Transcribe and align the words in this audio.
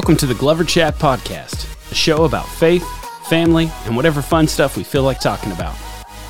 Welcome 0.00 0.16
to 0.16 0.26
the 0.26 0.34
Glover 0.34 0.64
Chat 0.64 0.94
Podcast, 0.94 1.92
a 1.92 1.94
show 1.94 2.24
about 2.24 2.48
faith, 2.48 2.82
family, 3.28 3.70
and 3.84 3.94
whatever 3.94 4.22
fun 4.22 4.48
stuff 4.48 4.74
we 4.74 4.82
feel 4.82 5.02
like 5.02 5.20
talking 5.20 5.52
about. 5.52 5.76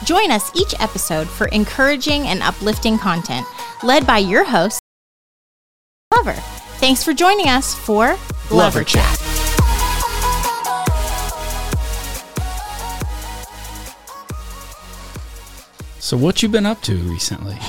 Join 0.05 0.33
us 0.33 0.51
each 0.57 0.75
episode 0.81 1.29
for 1.29 1.47
encouraging 1.47 2.27
and 2.27 2.43
uplifting 2.43 2.99
content 2.99 3.47
led 3.85 4.09
by 4.09 4.19
your 4.19 4.43
host, 4.43 4.81
Glover. 6.11 6.33
Thanks 6.81 7.05
for 7.05 7.13
joining 7.13 7.47
us 7.47 7.73
for 7.73 8.19
Glover 8.49 8.83
Chat. 8.83 9.17
So, 16.01 16.17
what 16.17 16.43
you 16.43 16.49
been 16.49 16.67
up 16.67 16.83
to 16.83 16.97
recently? 16.97 17.57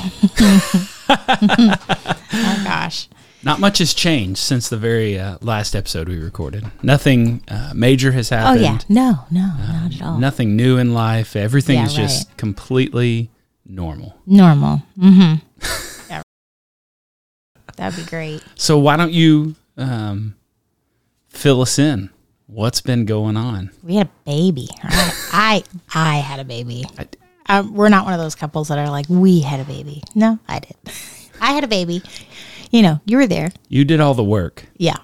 Oh 2.33 2.61
gosh. 2.63 3.09
Not 3.43 3.59
much 3.59 3.79
has 3.79 3.93
changed 3.93 4.37
since 4.39 4.69
the 4.69 4.77
very 4.77 5.19
uh, 5.19 5.37
last 5.41 5.75
episode 5.75 6.07
we 6.07 6.19
recorded. 6.19 6.63
Nothing 6.83 7.43
uh, 7.47 7.71
major 7.75 8.11
has 8.11 8.29
happened. 8.29 8.59
Oh 8.59 8.63
yeah. 8.63 8.77
No, 8.87 9.19
no, 9.31 9.53
not 9.57 9.95
at 9.95 10.01
all. 10.01 10.17
Nothing 10.19 10.55
new 10.55 10.77
in 10.77 10.93
life. 10.93 11.35
Everything 11.35 11.77
Yeah, 11.77 11.85
is 11.85 11.93
just 11.93 12.37
completely 12.37 13.31
normal. 13.65 14.15
Normal. 14.27 14.83
Mm-hmm. 14.97 16.07
yeah. 16.09 16.21
That'd 17.77 18.03
be 18.05 18.09
great. 18.09 18.43
So, 18.55 18.77
why 18.77 18.95
don't 18.95 19.11
you 19.11 19.55
um, 19.75 20.35
fill 21.29 21.61
us 21.61 21.79
in? 21.79 22.11
What's 22.45 22.81
been 22.81 23.05
going 23.05 23.37
on? 23.37 23.71
We 23.81 23.95
had 23.95 24.07
a 24.07 24.11
baby. 24.25 24.67
I 24.83 25.13
I, 25.31 25.63
I 25.95 26.17
had 26.17 26.39
a 26.39 26.43
baby. 26.45 26.85
I- 26.99 27.07
Um, 27.49 27.73
we're 27.73 27.89
not 27.89 28.05
one 28.05 28.13
of 28.13 28.19
those 28.19 28.35
couples 28.35 28.67
that 28.67 28.77
are 28.77 28.89
like, 28.89 29.07
we 29.09 29.41
had 29.41 29.59
a 29.59 29.63
baby. 29.65 30.03
No, 30.13 30.37
I 30.47 30.59
did. 30.59 30.75
I 31.41 31.53
had 31.53 31.63
a 31.63 31.67
baby. 31.67 32.03
You 32.71 32.81
know, 32.81 33.01
you 33.05 33.17
were 33.17 33.27
there. 33.27 33.51
You 33.69 33.85
did 33.85 33.99
all 33.99 34.13
the 34.13 34.23
work. 34.23 34.65
Yeah, 34.77 34.97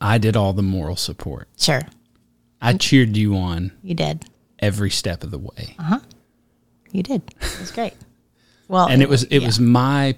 I 0.00 0.18
did 0.18 0.36
all 0.36 0.52
the 0.52 0.62
moral 0.62 0.96
support. 0.96 1.48
sure. 1.58 1.82
I 2.60 2.74
cheered 2.74 3.16
you 3.16 3.36
on 3.36 3.70
You 3.82 3.94
did. 3.94 4.24
every 4.58 4.90
step 4.90 5.22
of 5.24 5.30
the 5.30 5.38
way. 5.38 5.74
Uh 5.78 5.82
huh. 5.82 6.00
You 6.92 7.02
did. 7.02 7.22
It 7.40 7.60
was 7.60 7.70
great. 7.70 7.94
Well, 8.70 8.86
and 8.86 9.00
it 9.00 9.08
was 9.08 9.22
it 9.24 9.38
was 9.38 9.58
my 9.58 10.14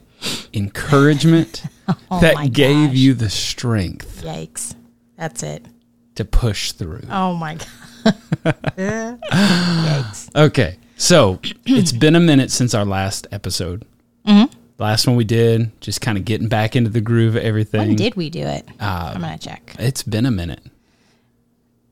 encouragement 0.53 1.63
Oh 2.11 2.21
that 2.21 2.35
my 2.35 2.49
gave 2.49 2.97
you 2.97 3.15
the 3.15 3.31
strength 3.31 4.23
Yikes. 4.25 4.75
That's 5.17 5.45
it. 5.45 5.65
to 6.17 6.25
push 6.25 6.73
through. 6.73 7.05
Oh 7.09 7.35
my 7.35 7.55
god. 8.45 9.21
Yikes. 9.31 10.35
Okay, 10.35 10.79
so 10.97 11.39
it's 11.65 11.93
been 11.93 12.17
a 12.17 12.21
minute 12.21 12.51
since 12.51 12.75
our 12.75 12.85
last 12.85 13.27
episode. 13.31 13.85
Mm-hmm. 14.27 14.53
Last 14.81 15.07
one 15.07 15.15
we 15.15 15.25
did, 15.25 15.79
just 15.83 16.01
kind 16.01 16.17
of 16.17 16.25
getting 16.25 16.49
back 16.49 16.75
into 16.75 16.89
the 16.89 17.03
groove 17.03 17.37
of 17.37 17.43
everything. 17.43 17.81
When 17.89 17.97
did 17.97 18.15
we 18.15 18.31
do 18.31 18.41
it? 18.41 18.67
Uh, 18.81 19.13
I'm 19.15 19.21
gonna 19.21 19.37
check. 19.37 19.77
It's 19.79 20.03
been 20.03 20.25
a 20.25 20.31
minute. 20.31 20.63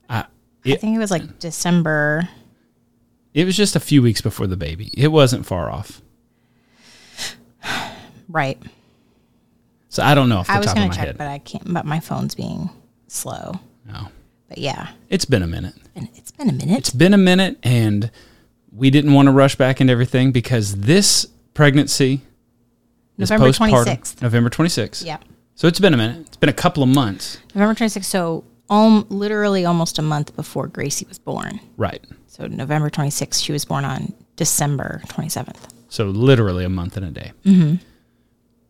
I, 0.09 0.25
I 0.65 0.75
think 0.77 0.97
it 0.97 0.99
was 0.99 1.11
like 1.11 1.39
December. 1.39 2.29
it 3.35 3.45
was 3.45 3.57
just 3.59 3.77
a 3.77 3.81
few 3.81 4.01
weeks 4.01 4.23
before 4.23 4.47
the 4.47 4.57
baby. 4.57 4.91
It 4.97 5.09
wasn't 5.09 5.45
far 5.47 5.71
off. 5.71 6.01
Right. 8.31 8.61
So 9.91 10.03
I 10.03 10.15
don't 10.15 10.29
know 10.29 10.39
off 10.39 10.49
the 10.49 10.53
I 10.53 10.59
was 10.59 10.67
top 10.67 10.77
gonna 10.77 10.89
my 10.89 10.95
check, 10.95 11.07
head. 11.07 11.19
but 11.19 11.27
I 11.29 11.39
can't. 11.39 11.73
But 11.73 11.87
my 11.87 11.99
phone's 11.99 12.35
being 12.35 12.69
slow. 13.07 13.53
no, 13.87 14.09
But 14.51 14.59
yeah, 14.59 14.89
it's 15.09 15.25
been 15.25 15.43
a 15.43 15.47
minute. 15.47 15.75
and 15.97 16.09
it's 16.15 16.31
been 16.31 16.51
a 16.51 16.53
minute. 16.53 16.77
It's 16.79 16.91
been 16.91 17.15
a 17.15 17.19
minute, 17.19 17.59
and 17.63 18.11
we 18.71 18.91
didn't 18.91 19.15
want 19.15 19.27
to 19.29 19.33
rush 19.33 19.57
back 19.57 19.81
into 19.81 19.91
everything 19.93 20.31
because 20.31 20.77
this 20.77 21.27
pregnancy 21.55 22.21
November 23.19 23.49
26th. 23.49 24.23
November 24.23 24.49
26th. 24.51 25.05
yeah, 25.05 25.19
So 25.55 25.67
it's 25.69 25.81
been 25.81 25.93
a 25.93 25.97
minute. 25.97 26.27
It's 26.27 26.37
been 26.37 26.49
a 26.49 26.53
couple 26.55 26.83
of 26.83 26.89
months. 26.89 27.39
November 27.55 27.75
26th. 27.75 28.05
So, 28.05 28.45
um, 28.71 29.07
literally 29.09 29.65
almost 29.65 29.99
a 29.99 30.03
month 30.03 30.37
before 30.37 30.67
Gracie 30.69 31.07
was 31.09 31.19
born. 31.19 31.59
Right. 31.77 32.05
So 32.27 32.47
November 32.47 32.91
26th, 32.91 33.43
she 33.43 33.51
was 33.53 33.65
born 33.65 33.85
on 33.85 34.13
December 34.37 35.01
27th. 35.09 35.69
So 35.89 36.05
literally 36.07 36.65
a 36.65 36.69
month 36.69 36.97
and 36.97 37.07
a 37.07 37.11
day. 37.11 37.33
Mm-hmm. 37.45 37.77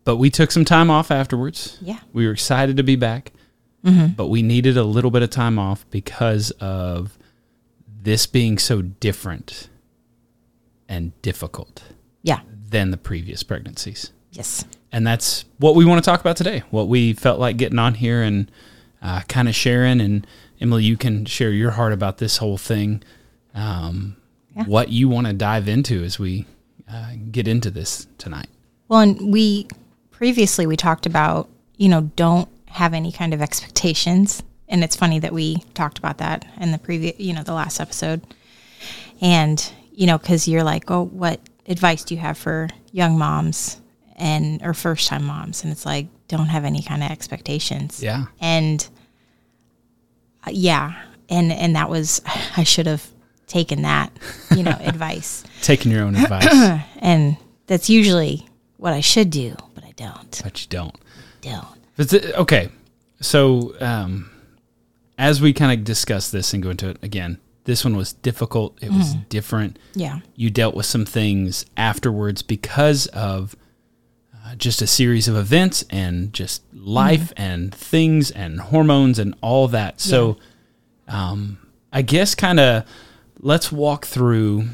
But 0.05 0.15
we 0.15 0.29
took 0.29 0.51
some 0.51 0.65
time 0.65 0.89
off 0.89 1.11
afterwards. 1.11 1.77
Yeah. 1.81 1.99
We 2.13 2.25
were 2.25 2.31
excited 2.31 2.77
to 2.77 2.83
be 2.83 2.95
back, 2.95 3.33
but 3.83 4.27
we 4.27 4.41
needed 4.41 4.77
a 4.77 4.83
little 4.83 5.11
bit 5.11 5.21
of 5.21 5.29
time 5.29 5.59
off 5.59 5.85
because 5.91 6.49
of 6.61 7.17
this 8.01 8.25
being 8.25 8.57
so 8.57 8.81
different 8.81 9.67
and 10.87 11.19
difficult 11.21 11.83
Yeah. 12.23 12.39
than 12.69 12.89
the 12.91 12.97
previous 12.97 13.43
pregnancies. 13.43 14.11
Yes. 14.31 14.65
And 14.91 15.05
that's 15.05 15.45
what 15.57 15.75
we 15.75 15.85
want 15.85 16.03
to 16.03 16.09
talk 16.09 16.19
about 16.19 16.37
today. 16.37 16.63
What 16.71 16.87
we 16.87 17.13
felt 17.13 17.39
like 17.39 17.57
getting 17.57 17.79
on 17.79 17.95
here 17.95 18.21
and 18.21 18.49
uh, 19.01 19.21
kind 19.27 19.47
of 19.47 19.55
sharing. 19.55 20.01
And 20.01 20.25
Emily, 20.59 20.83
you 20.83 20.97
can 20.97 21.25
share 21.25 21.51
your 21.51 21.71
heart 21.71 21.93
about 21.93 22.17
this 22.17 22.37
whole 22.37 22.57
thing. 22.57 23.03
Um, 23.53 24.15
Yeah. 24.55 24.63
What 24.63 24.89
you 24.89 25.09
want 25.09 25.27
to 25.27 25.33
dive 25.33 25.67
into 25.67 26.03
as 26.03 26.17
we 26.19 26.45
uh, 26.91 27.13
get 27.31 27.47
into 27.47 27.69
this 27.69 28.07
tonight. 28.17 28.49
Well, 28.87 29.01
and 29.01 29.31
we 29.31 29.67
previously 30.11 30.65
we 30.65 30.75
talked 30.75 31.05
about, 31.05 31.49
you 31.77 31.87
know, 31.87 32.09
don't 32.15 32.49
have 32.67 32.93
any 32.93 33.11
kind 33.11 33.33
of 33.33 33.41
expectations. 33.41 34.41
And 34.67 34.83
it's 34.83 34.95
funny 34.95 35.19
that 35.19 35.33
we 35.33 35.57
talked 35.73 35.97
about 35.97 36.17
that 36.17 36.45
in 36.59 36.71
the 36.71 36.77
previous, 36.77 37.19
you 37.19 37.33
know, 37.33 37.43
the 37.43 37.53
last 37.53 37.79
episode. 37.79 38.21
And, 39.21 39.71
you 39.93 40.07
know, 40.07 40.17
cuz 40.17 40.47
you're 40.47 40.63
like, 40.63 40.89
"Oh, 40.89 41.05
what 41.05 41.39
advice 41.67 42.03
do 42.03 42.15
you 42.15 42.21
have 42.21 42.37
for 42.37 42.69
young 42.91 43.17
moms 43.17 43.79
and 44.19 44.61
or 44.63 44.73
first-time 44.73 45.23
moms?" 45.23 45.63
And 45.63 45.71
it's 45.71 45.85
like, 45.85 46.07
don't 46.27 46.47
have 46.47 46.65
any 46.65 46.83
kind 46.83 47.03
of 47.03 47.09
expectations. 47.11 48.03
Yeah. 48.03 48.25
And 48.39 48.87
uh, 50.45 50.51
yeah, 50.51 51.01
and 51.29 51.51
and 51.51 51.75
that 51.75 51.89
was 51.89 52.21
I 52.57 52.63
should 52.63 52.85
have 52.85 53.07
taken 53.47 53.81
that, 53.81 54.11
you 54.55 54.63
know, 54.63 54.77
advice. 54.81 55.43
Taking 55.61 55.91
your 55.91 56.03
own 56.03 56.15
advice, 56.23 56.81
And 56.99 57.35
that's 57.67 57.89
usually 57.89 58.47
what 58.77 58.93
I 58.93 59.01
should 59.01 59.29
do, 59.31 59.55
but 59.73 59.83
I 59.83 59.91
don't. 59.95 60.41
but 60.43 60.61
you 60.61 60.67
don't. 60.69 60.95
Don't. 61.41 61.65
But 61.97 62.09
th- 62.09 62.25
okay. 62.35 62.69
So, 63.21 63.73
um, 63.81 64.29
as 65.17 65.41
we 65.41 65.51
kind 65.51 65.77
of 65.77 65.83
discuss 65.83 66.31
this 66.31 66.53
and 66.53 66.63
go 66.63 66.69
into 66.69 66.87
it 66.89 66.97
again, 67.01 67.39
this 67.65 67.83
one 67.83 67.97
was 67.97 68.13
difficult. 68.13 68.77
It 68.81 68.89
was 68.91 69.15
different. 69.29 69.77
Yeah. 69.93 70.19
you 70.35 70.49
dealt 70.49 70.75
with 70.75 70.85
some 70.85 71.05
things 71.05 71.65
afterwards 71.75 72.41
because 72.41 73.07
of 73.07 73.55
just 74.57 74.81
a 74.81 74.87
series 74.87 75.27
of 75.27 75.35
events 75.35 75.83
and 75.89 76.33
just 76.33 76.63
life 76.73 77.31
and 77.37 77.73
things 77.73 78.31
and 78.31 78.59
hormones 78.59 79.19
and 79.19 79.35
all 79.41 79.67
that. 79.69 79.99
So, 80.01 80.37
um, 81.07 81.57
I 81.93 82.01
guess 82.01 82.35
kind 82.35 82.59
of 82.59 82.83
let's 83.39 83.71
walk 83.71 84.05
through 84.05 84.65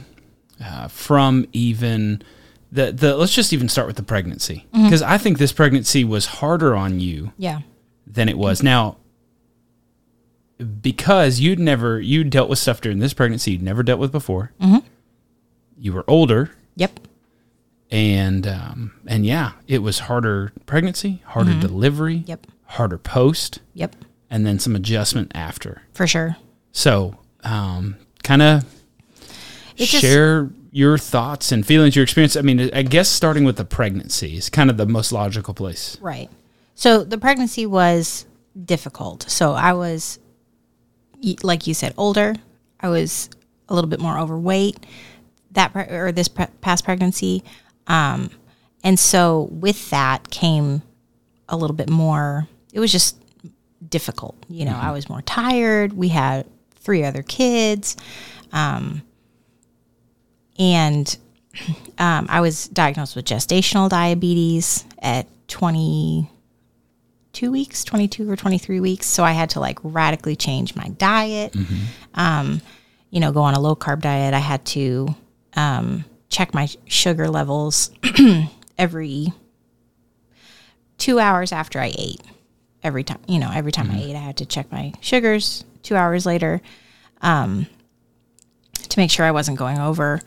uh, 0.64 0.88
from 0.88 1.46
even 1.54 2.22
the 2.72 2.92
the 2.92 3.16
let's 3.16 3.34
just 3.34 3.54
even 3.54 3.70
start 3.70 3.88
with 3.88 3.96
the 3.96 4.04
pregnancy 4.04 4.66
because 4.74 5.02
I 5.02 5.18
think 5.18 5.38
this 5.38 5.52
pregnancy 5.54 6.04
was 6.04 6.26
harder 6.26 6.76
on 6.76 7.00
you 7.00 7.32
Yeah. 7.38 7.60
than 8.08 8.28
it 8.28 8.38
was 8.38 8.62
now 8.64 8.98
because 10.82 11.40
you'd 11.40 11.60
never 11.60 12.00
you 12.00 12.24
dealt 12.24 12.50
with 12.50 12.60
stuff 12.60 12.80
during 12.82 13.00
this 13.00 13.14
pregnancy 13.14 13.52
you'd 13.52 13.62
never 13.62 13.84
dealt 13.84 14.00
with 14.00 14.12
before 14.12 14.52
Mm-hmm. 14.62 14.78
you 15.78 15.94
were 15.94 16.06
older 16.08 16.52
Yep. 16.78 17.00
And 17.96 18.46
um, 18.46 18.92
and 19.08 19.26
yeah 19.26 19.52
it 19.68 19.80
was 19.80 20.00
harder 20.00 20.52
pregnancy 20.66 21.22
harder 21.28 21.58
delivery 21.60 22.24
Yep. 22.28 22.48
harder 22.66 22.98
post 22.98 23.60
Yep. 23.74 23.96
and 24.30 24.46
then 24.46 24.60
some 24.60 24.76
adjustment 24.76 25.32
after 25.34 25.82
For 25.94 26.06
sure. 26.06 26.36
so 26.74 27.18
um, 27.44 27.96
kind 28.24 28.42
of 28.42 28.66
It 29.78 29.86
just- 29.86 30.02
share 30.02 30.50
your 30.72 30.98
thoughts 30.98 31.54
and 31.54 31.66
feelings 31.66 31.96
your 31.96 32.04
experience 32.04 32.36
i 32.36 32.42
mean 32.42 32.70
i 32.74 32.82
guess 32.82 33.08
starting 33.08 33.46
with 33.46 33.56
the 33.56 33.64
pregnancy 33.64 34.36
is 34.36 34.50
kind 34.50 34.70
of 34.70 34.76
the 34.76 34.86
most 34.86 35.12
logical 35.14 35.54
place 35.54 35.98
Right. 36.02 36.30
So 36.78 37.06
the 37.06 37.18
pregnancy 37.18 37.66
was 37.66 38.26
difficult. 38.66 39.24
So 39.30 39.54
I 39.54 39.72
was, 39.72 40.20
like 41.42 41.68
you 41.68 41.74
said, 41.74 41.94
older. 41.96 42.36
I 42.82 42.90
was 42.90 43.30
a 43.70 43.74
little 43.74 43.90
bit 43.90 44.02
more 44.02 44.20
overweight 44.20 44.86
that 45.52 45.72
pre- 45.72 45.84
or 45.88 46.12
this 46.12 46.28
pre- 46.28 46.48
past 46.60 46.84
pregnancy, 46.84 47.46
um, 47.88 48.30
and 48.84 49.00
so 49.00 49.50
with 49.52 49.90
that 49.90 50.30
came 50.30 50.84
a 51.50 51.58
little 51.58 51.76
bit 51.76 51.90
more. 51.90 52.48
It 52.74 52.80
was 52.80 52.92
just 52.92 53.18
difficult. 53.88 54.36
You 54.48 54.66
know, 54.66 54.76
I 54.76 54.92
was 54.92 55.10
more 55.10 55.22
tired. 55.22 55.94
We 55.94 56.10
had 56.10 56.46
three 56.76 57.04
other 57.04 57.24
kids, 57.24 57.98
um, 58.52 59.02
and 60.60 61.18
um, 61.98 62.28
I 62.30 62.42
was 62.42 62.68
diagnosed 62.68 63.16
with 63.16 63.26
gestational 63.26 63.90
diabetes 63.90 64.86
at 65.00 65.28
22 65.48 67.52
weeks, 67.52 67.84
22 67.84 68.30
or 68.30 68.36
23 68.36 68.80
weeks. 68.80 69.08
So 69.08 69.24
I 69.24 69.32
had 69.32 69.50
to 69.52 69.60
like 69.60 69.80
radically 69.84 70.36
change 70.36 70.76
my 70.76 70.90
diet, 70.90 71.56
um, 72.14 72.62
you 73.10 73.20
know, 73.20 73.32
go 73.32 73.42
on 73.42 73.54
a 73.54 73.60
low 73.60 73.76
carb 73.76 74.02
diet. 74.02 74.34
I 74.34 74.40
had 74.40 74.66
to 74.68 75.16
um, 75.56 76.06
check 76.36 76.54
my 76.54 76.68
sugar 76.86 77.30
levels 77.30 77.92
every 78.78 79.32
two 80.98 81.18
hours 81.20 81.52
after 81.52 81.80
I 81.80 81.94
ate. 81.98 82.22
every 82.84 83.04
time. 83.04 83.20
You 83.28 83.40
know, 83.40 83.50
every 83.54 83.72
time 83.72 83.90
I 83.90 83.98
ate, 84.00 84.16
I 84.16 84.20
had 84.20 84.38
to 84.38 84.46
check 84.46 84.72
my 84.72 84.92
sugars 85.02 85.64
two 85.82 85.96
hours 85.96 86.26
later 86.26 86.62
um, 87.22 87.68
to 88.74 89.00
make 89.00 89.10
sure 89.12 89.26
I 89.26 89.32
wasn't 89.32 89.58
going 89.58 89.80
over. 89.80 90.22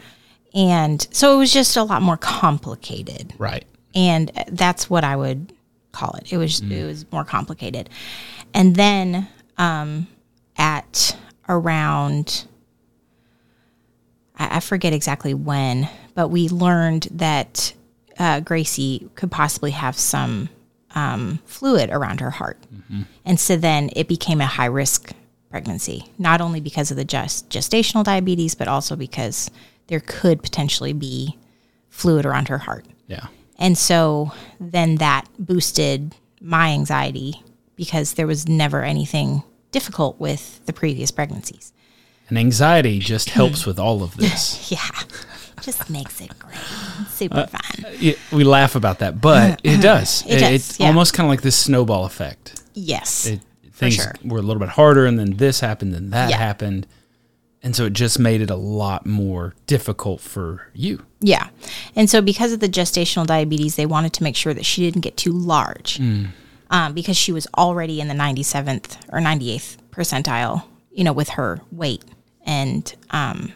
And 0.55 1.07
so 1.13 1.35
it 1.35 1.39
was 1.39 1.53
just 1.53 1.77
a 1.77 1.83
lot 1.83 2.01
more 2.03 2.17
complicated 2.17 3.35
Right. 3.39 3.65
and 3.95 4.31
that's 4.49 4.89
what 4.89 5.05
I 5.05 5.15
would 5.15 5.53
call 5.93 6.15
it. 6.15 6.33
It 6.33 6.39
was 6.39 6.61
it 6.61 6.85
was 6.87 7.05
more 7.13 7.25
complicated, 7.25 7.91
and 8.55 8.75
then 8.77 9.29
um, 9.59 10.07
at 10.57 11.17
around 11.49 12.47
I, 14.39 14.57
I 14.57 14.61
forget 14.61 14.93
exactly 14.93 15.35
when, 15.35 15.89
but 16.15 16.29
we 16.29 16.49
learned 16.49 17.09
that 17.13 17.73
uh, 18.19 18.41
Gracie 18.41 19.09
could 19.15 19.31
possibly 19.31 19.71
have 19.73 19.97
some 19.97 20.49
um, 20.95 21.41
fluid 21.45 21.91
around 21.91 22.21
her 22.21 22.31
heart, 22.31 22.59
and 23.25 23.39
so 23.39 23.57
then 23.57 23.91
it 23.95 24.09
became 24.09 24.41
a 24.41 24.47
high 24.47 24.67
risk 24.67 25.13
pregnancy, 25.51 26.07
not 26.19 26.41
only 26.41 26.61
because 26.61 26.91
of 26.91 26.97
the 26.97 27.05
gest- 27.05 27.49
gestational 27.49 28.05
diabetes, 28.05 28.55
but 28.55 28.69
also 28.69 28.97
because 28.97 29.51
there 29.87 30.01
could 30.01 30.43
potentially 30.43 30.93
be 30.93 31.39
fluid 31.89 32.27
around 32.27 32.49
her 32.49 32.59
heart. 32.59 32.87
Yeah. 33.07 33.27
And 33.59 33.77
so 33.77 34.33
then 34.61 34.97
that 34.97 35.27
boosted 35.39 36.15
my 36.41 36.71
anxiety 36.71 37.43
because 37.77 38.15
there 38.15 38.27
was 38.27 38.49
never 38.49 38.83
anything 38.83 39.43
difficult 39.73 40.21
with 40.21 40.65
the 40.67 40.73
previous 40.73 41.11
pregnancies. 41.11 41.73
And 42.29 42.39
anxiety 42.39 42.99
just 42.99 43.31
helps 43.31 43.65
with 43.67 43.79
all 43.79 44.03
of 44.03 44.17
this. 44.17 44.71
Yeah. 44.71 44.89
Just 45.63 45.91
makes 45.91 46.21
it 46.21 46.31
great. 46.39 46.57
Super 47.09 47.47
fun. 47.49 47.93
Yeah, 47.99 48.13
we 48.31 48.45
laugh 48.45 48.77
about 48.77 49.01
that, 49.01 49.21
but 49.21 49.61
it 49.65 49.83
does. 49.83 50.23
It 50.27 50.39
does, 50.39 50.53
It's 50.53 50.81
yeah. 50.81 50.87
almost 50.87 51.15
kind 51.15 51.27
of 51.27 51.31
like 51.31 51.43
this 51.43 51.57
snowball 51.57 52.05
effect. 52.05 52.63
Yes. 52.75 53.27
It, 53.27 53.41
things 53.73 53.97
sure. 53.97 54.15
were 54.25 54.39
a 54.39 54.43
little 54.43 54.61
bit 54.61 54.69
harder, 54.69 55.05
and 55.05 55.19
then 55.19 55.37
this 55.37 55.59
happened, 55.61 55.95
and 55.97 56.13
that 56.13 56.31
Yeah. 56.31 56.37
happened, 56.39 56.87
and 57.63 57.75
so 57.75 57.87
it 57.87 57.93
just 57.93 58.21
made 58.21 58.41
it 58.41 58.51
a 58.51 58.57
lot 58.57 59.05
more 59.05 59.55
difficult 59.67 60.21
for 60.21 60.69
you. 60.75 61.03
yeah. 61.21 61.49
And 61.97 62.09
so 62.09 62.23
because 62.23 62.53
of 62.53 62.61
the 62.61 62.69
gestational 62.69 63.27
diabetes, 63.27 63.75
they 63.75 63.87
wanted 63.87 64.13
to 64.15 64.23
make 64.23 64.37
sure 64.37 64.55
that 64.55 64.65
she 64.65 64.83
didn't 64.83 65.01
get 65.01 65.17
too 65.17 65.33
large 65.33 65.99
um, 66.71 66.93
because 66.95 67.17
she 67.17 67.33
was 67.33 67.49
already 67.59 68.01
in 68.01 68.07
the 68.07 68.15
97th 68.15 68.97
or 69.13 69.19
98th 69.19 69.77
percentile, 69.91 70.63
you 70.93 71.03
know, 71.03 71.13
with 71.13 71.31
her 71.31 71.61
weight 71.73 72.05
and 72.49 72.95
um, 73.11 73.53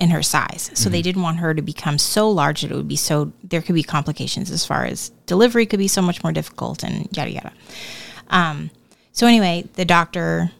and 0.00 0.10
her 0.12 0.22
size. 0.22 0.70
So 0.74 0.90
they 0.90 1.02
didn't 1.02 1.22
want 1.22 1.38
her 1.38 1.54
to 1.54 1.62
become 1.62 1.98
so 1.98 2.30
large 2.30 2.62
that 2.62 2.70
it 2.70 2.74
would 2.74 2.88
be 2.88 2.96
so 2.96 3.32
there 3.44 3.62
could 3.62 3.74
be 3.74 3.82
complications 3.82 4.50
as 4.50 4.66
far 4.66 4.84
as 4.84 5.10
delivery 5.26 5.66
could 5.66 5.78
be 5.78 5.88
so 5.88 6.02
much 6.02 6.22
more 6.24 6.32
difficult 6.32 6.82
and 6.82 7.08
yada 7.16 7.30
yada. 7.30 7.52
Um, 8.28 8.70
so 9.12 9.26
anyway, 9.26 9.64
the 9.74 9.84
doctor 9.84 10.50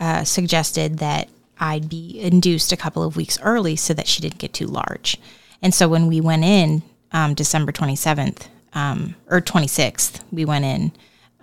uh, 0.00 0.24
suggested 0.24 0.98
that 0.98 1.28
I'd 1.60 1.88
be 1.88 2.20
induced 2.20 2.72
a 2.72 2.76
couple 2.76 3.02
of 3.02 3.16
weeks 3.16 3.38
early 3.42 3.76
so 3.76 3.92
that 3.94 4.06
she 4.06 4.22
didn't 4.22 4.38
get 4.38 4.52
too 4.52 4.66
large. 4.66 5.18
And 5.60 5.74
so 5.74 5.88
when 5.88 6.06
we 6.06 6.20
went 6.20 6.44
in 6.44 6.82
um, 7.12 7.34
December 7.34 7.72
27th 7.72 8.46
um, 8.74 9.16
or 9.28 9.40
26th, 9.40 10.20
we 10.30 10.44
went 10.44 10.64
in, 10.64 10.92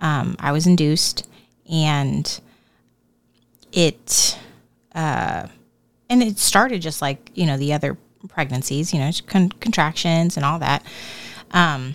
um, 0.00 0.36
I 0.38 0.52
was 0.52 0.66
induced 0.66 1.28
and 1.70 2.40
it, 3.72 4.38
uh, 4.96 5.46
and 6.10 6.22
it 6.22 6.38
started 6.38 6.82
just 6.82 7.00
like, 7.00 7.30
you 7.34 7.46
know, 7.46 7.56
the 7.56 7.72
other 7.72 7.96
pregnancies, 8.28 8.92
you 8.92 8.98
know, 8.98 9.10
con- 9.28 9.50
contractions 9.60 10.36
and 10.36 10.44
all 10.44 10.58
that. 10.58 10.82
Um, 11.52 11.94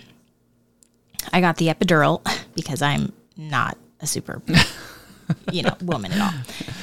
I 1.32 1.40
got 1.40 1.56
the 1.58 1.68
epidural 1.68 2.22
because 2.54 2.80
I'm 2.82 3.12
not 3.36 3.76
a 4.00 4.06
super, 4.06 4.40
you 5.50 5.62
know, 5.62 5.76
woman 5.82 6.12
at 6.12 6.20
all. 6.20 6.40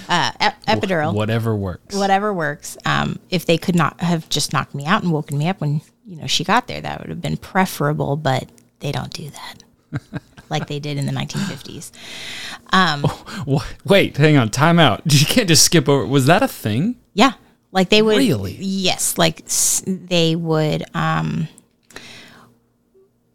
Uh, 0.07 0.31
ep- 0.39 0.65
epidural 0.65 1.13
Whatever 1.13 1.55
works. 1.55 1.95
whatever 1.95 2.33
works. 2.33 2.77
Um, 2.85 3.19
if 3.29 3.45
they 3.45 3.57
could 3.57 3.75
not 3.75 3.99
have 4.01 4.27
just 4.29 4.53
knocked 4.53 4.73
me 4.75 4.85
out 4.85 5.03
and 5.03 5.11
woken 5.11 5.37
me 5.37 5.47
up 5.49 5.61
when 5.61 5.81
you 6.05 6.15
know 6.15 6.27
she 6.27 6.43
got 6.43 6.67
there, 6.67 6.81
that 6.81 6.99
would 6.99 7.09
have 7.09 7.21
been 7.21 7.37
preferable. 7.37 8.15
But 8.15 8.49
they 8.79 8.91
don't 8.91 9.11
do 9.13 9.29
that 9.29 9.63
like 10.49 10.67
they 10.67 10.79
did 10.79 10.97
in 10.97 11.05
the 11.05 11.11
1950s. 11.11 11.91
Wha- 13.45 13.63
Wait, 13.85 14.17
hang 14.17 14.37
on. 14.37 14.49
Time 14.49 14.79
out. 14.79 15.01
You 15.11 15.25
can't 15.25 15.47
just 15.47 15.63
skip 15.63 15.87
over. 15.89 16.05
Was 16.05 16.25
that 16.27 16.41
a 16.43 16.47
thing? 16.47 16.95
Yeah, 17.13 17.33
like 17.71 17.89
they 17.89 18.01
would. 18.01 18.17
Really? 18.17 18.55
Yes, 18.59 19.17
like 19.17 19.41
s- 19.45 19.83
they 19.85 20.35
would. 20.35 20.83
Um, 20.93 21.47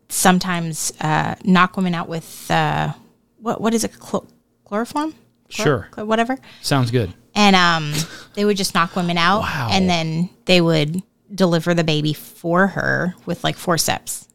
sometimes 0.08 0.93
uh, 1.00 1.34
knock 1.44 1.76
women 1.76 1.94
out 1.94 2.08
with 2.08 2.50
uh, 2.50 2.93
what? 3.40 3.61
What 3.61 3.75
is 3.75 3.84
it? 3.84 3.93
Chlor- 3.93 4.26
chloroform? 4.64 5.12
Chlor- 5.12 5.14
Sure. 5.50 5.88
whatever. 6.05 6.38
Sounds 6.62 6.90
good. 6.90 7.12
and 7.34 7.55
um, 7.56 7.93
they 8.34 8.44
would 8.44 8.56
just 8.56 8.75
knock 8.75 8.96
women 8.96 9.19
out, 9.19 9.40
Wow. 9.40 9.69
and 9.72 9.88
then 9.88 10.31
they 10.46 10.61
would 10.61 11.02
deliver 11.34 11.75
the 11.75 11.84
baby 11.84 12.12
for 12.12 12.69
her 12.69 13.14
with 13.26 13.43
like 13.44 13.56
forceps, 13.56 14.28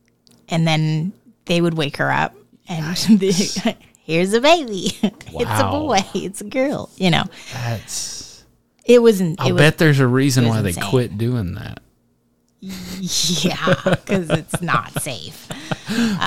and 0.50 0.68
then 0.68 1.14
they 1.46 1.62
would 1.62 1.74
wake 1.76 1.98
her 1.98 2.12
up, 2.12 2.36
and 2.70 2.96
here's 4.04 4.34
a 4.34 4.42
baby. 4.42 4.92
it's 5.04 5.62
a 5.62 5.70
boy. 5.70 6.00
It's 6.14 6.42
a 6.42 6.46
girl. 6.46 6.90
You 6.96 7.12
know, 7.12 7.24
That's. 7.54 8.44
it 8.86 9.02
wasn't. 9.02 9.42
I'll 9.42 9.54
was, 9.54 9.60
bet 9.60 9.78
there's 9.78 10.00
a 10.00 10.08
reason 10.08 10.48
why 10.48 10.62
they 10.62 10.74
quit 10.74 11.18
doing 11.18 11.56
that 11.56 11.82
yeah, 12.62 13.76
because 13.86 14.30
it's 14.30 14.62
not 14.62 15.02
safe. 15.02 15.48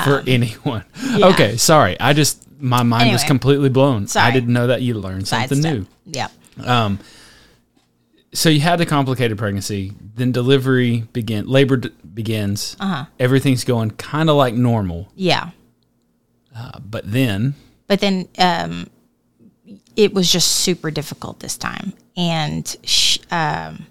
for 0.05 0.23
anyone. 0.27 0.85
Okay, 1.15 1.57
sorry. 1.57 1.99
I 2.01 2.13
just 2.13 2.43
my 2.61 2.83
mind 2.83 3.13
was 3.13 3.25
completely 3.25 3.69
blown. 3.69 4.07
I 4.17 4.31
didn't 4.31 4.53
know 4.53 4.69
that 4.69 4.83
you 4.83 4.95
learned 4.95 5.29
something 5.29 5.61
new. 5.61 5.87
Yep. 6.07 6.33
so 8.35 8.49
you 8.49 8.61
had 8.61 8.77
the 8.77 8.87
complicated 8.87 9.37
pregnancy 9.37 9.93
then 10.15 10.33
delivery 10.33 11.07
begin 11.13 11.47
labor 11.47 11.77
d- 11.77 11.91
begins 12.15 12.77
uh-huh. 12.81 13.05
everything's 13.19 13.65
going 13.65 13.91
kind 13.91 14.31
of 14.31 14.37
like 14.37 14.55
normal 14.55 15.09
Yeah. 15.15 15.51
Uh, 16.57 16.79
but 16.81 17.11
then 17.11 17.55
but 17.87 18.01
then 18.01 18.29
um, 18.39 18.89
it 19.97 20.15
was 20.15 20.31
just 20.31 20.49
super 20.49 20.91
difficult 20.91 21.41
this 21.41 21.57
time. 21.57 21.93
And 22.17 22.77
sh- 22.85 23.19
um, 23.31 23.87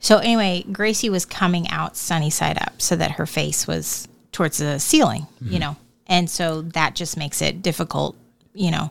so 0.00 0.18
anyway 0.18 0.64
gracie 0.70 1.10
was 1.10 1.24
coming 1.24 1.68
out 1.68 1.96
sunny 1.96 2.30
side 2.30 2.58
up 2.60 2.80
so 2.80 2.96
that 2.96 3.12
her 3.12 3.26
face 3.26 3.66
was 3.66 4.08
towards 4.32 4.58
the 4.58 4.78
ceiling 4.78 5.26
you 5.40 5.58
know? 5.58 5.76
And 6.06 6.28
so 6.28 6.62
that 6.62 6.94
just 6.94 7.16
makes 7.16 7.42
it 7.42 7.62
difficult 7.62 8.16
you 8.54 8.70
know? 8.70 8.90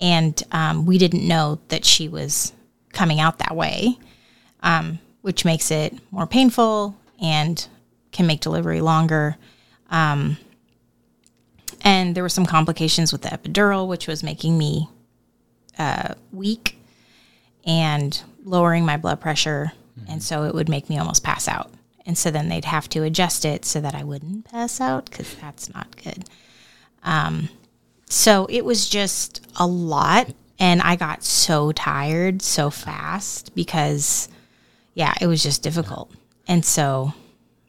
And 0.00 0.42
um, 0.52 0.84
we 0.86 0.98
didn't 0.98 1.26
know 1.26 1.58
that 1.68 1.84
she 1.84 2.08
was 2.08 2.52
coming 2.92 3.20
out 3.20 3.38
that 3.38 3.54
way 3.54 3.98
um, 4.60 4.98
which 5.22 5.44
makes 5.44 5.70
it 5.70 5.94
more 6.10 6.26
painful 6.26 6.96
and 7.20 7.66
can 8.12 8.26
make 8.26 8.40
delivery 8.40 8.80
longer 8.80 9.36
and 11.86 12.16
there 12.16 12.24
were 12.24 12.28
some 12.28 12.46
complications 12.46 13.12
with 13.12 13.22
the 13.22 13.28
epidural, 13.28 13.86
which 13.86 14.08
was 14.08 14.24
making 14.24 14.58
me 14.58 14.88
uh, 15.78 16.14
weak 16.32 16.80
and 17.64 18.24
lowering 18.42 18.84
my 18.84 18.96
blood 18.96 19.20
pressure, 19.20 19.70
and 20.08 20.20
so 20.20 20.42
it 20.42 20.52
would 20.52 20.68
make 20.68 20.90
me 20.90 20.98
almost 20.98 21.22
pass 21.22 21.46
out. 21.46 21.70
And 22.04 22.18
so 22.18 22.32
then 22.32 22.48
they'd 22.48 22.64
have 22.64 22.88
to 22.88 23.04
adjust 23.04 23.44
it 23.44 23.64
so 23.64 23.80
that 23.80 23.94
I 23.94 24.02
wouldn't 24.02 24.46
pass 24.46 24.80
out 24.80 25.08
because 25.08 25.32
that's 25.36 25.72
not 25.72 25.96
good. 26.02 26.28
Um, 27.04 27.50
so 28.08 28.46
it 28.50 28.64
was 28.64 28.88
just 28.88 29.46
a 29.54 29.66
lot, 29.66 30.28
and 30.58 30.82
I 30.82 30.96
got 30.96 31.22
so 31.22 31.70
tired 31.70 32.42
so 32.42 32.68
fast 32.68 33.54
because, 33.54 34.28
yeah, 34.94 35.14
it 35.20 35.28
was 35.28 35.40
just 35.40 35.62
difficult. 35.62 36.10
And 36.48 36.64
so 36.64 37.14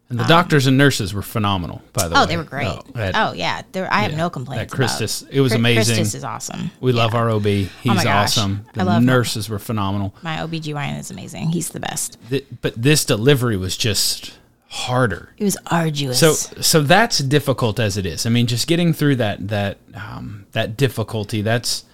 and 0.10 0.18
the 0.20 0.24
doctors 0.26 0.68
and 0.68 0.78
nurses 0.78 1.14
were 1.14 1.22
phenomenal 1.22 1.82
by 1.94 2.08
the 2.08 2.16
way 2.16 2.22
Oh, 2.22 2.26
they 2.26 2.38
were 2.38 2.44
great. 2.44 2.68
Oh, 2.68 2.82
Oh, 2.96 3.34
yeah, 3.34 3.62
there, 3.74 3.92
I 3.92 4.02
have 4.04 4.12
yeah, 4.12 4.18
no 4.18 4.24
that 4.26 4.34
complaints. 4.34 4.74
Christus- 4.74 5.22
about. 5.24 5.34
it 5.34 5.42
was 5.42 5.52
amazing. 5.54 5.96
Christus 5.96 6.16
is 6.16 6.24
awesome. 6.24 6.72
we 6.80 6.92
love 6.94 7.14
our 7.14 7.30
ob 7.30 7.46
he's 7.46 7.70
Oh 7.86 7.94
my 7.94 8.04
gosh. 8.04 8.38
awesome 8.38 8.66
I 8.76 8.80
the 8.80 8.86
love 8.86 8.98
him. 9.00 9.06
nurses 9.06 9.50
were 9.50 9.60
phenomenal 9.60 10.16
My 10.24 10.38
OBGYN 10.38 11.00
is 11.00 11.12
amazing. 11.12 11.50
He's 11.50 11.70
the 11.70 11.80
best. 11.82 12.18
Th- 12.30 12.46
but 12.62 12.74
this 12.82 13.04
delivery 13.06 13.58
was 13.58 13.76
just 13.76 14.38
harder 14.70 15.30
It 15.38 15.44
was 15.46 15.58
arduous. 15.68 16.20
So 16.20 16.34
so 16.34 16.82
that's 16.82 17.20
difficult 17.20 17.80
as 17.80 17.98
it 17.98 18.06
is. 18.06 18.26
I 18.26 18.30
mean, 18.30 18.48
just 18.48 18.68
getting 18.68 18.94
through 18.94 19.16
that 19.18 19.48
that 19.48 19.78
um, 19.96 20.46
that 20.54 20.76
difficulty 20.78 21.42
that's 21.42 21.86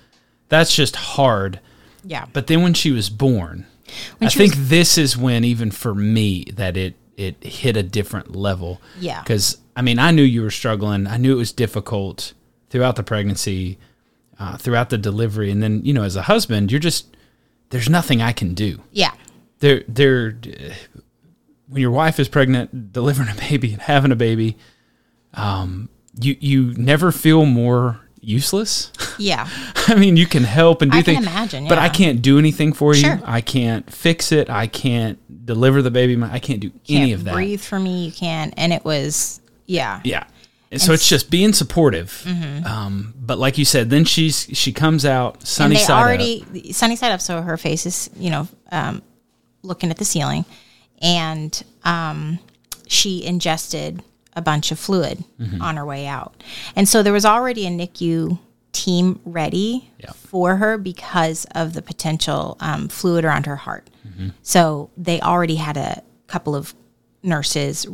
that's 0.49 0.75
just 0.75 0.95
hard. 0.95 1.59
yeah, 2.03 2.25
But 2.33 2.45
then 2.47 2.61
when 2.61 2.73
she 2.75 2.91
was 2.91 3.09
born, 3.09 3.65
When 4.19 4.27
I 4.27 4.29
think 4.31 4.55
this 4.55 4.97
is 4.97 5.17
when 5.17 5.43
even 5.43 5.71
for 5.71 5.95
me 5.95 6.45
that 6.53 6.77
it 6.77 6.95
it 7.17 7.43
hit 7.43 7.77
a 7.77 7.83
different 7.83 8.35
level. 8.35 8.81
Yeah. 8.99 9.21
Because 9.21 9.57
I 9.75 9.81
mean, 9.81 9.99
I 9.99 10.11
knew 10.11 10.23
you 10.23 10.41
were 10.41 10.51
struggling. 10.51 11.07
I 11.07 11.17
knew 11.17 11.33
it 11.33 11.37
was 11.37 11.51
difficult 11.51 12.33
throughout 12.69 12.95
the 12.95 13.03
pregnancy, 13.03 13.77
uh, 14.39 14.57
throughout 14.57 14.89
the 14.89 14.97
delivery, 14.97 15.51
and 15.51 15.61
then 15.61 15.83
you 15.85 15.93
know, 15.93 16.03
as 16.03 16.15
a 16.15 16.23
husband, 16.23 16.71
you're 16.71 16.79
just 16.79 17.15
there's 17.69 17.89
nothing 17.89 18.21
I 18.21 18.33
can 18.33 18.53
do 18.53 18.81
yeah, 18.91 19.13
there 19.59 19.83
there 19.87 20.37
when 21.67 21.81
your 21.81 21.91
wife 21.91 22.19
is 22.19 22.27
pregnant 22.27 22.91
delivering 22.93 23.29
a 23.29 23.35
baby 23.35 23.73
and 23.73 23.81
having 23.81 24.11
a 24.11 24.15
baby 24.15 24.57
um 25.33 25.89
you 26.21 26.37
you 26.39 26.73
never 26.75 27.11
feel 27.11 27.45
more 27.47 27.99
useless 28.21 28.91
Yeah. 29.17 29.49
I 29.87 29.95
mean, 29.95 30.15
you 30.17 30.27
can 30.27 30.43
help 30.43 30.81
and 30.81 30.91
do 30.91 30.99
I 30.99 31.01
can 31.01 31.15
things, 31.15 31.27
imagine, 31.27 31.67
but 31.67 31.77
I 31.79 31.89
can't 31.89 32.21
do 32.21 32.37
anything 32.39 32.73
for 32.73 32.93
you. 32.93 33.01
Sure. 33.01 33.19
I 33.25 33.41
can't 33.41 33.91
fix 33.91 34.31
it. 34.31 34.49
I 34.49 34.67
can't 34.67 35.19
deliver 35.43 35.81
the 35.81 35.91
baby. 35.91 36.21
I 36.23 36.39
can't 36.39 36.59
do 36.59 36.71
any 36.89 37.07
Can't 37.09 37.13
of 37.13 37.23
that. 37.25 37.33
breathe 37.33 37.61
for 37.61 37.79
me. 37.79 38.05
You 38.05 38.11
can't. 38.11 38.53
And 38.57 38.71
it 38.73 38.83
was, 38.85 39.41
yeah. 39.65 40.01
Yeah. 40.03 40.25
And 40.71 40.81
so 40.81 40.91
it's 40.91 41.07
just 41.07 41.29
being 41.29 41.53
supportive. 41.53 42.23
Mm-hmm. 42.25 42.65
Um, 42.65 43.13
but 43.19 43.37
like 43.37 43.57
you 43.59 43.65
said, 43.65 43.89
then 43.91 44.05
she's 44.05 44.47
she 44.53 44.71
comes 44.73 45.05
out 45.05 45.45
sunny 45.45 45.75
side 45.75 45.93
up. 45.93 46.01
already 46.03 46.71
sunny 46.73 46.95
side 46.95 47.11
up 47.11 47.21
so 47.21 47.43
her 47.43 47.57
face 47.57 47.85
is 47.85 48.09
you 48.17 48.31
know 48.31 48.47
um, 48.71 49.03
looking 49.61 49.91
at 49.91 49.97
the 49.97 50.05
ceiling 50.05 50.45
and 50.99 51.63
um, 51.83 52.39
she 52.87 53.23
ingested 53.23 54.01
a 54.35 54.41
bunch 54.41 54.71
of 54.71 54.79
fluid 54.79 55.23
Mm-hmm. 55.39 55.61
on 55.61 55.75
her 55.75 55.85
way 55.85 56.07
out 56.07 56.41
and 56.75 56.89
so 56.89 57.03
there 57.03 57.13
was 57.13 57.25
already 57.25 57.67
a 57.67 57.69
nicu 57.69 58.39
team 58.73 59.19
ready 59.23 59.89
Yeah. 59.99 60.11
for 60.11 60.57
her 60.57 60.77
because 60.77 61.45
of 61.55 61.73
the 61.73 61.81
potential 61.81 62.57
um, 62.59 62.89
fluid 62.89 63.23
around 63.25 63.45
her 63.45 63.55
heart 63.55 63.89
Mm-hmm. 64.07 64.29
so 64.41 64.89
they 64.97 65.21
already 65.21 65.55
had 65.55 65.77
a 65.77 66.03
couple 66.27 66.55
of 66.55 66.73
nurses 67.23 67.87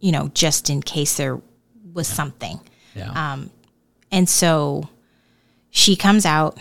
you 0.00 0.12
know 0.12 0.30
just 0.34 0.68
in 0.68 0.82
case 0.82 1.16
there 1.16 1.40
was 1.94 2.06
something 2.06 2.60
Yeah. 2.94 3.10
um, 3.32 3.50
and 4.12 4.28
so 4.28 4.88
she 5.70 5.96
comes 5.96 6.24
out. 6.26 6.56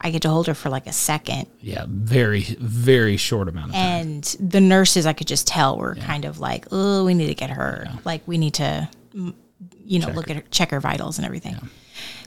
I 0.00 0.10
get 0.10 0.22
to 0.22 0.28
hold 0.30 0.46
her 0.46 0.54
for 0.54 0.68
like 0.70 0.86
a 0.86 0.92
second. 0.92 1.46
yeah. 1.60 1.84
Very, 1.88 2.42
very 2.60 3.16
short 3.18 3.48
amount 3.48 3.70
of 3.70 3.74
time. 3.74 3.82
And 4.00 4.24
the 4.40 4.60
nurses, 4.60 5.04
I 5.06 5.12
could 5.14 5.26
just 5.26 5.46
tell, 5.46 5.76
were 5.78 5.94
kind 5.96 6.24
of 6.24 6.40
like, 6.40 6.66
oh, 6.72 7.04
we 7.04 7.12
need 7.14 7.26
to 7.28 7.34
get 7.34 7.50
her. 7.50 7.88
Like, 8.04 8.22
we 8.26 8.36
need 8.38 8.54
to, 8.54 8.88
you 9.12 9.98
know, 9.98 10.08
look 10.10 10.28
at 10.30 10.36
her, 10.36 10.42
check 10.50 10.70
her 10.70 10.80
vitals 10.80 11.18
and 11.18 11.24
everything. 11.26 11.56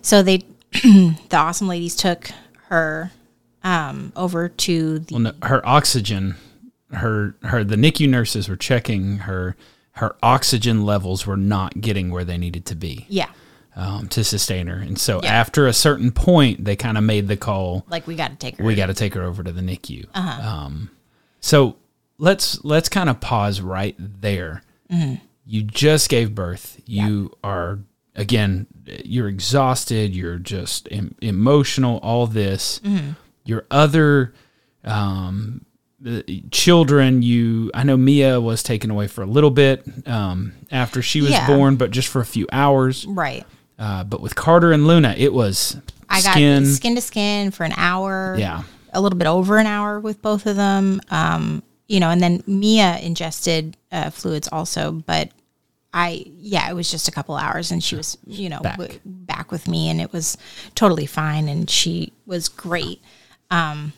So 0.03 0.21
they, 0.23 0.43
the 1.29 1.37
awesome 1.37 1.67
ladies 1.67 1.95
took 1.95 2.29
her 2.69 3.11
um, 3.63 4.11
over 4.15 4.49
to 4.49 4.99
the, 4.99 5.13
Well, 5.13 5.21
no, 5.21 5.33
her 5.43 5.65
oxygen, 5.67 6.35
her 6.91 7.35
her 7.43 7.63
the 7.63 7.75
NICU 7.75 8.07
nurses 8.09 8.47
were 8.49 8.55
checking 8.55 9.17
her. 9.19 9.55
Her 9.93 10.15
oxygen 10.21 10.85
levels 10.85 11.25
were 11.25 11.37
not 11.37 11.81
getting 11.81 12.11
where 12.11 12.23
they 12.23 12.37
needed 12.37 12.67
to 12.67 12.75
be 12.75 13.07
yeah, 13.09 13.29
um, 13.75 14.07
to 14.09 14.23
sustain 14.23 14.67
her, 14.67 14.77
and 14.77 14.97
so 14.99 15.19
Yeah. 15.23 15.33
after 15.33 15.65
a 15.65 15.73
certain 15.73 16.11
point, 16.11 16.63
they 16.65 16.75
kind 16.75 16.99
of 16.99 17.03
made 17.03 17.27
the 17.27 17.35
call. 17.35 17.83
like 17.89 18.05
we 18.05 18.15
got 18.15 18.29
to 18.29 18.35
take 18.37 18.57
her. 18.57 18.63
we 18.63 18.75
got 18.75 18.85
to 18.87 18.93
take 18.93 19.15
her 19.15 19.23
over 19.23 19.41
to 19.41 19.51
the 19.51 19.61
NICU. 19.61 20.05
Uh-huh. 20.13 20.47
Um, 20.49 20.91
so 21.39 21.77
let's 22.19 22.63
let's 22.63 22.89
kind 22.89 23.09
of 23.09 23.19
pause 23.19 23.59
right 23.59 23.95
there. 23.97 24.61
Mm-hmm. 24.91 25.15
You 25.47 25.63
just 25.63 26.09
gave 26.09 26.35
birth. 26.35 26.79
You 26.85 27.31
are 27.43 27.79
again, 28.17 28.67
you're 29.05 29.29
exhausted. 29.29 30.13
You're 30.13 30.37
just 30.39 30.87
em- 30.91 31.15
emotional. 31.21 31.99
All 32.03 32.27
this. 32.27 32.79
Mm-hmm. 32.83 33.11
Your 33.45 33.65
other 33.71 34.33
um, 34.83 35.65
children. 36.51 37.21
You, 37.21 37.71
I 37.73 37.83
know 37.83 37.97
Mia 37.97 38.39
was 38.41 38.63
taken 38.63 38.91
away 38.91 39.07
for 39.07 39.21
a 39.21 39.25
little 39.25 39.51
bit 39.51 39.83
um, 40.07 40.53
after 40.71 41.01
she 41.01 41.21
was 41.21 41.31
Yeah. 41.31 41.47
born, 41.47 41.75
but 41.75 41.91
just 41.91 42.07
for 42.07 42.21
a 42.21 42.25
few 42.25 42.47
hours. 42.51 43.05
right. 43.05 43.45
Uh, 43.79 44.03
but 44.03 44.21
with 44.21 44.33
Carter 44.35 44.71
and 44.71 44.87
Luna, 44.87 45.13
it 45.17 45.31
was 45.31 45.77
I 46.09 46.21
got 46.23 46.31
skin. 46.31 46.65
skin 46.65 46.95
to 46.95 47.01
skin 47.01 47.51
for 47.51 47.63
an 47.63 47.73
hour. 47.77 48.35
Yeah. 48.39 48.63
a 48.91 48.99
little 48.99 49.17
bit 49.19 49.27
over 49.27 49.59
an 49.59 49.67
hour 49.67 49.99
with 49.99 50.19
both 50.23 50.47
of 50.47 50.55
them. 50.55 50.99
Um, 51.11 51.61
you 51.87 51.99
know, 51.99 52.09
and 52.09 52.19
then 52.19 52.43
Mia 52.47 52.97
ingested 52.97 53.77
uh, 53.91 54.09
fluids 54.09 54.49
also, 54.51 54.91
but 54.91 55.29
I, 55.97 56.23
yeah, 56.37 56.69
it 56.69 56.73
was 56.75 56.91
just 56.91 57.07
a 57.07 57.11
couple 57.11 57.35
hours, 57.35 57.71
and 57.71 57.83
she 57.83 57.95
was, 57.95 58.17
you 58.27 58.49
know, 58.49 58.59
Back. 58.59 58.77
w- 58.77 58.99
back 59.05 59.51
with 59.51 59.67
me, 59.67 59.89
and 59.89 59.99
it 59.99 60.13
was 60.13 60.37
totally 60.75 61.05
fine, 61.07 61.47
and 61.49 61.69
she 61.69 62.13
was 62.25 62.49
great. 62.49 63.01
Um, 63.51 63.93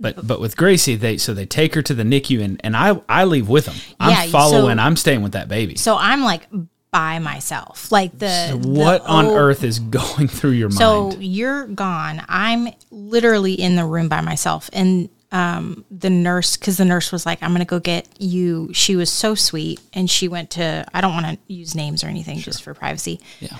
but 0.00 0.26
but 0.26 0.40
with 0.40 0.56
Gracie, 0.56 0.96
they 0.96 1.18
so 1.18 1.34
they 1.34 1.46
take 1.46 1.74
her 1.74 1.82
to 1.82 1.94
the 1.94 2.02
NICU 2.04 2.42
and, 2.42 2.60
and 2.64 2.74
I 2.76 3.00
I 3.08 3.24
leave 3.24 3.48
with 3.48 3.66
them. 3.66 3.76
I'm 4.00 4.10
Yeah, 4.10 4.26
following. 4.32 4.78
so- 4.78 4.82
I'm 4.82 4.96
staying 4.96 5.22
with 5.22 5.32
that 5.32 5.48
baby. 5.48 5.76
So 5.76 5.96
I'm 5.96 6.22
like 6.22 6.48
by 6.90 7.18
myself, 7.18 7.92
like 7.92 8.18
the 8.18 8.58
what 8.64 9.04
the 9.04 9.08
on 9.10 9.26
old- 9.26 9.36
earth 9.36 9.62
is 9.62 9.78
going 9.78 10.26
through 10.36 10.52
your 10.52 10.70
So 10.70 11.02
mind? 11.02 11.12
So 11.12 11.20
you're 11.20 11.66
gone. 11.66 12.22
I'm 12.28 12.68
literally 12.90 13.52
in 13.52 13.76
the 13.76 13.84
room 13.84 14.08
by 14.08 14.22
myself. 14.22 14.70
And 14.72 15.10
um, 15.32 15.84
the 15.90 16.10
nurse, 16.10 16.56
because 16.56 16.76
the 16.76 16.84
nurse 16.84 17.12
was 17.12 17.24
like, 17.26 17.42
I'm 17.42 17.50
going 17.50 17.60
to 17.60 17.64
go 17.64 17.78
get 17.80 18.08
you. 18.20 18.70
She 18.72 18.96
was 18.96 19.10
so 19.10 19.34
sweet. 19.34 19.80
And 19.92 20.10
she 20.10 20.26
went 20.28 20.50
to, 20.50 20.84
I 20.92 21.00
don't 21.00 21.12
want 21.14 21.26
to 21.26 21.52
use 21.52 21.74
names 21.74 22.02
or 22.02 22.08
anything 22.08 22.38
just 22.38 22.62
for 22.62 22.74
privacy. 22.74 23.20
Yeah. 23.40 23.56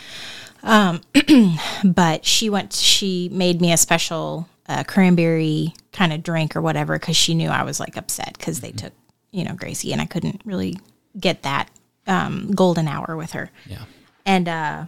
Um, 0.62 1.00
but 1.84 2.24
she 2.26 2.50
went, 2.50 2.72
she 2.72 3.28
made 3.32 3.60
me 3.60 3.72
a 3.72 3.76
special 3.76 4.48
uh, 4.68 4.84
cranberry 4.84 5.74
kind 5.92 6.12
of 6.12 6.22
drink 6.22 6.54
or 6.56 6.60
whatever 6.60 6.98
because 6.98 7.16
she 7.16 7.34
knew 7.34 7.48
I 7.48 7.62
was 7.62 7.80
like 7.80 7.96
upset 7.96 8.34
because 8.36 8.60
they 8.60 8.72
took, 8.72 8.92
you 9.30 9.44
know, 9.44 9.54
Gracie 9.54 9.92
and 9.92 10.00
I 10.02 10.06
couldn't 10.06 10.42
really 10.44 10.76
get 11.18 11.42
that 11.42 11.68
um, 12.06 12.50
golden 12.52 12.88
hour 12.88 13.16
with 13.16 13.32
her 13.32 13.50
Yeah. 13.66 13.84
and 14.26 14.48
uh 14.48 14.84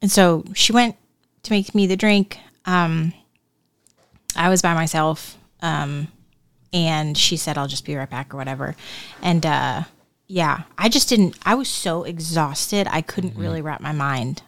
and 0.00 0.10
so 0.10 0.44
she 0.54 0.72
went 0.72 0.96
to 1.42 1.50
make 1.52 1.74
me 1.74 1.86
the 1.86 1.96
drink 1.96 2.38
um 2.64 3.12
i 4.36 4.48
was 4.48 4.62
by 4.62 4.72
myself 4.72 5.36
um 5.62 6.08
and 6.74 7.16
she 7.16 7.36
said 7.38 7.56
i'll 7.56 7.68
just 7.68 7.86
be 7.86 7.94
right 7.96 8.10
back 8.10 8.34
or 8.34 8.36
whatever. 8.36 8.76
And 9.22 9.46
uh 9.46 9.82
yeah 10.26 10.62
i 10.76 10.88
just 10.90 11.08
didn't 11.08 11.36
i 11.44 11.54
was 11.54 11.68
so 11.68 12.02
exhausted 12.04 12.86
i 12.90 13.00
couldn't 13.02 13.36
really 13.36 13.60
wrap 13.62 13.80
my 13.80 13.92
mind 13.92 14.42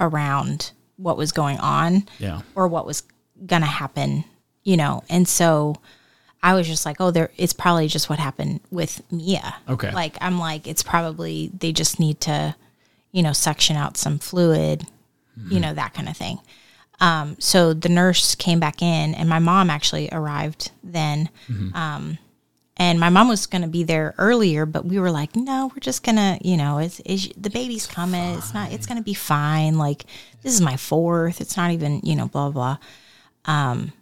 around 0.00 0.72
what 0.96 1.16
was 1.16 1.32
going 1.32 1.58
on 1.58 2.06
Yeah. 2.18 2.40
or 2.54 2.66
what 2.68 2.86
was 2.86 3.02
gonna 3.46 3.66
happen 3.66 4.24
you 4.64 4.76
know? 4.76 5.04
And 5.08 5.28
so 5.28 5.76
i 6.42 6.54
was 6.54 6.66
just 6.66 6.84
like 6.86 6.96
oh 7.00 7.10
there 7.10 7.30
it's 7.36 7.52
probably 7.52 7.88
just 7.88 8.08
what 8.08 8.18
happened 8.18 8.60
with 8.70 9.00
mia. 9.12 9.56
Okay. 9.68 9.90
like 9.92 10.16
i'm 10.20 10.38
like 10.38 10.66
it's 10.66 10.82
probably 10.82 11.50
they 11.58 11.72
just 11.72 11.98
need 12.00 12.20
to 12.22 12.54
you 13.12 13.22
know 13.22 13.32
suction 13.32 13.76
out 13.76 13.96
some 13.96 14.18
fluid 14.18 14.86
you 15.50 15.60
know 15.60 15.74
that 15.74 15.92
kind 15.92 16.08
of 16.08 16.16
thing 16.16 16.38
um, 17.00 17.36
so 17.38 17.74
the 17.74 17.88
nurse 17.88 18.34
came 18.34 18.60
back 18.60 18.82
in 18.82 19.14
and 19.14 19.28
my 19.28 19.38
mom 19.38 19.70
actually 19.70 20.08
arrived 20.12 20.70
then. 20.82 21.28
Um, 21.74 22.18
and 22.78 23.00
my 23.00 23.08
mom 23.08 23.28
was 23.28 23.46
going 23.46 23.62
to 23.62 23.68
be 23.68 23.84
there 23.84 24.14
earlier 24.18 24.66
but 24.66 24.84
we 24.84 24.98
were 24.98 25.10
like 25.10 25.34
no 25.34 25.68
we're 25.68 25.80
just 25.80 26.02
gonna 26.02 26.38
you 26.42 26.58
know 26.58 26.76
it's, 26.76 27.00
it's 27.06 27.28
the 27.36 27.50
baby's 27.50 27.86
coming. 27.86 28.36
It's 28.36 28.52
not 28.52 28.72
it's 28.72 28.86
gonna 28.86 29.02
be 29.02 29.14
fine. 29.14 29.78
Like 29.78 30.04
this 30.42 30.52
is 30.52 30.60
my 30.60 30.76
fourth. 30.76 31.40
It's 31.40 31.56
not 31.56 31.70
even 31.70 32.00
you 32.02 32.16
know 32.16 32.28
blah 32.28 32.50
blah 32.50 32.76
um, 33.46 33.92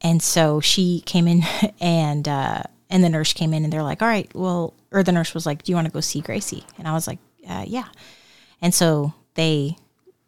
and 0.00 0.22
so 0.22 0.60
she 0.60 1.02
came 1.06 1.26
in 1.26 1.42
and 1.80 2.28
uh, 2.28 2.62
and 2.90 3.02
the 3.02 3.08
nurse 3.08 3.32
came 3.32 3.52
in 3.52 3.64
and 3.64 3.72
they're 3.72 3.82
like 3.82 4.02
all 4.02 4.08
right 4.08 4.30
well 4.34 4.74
or 4.92 5.02
the 5.02 5.12
nurse 5.12 5.34
was 5.34 5.46
like 5.46 5.62
do 5.62 5.72
you 5.72 5.76
want 5.76 5.86
to 5.86 5.92
go 5.92 6.00
see 6.00 6.20
gracie? 6.20 6.64
And 6.78 6.86
i 6.86 6.92
was 6.92 7.06
like 7.06 7.18
uh, 7.48 7.64
yeah. 7.66 7.86
And 8.60 8.74
so 8.74 9.14
they 9.34 9.76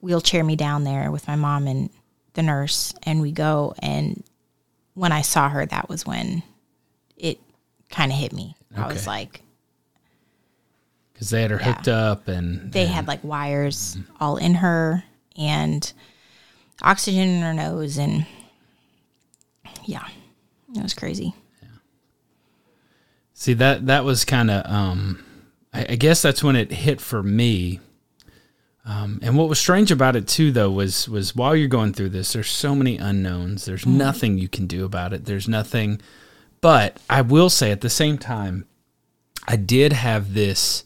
wheelchair 0.00 0.44
me 0.44 0.56
down 0.56 0.84
there 0.84 1.10
with 1.10 1.26
my 1.26 1.36
mom 1.36 1.66
and 1.66 1.90
the 2.34 2.42
nurse, 2.42 2.94
and 3.02 3.20
we 3.20 3.32
go. 3.32 3.74
And 3.80 4.22
when 4.94 5.12
I 5.12 5.22
saw 5.22 5.48
her, 5.48 5.66
that 5.66 5.88
was 5.88 6.06
when 6.06 6.42
it 7.16 7.40
kind 7.90 8.12
of 8.12 8.18
hit 8.18 8.32
me. 8.32 8.54
I 8.76 8.86
was 8.86 9.06
like, 9.06 9.42
Because 11.12 11.30
they 11.30 11.42
had 11.42 11.50
her 11.50 11.58
hooked 11.58 11.88
up 11.88 12.28
and 12.28 12.70
they 12.72 12.86
had 12.86 13.08
like 13.08 13.24
wires 13.24 13.96
all 14.20 14.36
in 14.36 14.54
her 14.54 15.02
and 15.36 15.92
oxygen 16.82 17.28
in 17.28 17.42
her 17.42 17.54
nose. 17.54 17.96
And 17.98 18.24
yeah, 19.84 20.06
it 20.76 20.82
was 20.82 20.94
crazy. 20.94 21.34
See 23.34 23.54
that 23.54 23.86
that 23.86 24.04
was 24.04 24.24
kind 24.24 24.50
of 24.50 24.70
um, 24.70 25.24
I, 25.72 25.86
I 25.90 25.96
guess 25.96 26.22
that's 26.22 26.42
when 26.42 26.56
it 26.56 26.72
hit 26.72 27.00
for 27.00 27.22
me. 27.22 27.80
Um, 28.88 29.18
and 29.22 29.36
what 29.36 29.50
was 29.50 29.58
strange 29.58 29.90
about 29.90 30.16
it 30.16 30.26
too, 30.26 30.50
though, 30.50 30.70
was 30.70 31.08
was 31.10 31.36
while 31.36 31.54
you're 31.54 31.68
going 31.68 31.92
through 31.92 32.08
this, 32.08 32.32
there's 32.32 32.48
so 32.50 32.74
many 32.74 32.96
unknowns. 32.96 33.66
There's 33.66 33.84
nothing 33.84 34.38
you 34.38 34.48
can 34.48 34.66
do 34.66 34.84
about 34.86 35.12
it. 35.12 35.26
There's 35.26 35.46
nothing. 35.46 36.00
But 36.62 36.98
I 37.10 37.20
will 37.20 37.50
say 37.50 37.70
at 37.70 37.82
the 37.82 37.90
same 37.90 38.16
time, 38.16 38.64
I 39.46 39.56
did 39.56 39.92
have 39.92 40.32
this 40.32 40.84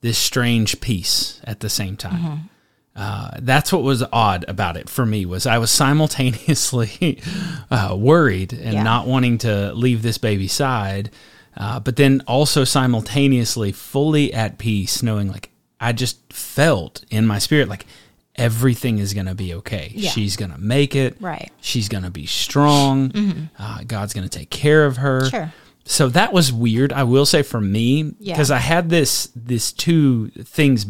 this 0.00 0.16
strange 0.16 0.80
peace 0.80 1.40
at 1.44 1.60
the 1.60 1.68
same 1.68 1.96
time. 1.96 2.48
Uh, 2.94 3.32
that's 3.40 3.70
what 3.70 3.82
was 3.82 4.02
odd 4.10 4.46
about 4.48 4.78
it 4.78 4.88
for 4.88 5.04
me 5.04 5.26
was 5.26 5.46
I 5.46 5.58
was 5.58 5.70
simultaneously 5.70 7.20
uh, 7.70 7.94
worried 7.98 8.54
and 8.54 8.72
Yeah. 8.74 8.82
not 8.82 9.06
wanting 9.06 9.36
to 9.38 9.74
leave 9.74 10.00
this 10.00 10.16
baby's 10.16 10.54
side, 10.54 11.10
uh, 11.56 11.80
but 11.80 11.96
then 11.96 12.22
also 12.26 12.64
simultaneously 12.64 13.72
fully 13.72 14.32
at 14.32 14.56
peace, 14.56 15.02
knowing 15.02 15.30
like 15.30 15.50
I 15.80 15.92
just 15.92 16.32
felt 16.32 17.04
in 17.10 17.26
my 17.26 17.38
spirit 17.38 17.68
like 17.68 17.86
everything 18.34 18.98
is 18.98 19.14
gonna 19.14 19.34
be 19.34 19.54
okay. 19.54 19.92
Yeah. 19.94 20.10
She's 20.10 20.36
gonna 20.36 20.58
make 20.58 20.94
it. 20.94 21.16
Right. 21.20 21.50
She's 21.60 21.88
gonna 21.88 22.10
be 22.10 22.26
strong. 22.26 23.48
Uh, 23.58 23.80
God's 23.86 24.12
gonna 24.12 24.28
take 24.28 24.50
care 24.50 24.84
of 24.86 24.98
her. 24.98 25.28
Sure. 25.28 25.52
So 25.84 26.08
that 26.10 26.32
was 26.32 26.52
weird. 26.52 26.92
I 26.92 27.04
will 27.04 27.26
say 27.26 27.42
for 27.42 27.60
me 27.60 28.14
Yeah. 28.18 28.34
because 28.34 28.50
I 28.50 28.58
had 28.58 28.90
this 28.90 29.30
this 29.36 29.72
two 29.72 30.28
things 30.30 30.84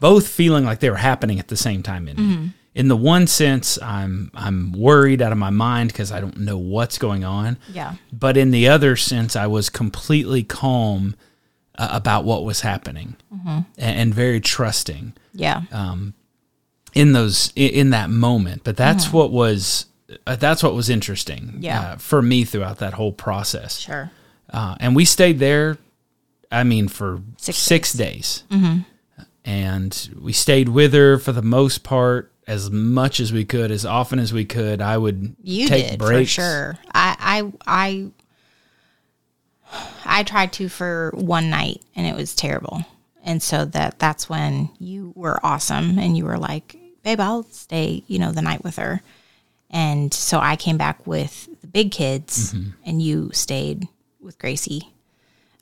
both 0.00 0.26
feeling 0.28 0.64
like 0.64 0.80
they 0.80 0.90
were 0.90 0.96
happening 0.96 1.38
at 1.38 1.48
the 1.48 1.56
same 1.56 1.82
time 1.82 2.08
in 2.08 2.16
me. 2.16 2.52
in 2.74 2.88
the 2.88 2.96
one 2.96 3.26
sense, 3.26 3.78
I'm 3.82 4.30
I'm 4.34 4.72
worried 4.72 5.20
out 5.20 5.30
of 5.32 5.38
my 5.38 5.50
mind 5.50 5.92
because 5.92 6.10
I 6.10 6.20
don't 6.20 6.38
know 6.38 6.56
what's 6.56 6.98
going 6.98 7.22
on. 7.24 7.58
Yeah. 7.72 7.94
But 8.12 8.36
in 8.36 8.50
the 8.50 8.68
other 8.68 8.96
sense, 8.96 9.36
I 9.36 9.46
was 9.46 9.68
completely 9.68 10.42
calm 10.42 11.14
uh, 11.80 11.88
about 11.90 12.24
what 12.24 12.44
was 12.44 12.60
happening 12.60 13.16
and, 13.46 13.64
and 13.78 14.14
very 14.14 14.40
trusting 14.40 15.12
Yeah. 15.32 15.62
Um, 15.72 16.14
in 16.92 17.12
those 17.12 17.52
in, 17.56 17.90
that 17.90 18.10
moment. 18.10 18.62
But 18.64 18.76
that's 18.76 19.12
what 19.12 19.30
was 19.32 19.86
uh, 20.26 20.36
that's 20.36 20.62
what 20.62 20.74
was 20.74 20.88
interesting. 20.90 21.42
Mm-hmm. 21.46 21.62
Yeah. 21.62 21.80
uh, 21.80 21.96
for 21.96 22.20
me 22.22 22.44
throughout 22.44 22.78
that 22.78 22.94
whole 22.94 23.12
process. 23.12 23.78
sure. 23.78 24.10
Uh, 24.52 24.74
and 24.80 24.96
we 24.96 25.04
stayed 25.04 25.38
there, 25.38 25.78
I 26.50 26.64
mean, 26.64 26.88
for 26.88 27.20
Six 27.36 27.58
six, 27.58 27.92
days. 27.92 28.42
And 29.44 30.10
we 30.20 30.32
stayed 30.32 30.68
with 30.68 30.92
her 30.92 31.18
for 31.18 31.32
the 31.32 31.42
most 31.42 31.82
part, 31.82 32.30
as 32.46 32.70
much 32.70 33.20
as 33.20 33.32
we 33.32 33.44
could, 33.44 33.70
as 33.70 33.86
often 33.86 34.18
as 34.18 34.32
we 34.32 34.44
could. 34.44 34.82
I 34.82 34.98
would 34.98 35.34
You 35.42 35.66
take 35.68 35.90
did 35.90 35.98
breaks. 35.98 36.34
for 36.34 36.40
sure. 36.42 36.78
I 36.92 37.16
I 37.20 37.52
I 37.66 38.10
I 40.04 40.22
tried 40.24 40.52
to 40.54 40.68
for 40.68 41.12
one 41.14 41.50
night 41.50 41.82
and 41.96 42.06
it 42.06 42.14
was 42.16 42.34
terrible. 42.34 42.84
And 43.24 43.42
so 43.42 43.64
that 43.66 43.98
that's 43.98 44.28
when 44.28 44.70
you 44.78 45.12
were 45.14 45.38
awesome 45.44 45.98
and 45.98 46.16
you 46.16 46.24
were 46.24 46.38
like, 46.38 46.76
"Babe, 47.02 47.20
I'll 47.20 47.42
stay, 47.44 48.02
you 48.06 48.18
know, 48.18 48.32
the 48.32 48.42
night 48.42 48.64
with 48.64 48.76
her." 48.76 49.02
And 49.70 50.12
so 50.12 50.40
I 50.40 50.56
came 50.56 50.78
back 50.78 51.06
with 51.06 51.48
the 51.60 51.66
big 51.66 51.92
kids 51.92 52.52
Mm-hmm. 52.54 52.70
and 52.84 53.02
you 53.02 53.30
stayed 53.32 53.88
with 54.20 54.38
Gracie 54.38 54.88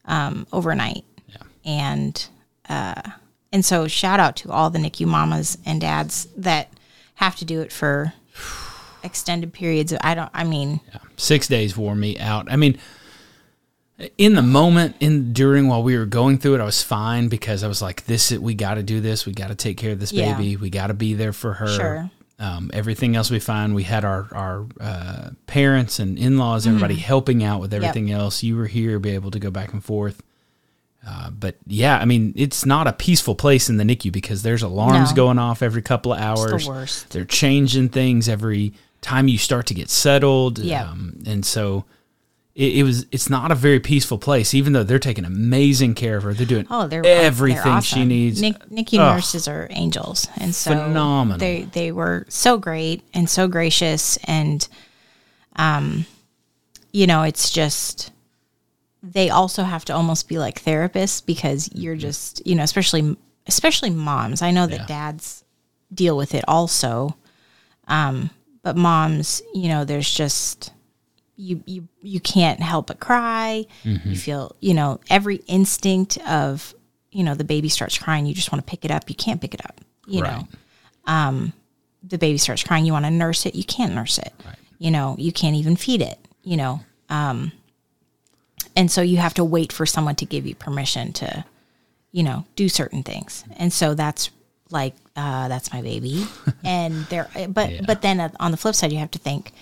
um 0.04 0.46
overnight. 0.52 1.04
Yeah. 1.28 1.36
And 1.64 2.28
uh 2.68 3.02
and 3.52 3.64
so 3.64 3.88
shout 3.88 4.20
out 4.20 4.36
to 4.36 4.50
all 4.52 4.70
the 4.70 4.78
NICU 4.78 5.06
mamas 5.06 5.58
and 5.66 5.80
dads 5.80 6.28
that 6.36 6.72
have 7.16 7.34
to 7.36 7.44
do 7.44 7.60
it 7.60 7.72
for 7.72 8.12
extended 9.02 9.52
periods. 9.52 9.92
I 10.00 10.14
don't. 10.14 10.30
I 10.32 10.44
mean, 10.44 10.80
Six 11.16 11.48
days 11.48 11.76
wore 11.76 11.94
me 11.96 12.18
out. 12.18 12.50
I 12.50 12.56
mean, 12.56 12.78
in 14.16 14.34
the 14.34 14.42
moment, 14.42 14.96
in 15.00 15.32
during 15.32 15.66
while 15.68 15.82
we 15.82 15.96
were 15.98 16.06
going 16.06 16.38
through 16.38 16.54
it, 16.56 16.60
I 16.60 16.64
was 16.64 16.82
fine 16.82 17.28
because 17.28 17.64
I 17.64 17.68
was 17.68 17.82
like, 17.82 18.04
"This, 18.06 18.30
is, 18.32 18.38
we 18.38 18.54
got 18.54 18.74
to 18.74 18.82
do 18.82 19.00
this. 19.00 19.26
We 19.26 19.32
got 19.32 19.48
to 19.48 19.54
take 19.54 19.76
care 19.76 19.92
of 19.92 20.00
this 20.00 20.12
Yeah. 20.12 20.36
baby. 20.36 20.56
We 20.56 20.70
got 20.70 20.86
to 20.88 20.94
be 20.94 21.14
there 21.14 21.32
for 21.32 21.54
her." 21.54 21.66
Sure. 21.68 22.10
Um, 22.40 22.70
everything 22.72 23.16
else 23.16 23.30
we 23.32 23.40
find, 23.40 23.74
we 23.74 23.82
had 23.82 24.04
our 24.04 24.28
our 24.32 24.66
uh, 24.80 25.30
parents 25.48 25.98
and 25.98 26.16
in 26.18 26.38
laws, 26.38 26.62
Mm-hmm. 26.64 26.76
everybody 26.76 26.94
helping 26.94 27.42
out 27.42 27.60
with 27.60 27.74
everything 27.74 28.12
else. 28.12 28.42
You 28.44 28.56
were 28.56 28.66
here, 28.68 29.00
be 29.00 29.10
able 29.10 29.32
to 29.32 29.40
go 29.40 29.50
back 29.50 29.72
and 29.72 29.82
forth. 29.84 30.22
Uh, 31.06 31.30
but 31.30 31.56
yeah, 31.66 31.96
I 31.98 32.04
mean, 32.04 32.32
it's 32.36 32.64
not 32.66 32.86
a 32.86 32.92
peaceful 32.92 33.34
place 33.34 33.68
in 33.68 33.76
the 33.78 33.84
NICU 33.84 34.12
because 34.12 34.42
there's 34.42 34.62
alarms 34.62 35.10
No. 35.10 35.16
going 35.16 35.38
off 35.38 35.62
every 35.62 35.80
couple 35.82 36.12
of 36.12 36.20
hours. 36.20 36.68
worst. 36.68 37.10
They're 37.10 37.24
changing 37.24 37.88
things 37.90 38.28
every 38.28 38.74
time 39.00 39.26
you 39.26 39.38
start 39.38 39.66
to 39.66 39.74
get 39.74 39.90
settled. 39.90 40.58
Yeah. 40.58 40.88
Um, 40.90 41.18
and 41.26 41.44
so 41.46 41.84
it, 42.58 42.78
it 42.78 42.82
was. 42.82 43.06
It's 43.12 43.30
not 43.30 43.52
a 43.52 43.54
very 43.54 43.78
peaceful 43.78 44.18
place, 44.18 44.52
even 44.52 44.72
though 44.72 44.82
they're 44.82 44.98
taking 44.98 45.24
amazing 45.24 45.94
care 45.94 46.16
of 46.16 46.24
her. 46.24 46.34
They're 46.34 46.44
doing 46.44 46.66
oh, 46.68 46.88
they're 46.88 47.06
everything 47.06 47.62
they're 47.62 47.80
she 47.82 48.04
needs. 48.04 48.42
Nic- 48.42 48.68
NICU 48.68 48.98
nurses 48.98 49.46
are 49.46 49.68
angels, 49.70 50.26
and 50.36 50.52
so 50.52 50.72
Phenomenal. 50.72 51.38
They 51.38 51.62
they 51.62 51.92
were 51.92 52.26
so 52.28 52.58
great 52.58 53.04
and 53.14 53.30
so 53.30 53.46
gracious, 53.46 54.16
and 54.24 54.66
um, 55.54 56.04
you 56.92 57.06
know, 57.06 57.22
it's 57.22 57.50
just 57.50 58.10
they 59.04 59.30
also 59.30 59.62
have 59.62 59.84
to 59.84 59.94
almost 59.94 60.28
be 60.28 60.38
like 60.38 60.60
therapists 60.60 61.24
because 61.24 61.70
you're 61.72 61.94
just 61.96 62.44
you 62.44 62.56
know, 62.56 62.64
especially 62.64 63.16
especially 63.46 63.90
moms. 63.90 64.42
I 64.42 64.50
know 64.50 64.66
that 64.66 64.80
Yeah. 64.80 64.86
dads 64.86 65.44
deal 65.94 66.16
with 66.16 66.34
it 66.34 66.44
also, 66.48 67.16
um, 67.86 68.30
but 68.62 68.76
moms, 68.76 69.42
you 69.54 69.68
know, 69.68 69.84
there's 69.84 70.12
just 70.12 70.72
you 71.40 71.62
you 71.66 71.88
you 72.02 72.18
can't 72.20 72.60
help 72.60 72.88
but 72.88 72.98
cry. 73.00 73.64
Mm-hmm. 73.84 74.10
You 74.10 74.16
feel, 74.16 74.56
you 74.60 74.74
know, 74.74 74.98
every 75.08 75.36
instinct 75.46 76.18
of, 76.28 76.74
you 77.12 77.22
know, 77.24 77.34
the 77.34 77.44
baby 77.44 77.68
starts 77.68 77.96
crying, 77.96 78.26
you 78.26 78.34
just 78.34 78.50
want 78.52 78.66
to 78.66 78.68
pick 78.70 78.84
it 78.84 78.90
up. 78.90 79.08
You 79.08 79.14
can't 79.14 79.40
pick 79.40 79.54
it 79.54 79.64
up. 79.64 79.80
You 80.06 80.22
Right. 80.22 80.36
know. 80.40 80.48
Um 81.06 81.52
the 82.02 82.18
baby 82.18 82.38
starts 82.38 82.62
crying, 82.64 82.84
you 82.84 82.92
want 82.92 83.04
to 83.04 83.10
nurse 83.10 83.46
it, 83.46 83.54
you 83.54 83.64
can't 83.64 83.94
nurse 83.94 84.18
it. 84.18 84.32
You 84.78 84.90
know, 84.90 85.14
you 85.18 85.32
can't 85.32 85.56
even 85.56 85.76
feed 85.76 86.02
it, 86.02 86.18
you 86.42 86.56
know. 86.56 86.80
Um 87.08 87.52
and 88.76 88.90
so 88.90 89.00
you 89.02 89.16
have 89.18 89.34
to 89.34 89.44
wait 89.44 89.72
for 89.72 89.86
someone 89.86 90.16
to 90.16 90.24
give 90.26 90.46
you 90.46 90.54
permission 90.54 91.12
to, 91.14 91.44
you 92.12 92.22
know, 92.22 92.44
do 92.56 92.68
certain 92.68 93.02
things. 93.02 93.44
And 93.56 93.72
so 93.72 93.94
that's 93.94 94.30
like 94.70 94.94
uh 95.16 95.46
that's 95.48 95.72
my 95.72 95.82
baby. 95.82 96.26
and 96.64 97.04
there 97.06 97.28
but 97.48 97.70
Yeah. 97.72 97.80
but 97.86 98.02
then 98.02 98.20
on 98.40 98.50
the 98.50 98.56
flip 98.56 98.74
side 98.74 98.92
you 98.92 98.98
have 98.98 99.12
to 99.12 99.18
think 99.20 99.52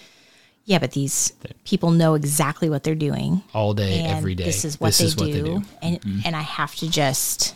yeah, 0.67 0.79
but 0.79 0.91
these 0.93 1.33
people 1.65 1.91
know 1.93 2.15
exactly 2.15 2.69
what 2.69 2.83
they're 2.83 2.95
doing. 2.95 3.43
all 3.55 3.73
day, 3.73 4.05
every 4.05 4.35
day. 4.35 4.45
This 4.45 4.65
is 4.65 4.79
what, 4.79 4.93
they, 4.95 5.07
do, 5.33 5.63
And 5.81 5.99
and 6.27 6.37
I 6.37 6.43
have 6.43 6.75
to 6.77 6.91
just 6.91 7.55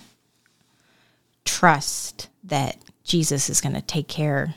trust 1.44 2.29
that 2.44 2.77
Jesus 3.05 3.51
is 3.51 3.61
going 3.61 3.75
to 3.75 3.83
take 3.83 4.09
care 4.09 4.55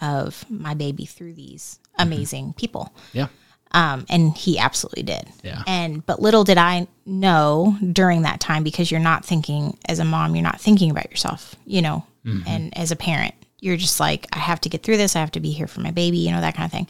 of 0.00 0.44
my 0.50 0.74
baby 0.74 1.06
through 1.06 1.34
these 1.34 1.78
amazing 1.98 2.52
people. 2.54 2.92
Yeah. 3.12 3.28
Um, 3.72 4.06
and 4.08 4.36
he 4.36 4.58
absolutely 4.58 5.02
did. 5.02 5.28
Yeah. 5.42 5.62
And 5.66 6.04
but 6.04 6.20
little 6.20 6.44
did 6.44 6.58
I 6.58 6.86
know 7.04 7.76
during 7.92 8.22
that 8.22 8.40
time 8.40 8.62
because 8.64 8.90
you're 8.90 9.00
not 9.00 9.24
thinking 9.24 9.76
as 9.88 9.98
a 9.98 10.04
mom, 10.04 10.34
you're 10.34 10.42
not 10.42 10.60
thinking 10.60 10.90
about 10.90 11.10
yourself, 11.10 11.54
you 11.64 11.82
know, 11.82 12.04
Mm-hmm. 12.24 12.48
and 12.48 12.76
as 12.76 12.90
a 12.90 12.96
parent, 12.96 13.36
you're 13.66 13.76
just 13.76 14.00
like, 14.00 14.26
I 14.32 14.38
have 14.38 14.60
to 14.62 14.68
get 14.68 14.82
through 14.82 14.96
this. 14.96 15.16
I 15.16 15.20
have 15.20 15.32
to 15.32 15.40
be 15.40 15.50
here 15.50 15.66
for 15.66 15.80
my 15.80 15.90
baby, 15.90 16.18
you 16.18 16.30
know, 16.30 16.40
that 16.40 16.54
kind 16.54 16.64
of 16.66 16.72
thing. 16.72 16.86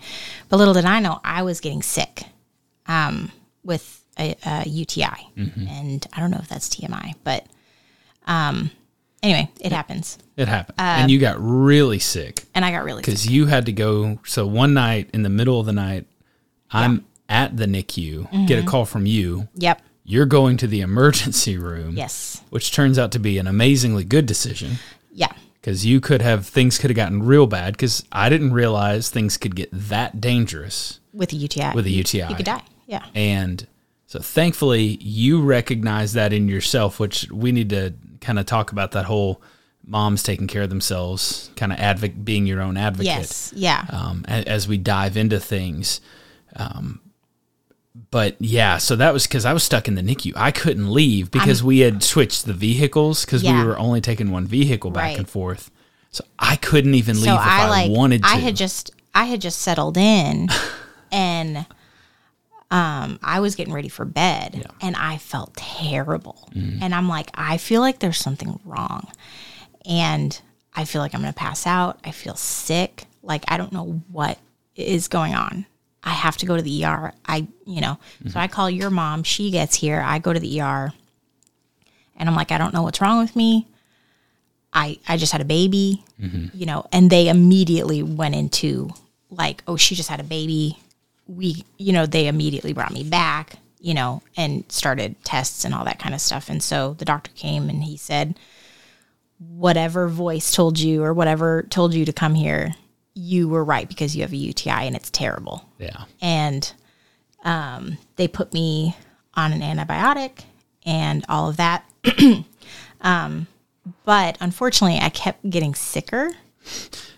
But 0.49 0.59
little 0.59 0.75
did 0.75 0.85
I 0.85 1.01
know 1.01 1.21
I 1.25 1.43
was 1.43 1.61
getting 1.61 1.83
sick 1.83 2.23
um, 2.87 3.33
with 3.65 4.03
a, 4.19 4.37
a 4.45 4.69
UTI, 4.69 5.29
Mm-hmm. 5.37 5.67
and 5.69 6.07
I 6.13 6.21
don't 6.21 6.31
know 6.31 6.39
if 6.41 6.49
that's 6.49 6.69
TMI, 6.69 7.15
but 7.25 7.47
um, 8.27 8.71
anyway, 9.23 9.51
it 9.61 9.73
happens, 9.73 10.19
It 10.37 10.49
happened. 10.49 10.79
Uh, 10.79 10.83
and 11.01 11.11
you 11.11 11.19
got 11.19 11.37
really 11.39 11.99
sick 11.99 12.45
and 12.55 12.65
I 12.65 12.71
got 12.71 12.85
really 12.85 13.01
sick. 13.03 13.07
because 13.07 13.27
you 13.27 13.47
had 13.47 13.67
to 13.67 13.73
go. 13.73 14.19
So 14.25 14.47
one 14.47 14.75
night 14.75 15.11
in 15.13 15.23
the 15.23 15.29
middle 15.31 15.59
of 15.61 15.67
the 15.67 15.73
night, 15.73 16.07
I'm 16.71 17.05
at 17.29 17.57
the 17.57 17.67
NICU, 17.67 18.29
Mm-hmm. 18.31 18.47
get 18.47 18.63
a 18.63 18.67
call 18.67 18.85
from 18.85 19.07
you. 19.07 19.49
Yep. 19.57 19.83
You're 20.05 20.27
going 20.27 20.57
to 20.59 20.67
the 20.69 20.81
emergency 20.83 21.57
room. 21.59 21.97
Yes. 21.97 22.41
Which 22.51 22.73
turns 22.73 22.99
out 22.99 23.13
to 23.13 23.19
be 23.19 23.39
an 23.39 23.47
amazingly 23.49 24.05
good 24.05 24.27
decision 24.27 24.77
Yeah. 25.13 25.33
Because 25.67 25.85
you 25.85 26.01
could 26.01 26.23
have 26.23 26.47
things 26.47 26.79
could 26.79 26.91
have 26.91 26.97
gotten 26.97 27.25
real 27.25 27.49
bad 27.49 27.73
because 27.73 28.05
I 28.13 28.29
didn't 28.29 28.53
realize 28.53 29.11
things 29.11 29.37
could 29.37 29.57
get 29.57 29.69
that 29.73 30.21
dangerous 30.21 31.01
With 31.13 31.33
a 31.33 31.37
UTI, 31.37 31.73
with 31.75 31.87
a 31.87 31.91
UTI. 31.91 32.29
you 32.29 32.37
could 32.37 32.47
die. 32.47 32.63
Yeah. 32.87 33.05
And 33.17 33.67
so 34.07 34.21
thankfully 34.21 34.97
you 35.01 35.43
recognize 35.43 36.13
that 36.13 36.33
in 36.33 36.47
yourself, 36.47 37.01
which 37.01 37.29
we 37.33 37.51
need 37.51 37.71
to 37.71 37.95
kind 38.21 38.39
of 38.39 38.47
talk 38.47 38.71
about 38.71 38.93
that 38.93 39.07
whole 39.07 39.43
moms 39.85 40.23
taking 40.23 40.47
care 40.47 40.63
of 40.63 40.69
themselves, 40.69 41.51
kind 41.57 41.73
of 41.73 41.81
advocate, 41.81 42.25
being 42.25 42.47
your 42.47 42.61
own 42.61 42.77
advocate. 42.77 43.07
Yes. 43.07 43.53
Yeah. 43.57 43.87
Um, 43.91 44.25
as 44.29 44.69
we 44.69 44.79
dive 44.79 45.17
into 45.17 45.41
things. 45.41 46.01
Um, 46.55 47.01
but 48.11 48.37
yeah, 48.41 48.79
so 48.79 48.97
that 48.97 49.13
was 49.13 49.27
because 49.27 49.45
I 49.45 49.53
was 49.53 49.63
stuck 49.63 49.89
in 49.89 49.95
the 49.95 50.03
NICU. 50.03 50.33
I 50.37 50.51
couldn't 50.51 50.91
leave 50.91 51.31
because 51.31 51.63
we 51.63 51.81
had 51.81 52.03
switched 52.03 52.47
the 52.47 52.53
vehicles 52.55 53.25
because 53.25 53.43
Yeah. 53.43 53.59
we 53.61 53.67
were 53.67 53.79
only 53.79 54.01
taking 54.01 54.31
one 54.31 54.47
vehicle 54.47 54.91
back 54.91 55.03
Right. 55.03 55.19
and 55.19 55.29
forth. 55.29 55.71
So 56.11 56.25
I 56.39 56.57
couldn't 56.57 56.95
even 56.95 57.17
leave 57.17 57.27
so 57.27 57.35
if 57.35 57.41
I, 57.41 57.85
I 57.85 57.89
wanted 57.89 58.23
to. 58.23 58.29
I 58.29 58.37
had 58.37 58.57
just 58.57 58.91
I 59.15 59.25
had 59.25 59.41
just 59.41 59.61
settled 59.61 59.97
in 59.97 60.49
and 61.13 61.67
um 62.71 63.19
I 63.23 63.41
was 63.41 63.55
getting 63.55 63.73
ready 63.75 63.89
for 63.89 64.05
bed 64.05 64.67
and 64.81 64.97
I 64.97 65.19
felt 65.19 65.55
terrible. 65.57 66.49
Mm-hmm. 66.55 66.83
And 66.83 66.95
I'm 66.95 67.09
like 67.09 67.31
I 67.35 67.59
feel 67.59 67.81
like 67.81 67.99
there's 67.99 68.19
something 68.19 68.59
wrong. 68.65 69.09
And 69.89 70.41
I 70.75 70.85
feel 70.85 71.01
like 71.01 71.15
I'm 71.15 71.21
going 71.23 71.33
to 71.33 71.39
pass 71.39 71.67
out. 71.67 71.99
I 72.05 72.11
feel 72.11 72.35
sick. 72.35 73.05
Like 73.23 73.45
I 73.49 73.57
don't 73.57 73.73
know 73.73 74.03
what 74.11 74.39
is 74.75 75.09
going 75.09 75.35
on. 75.35 75.65
I 76.07 76.11
have 76.11 76.37
to 76.39 76.47
go 76.47 76.57
to 76.57 76.63
the 76.63 76.85
ER. 76.87 77.13
I, 77.27 77.47
you 77.67 77.81
know, 77.83 77.99
Mm-hmm. 78.21 78.29
so 78.31 78.41
I 78.41 78.47
call 78.49 78.71
your 78.71 78.89
mom. 78.91 79.23
She 79.25 79.51
gets 79.51 79.75
here. 79.75 80.01
I 80.01 80.19
go 80.21 80.33
to 80.33 80.41
the 80.41 80.61
ER. 80.63 80.93
And 82.17 82.29
I'm 82.29 82.35
like, 82.37 82.51
I 82.53 82.57
don't 82.59 82.73
know 82.73 82.83
what's 82.83 83.01
wrong 83.03 83.19
with 83.19 83.37
me. 83.37 83.67
I 84.73 84.99
I 85.09 85.17
just 85.19 85.33
had 85.33 85.41
a 85.43 85.45
baby, 85.45 86.05
Mm-hmm. 86.21 86.57
you 86.57 86.65
know, 86.67 86.87
and 86.93 87.11
they 87.11 87.29
immediately 87.29 88.03
went 88.03 88.35
into 88.35 88.89
like, 89.31 89.63
oh, 89.67 89.77
she 89.77 89.95
just 89.95 90.09
had 90.09 90.21
a 90.21 90.25
baby. 90.25 90.79
We, 91.27 91.65
you 91.77 91.93
know, 91.93 92.07
they 92.07 92.29
immediately 92.29 92.73
brought 92.73 92.93
me 92.93 93.03
back, 93.03 93.57
you 93.81 93.93
know, 93.95 94.23
and 94.37 94.65
started 94.71 95.17
tests 95.25 95.65
and 95.65 95.75
all 95.75 95.85
that 95.85 95.99
kind 95.99 96.15
of 96.15 96.21
stuff. 96.21 96.49
And 96.49 96.63
so 96.63 96.95
the 96.95 97.05
doctor 97.05 97.33
came 97.35 97.69
and 97.69 97.83
he 97.83 97.97
said, 97.97 98.39
whatever 99.39 100.09
voice 100.09 100.53
told 100.53 100.79
you 100.79 101.03
or 101.03 101.13
whatever 101.13 101.65
told 101.65 101.93
you 101.95 102.05
to 102.05 102.13
come 102.13 102.35
here, 102.35 102.75
you 103.19 103.49
were 103.49 103.65
right 103.65 103.89
because 103.89 104.15
you 104.15 104.23
have 104.23 104.33
a 104.33 104.37
UTI 104.37 104.71
and 104.71 104.95
it's 104.95 105.11
terrible 105.11 105.67
yeah. 105.79 106.05
and 106.21 106.73
um, 107.45 107.97
they 108.17 108.29
put 108.29 108.53
me 108.53 108.95
on 109.35 109.53
an 109.53 109.61
antibiotic 109.61 110.45
and 110.85 111.25
all 111.29 111.49
of 111.49 111.57
that. 111.57 111.85
um, 113.01 113.47
but 114.05 114.37
unfortunately, 114.41 114.99
I 114.99 115.11
kept 115.11 115.49
getting 115.49 115.75
sicker. 115.75 116.33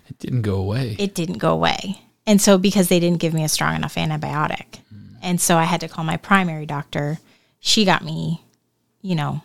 It 0.09 0.19
didn't 0.19 0.43
go 0.43 0.57
away. 0.57 0.97
it 0.99 1.15
didn't 1.15 1.39
go 1.39 1.53
away. 1.53 2.03
And 2.27 2.41
so 2.41 2.59
because 2.59 2.89
they 2.89 3.01
didn't 3.01 3.21
give 3.21 3.33
me 3.33 3.43
a 3.43 3.49
strong 3.49 3.75
enough 3.75 3.95
antibiotic. 3.95 4.81
And 5.23 5.41
so 5.41 5.57
I 5.57 5.65
had 5.65 5.81
to 5.81 5.89
call 5.89 6.05
my 6.05 6.17
primary 6.17 6.67
doctor. 6.67 7.19
She 7.59 7.85
got 7.85 8.05
me, 8.05 8.45
you 9.03 9.15
know, 9.15 9.43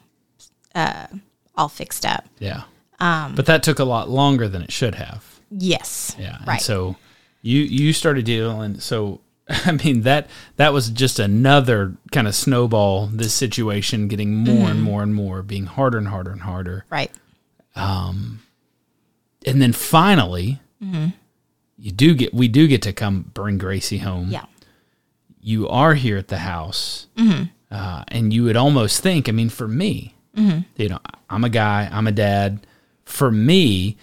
uh, 0.75 1.07
all 1.55 1.69
fixed 1.69 2.05
up. 2.05 2.25
yeah. 2.39 2.63
Um, 2.99 3.35
but 3.35 3.47
that 3.47 3.63
took 3.63 3.79
a 3.79 3.83
lot 3.83 4.09
longer 4.09 4.47
than 4.47 4.61
it 4.61 4.71
should 4.71 4.95
have. 4.95 5.32
Yes. 5.57 6.15
Yeah. 6.19 6.37
And 6.39 6.47
Right. 6.47 6.61
so 6.61 6.95
you 7.41 7.61
you 7.61 7.93
started 7.93 8.25
dealing 8.25 8.79
so 8.79 9.19
I 9.49 9.71
mean 9.73 10.01
that 10.01 10.29
that 10.55 10.73
was 10.73 10.89
just 10.89 11.19
another 11.19 11.95
kind 12.11 12.27
of 12.27 12.33
snowball 12.35 13.07
this 13.07 13.33
situation 13.33 14.07
getting 14.07 14.33
more 14.35 14.55
Mm-hmm. 14.55 14.71
and 14.71 14.81
more 14.83 15.03
and 15.03 15.13
more 15.13 15.41
being 15.43 15.65
harder 15.65 15.97
and 15.97 16.07
harder 16.07 16.31
and 16.31 16.41
harder. 16.41 16.85
right. 16.89 17.11
Um, 17.75 18.41
and 19.45 19.61
then 19.61 19.73
finally 19.73 20.59
you 21.77 21.91
do 21.91 22.13
get 22.13 22.33
we 22.33 22.47
do 22.47 22.67
get 22.67 22.81
to 22.83 22.93
come 22.93 23.31
bring 23.33 23.57
Gracie 23.57 23.97
home. 23.99 24.29
Yeah. 24.29 24.45
You 25.41 25.67
are 25.69 25.93
here 25.95 26.17
at 26.17 26.27
the 26.29 26.37
house. 26.39 27.07
Uh, 27.71 28.03
and 28.09 28.31
you 28.31 28.43
would 28.43 28.55
almost 28.55 29.01
think, 29.01 29.27
I 29.27 29.31
mean, 29.31 29.49
for 29.49 29.67
me, 29.67 30.13
you 30.35 30.89
know, 30.89 30.99
I'm 31.29 31.43
a 31.43 31.49
guy, 31.49 31.89
I'm 31.91 32.05
a 32.07 32.11
dad. 32.11 32.65
For 33.05 33.31
me, 33.31 33.97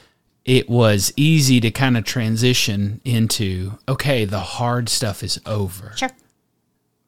it 0.51 0.69
was 0.69 1.13
easy 1.17 1.61
to 1.61 1.71
kind 1.71 1.97
of 1.97 2.03
transition 2.03 3.01
into, 3.05 3.79
okay, 3.89 4.25
the 4.25 4.41
hard 4.41 4.89
stuff 4.89 5.23
is 5.23 5.41
over. 5.47 5.93
Sure. 5.95 6.11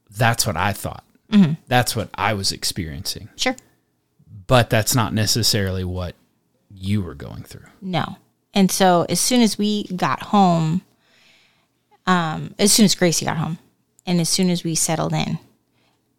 That's 0.08 0.46
what 0.46 0.56
I 0.56 0.72
thought. 0.72 1.02
That's 1.66 1.96
what 1.96 2.08
I 2.14 2.34
was 2.34 2.52
experiencing. 2.52 3.30
Sure. 3.34 3.56
But 4.46 4.70
that's 4.70 4.94
not 4.94 5.12
necessarily 5.12 5.82
what 5.82 6.14
you 6.70 7.02
were 7.02 7.16
going 7.16 7.42
through. 7.42 7.66
No. 7.80 8.16
And 8.54 8.70
so 8.70 9.06
as 9.08 9.18
soon 9.18 9.40
as 9.40 9.58
we 9.58 9.88
got 9.96 10.22
home, 10.22 10.82
um, 12.06 12.54
as 12.60 12.72
soon 12.72 12.84
as 12.84 12.94
Gracie 12.94 13.24
got 13.24 13.38
home, 13.38 13.58
and 14.06 14.20
as 14.20 14.28
soon 14.28 14.50
as 14.50 14.62
we 14.62 14.76
settled 14.76 15.14
in, 15.14 15.40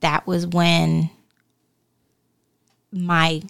that 0.02 0.28
was 0.28 0.46
when 0.46 1.10
my 2.92 3.44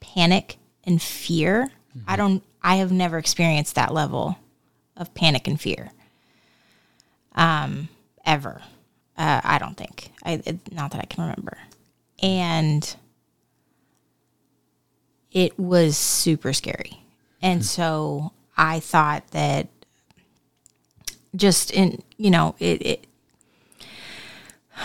panic 0.00 0.58
and 0.84 1.00
fear. 1.00 1.70
I 2.06 2.16
don't. 2.16 2.42
I 2.64 2.76
have 2.76 2.90
never 2.90 3.18
experienced 3.18 3.74
that 3.74 3.92
level 3.92 4.38
of 4.96 5.14
panic 5.14 5.46
and 5.46 5.60
fear. 5.60 5.92
Um, 7.34 7.90
ever. 8.24 8.62
Uh, 9.18 9.40
I 9.44 9.58
don't 9.58 9.76
think. 9.76 10.10
I 10.24 10.42
it, 10.44 10.72
not 10.72 10.90
that 10.92 11.00
I 11.00 11.04
can 11.04 11.22
remember, 11.24 11.58
and 12.22 12.96
it 15.30 15.58
was 15.58 15.96
super 15.96 16.52
scary. 16.52 17.00
And 17.42 17.64
so 17.64 18.32
I 18.56 18.80
thought 18.80 19.28
that 19.32 19.68
just 21.36 21.70
in, 21.70 22.02
you 22.16 22.30
know, 22.30 22.56
it, 22.58 22.82
it 22.84 23.06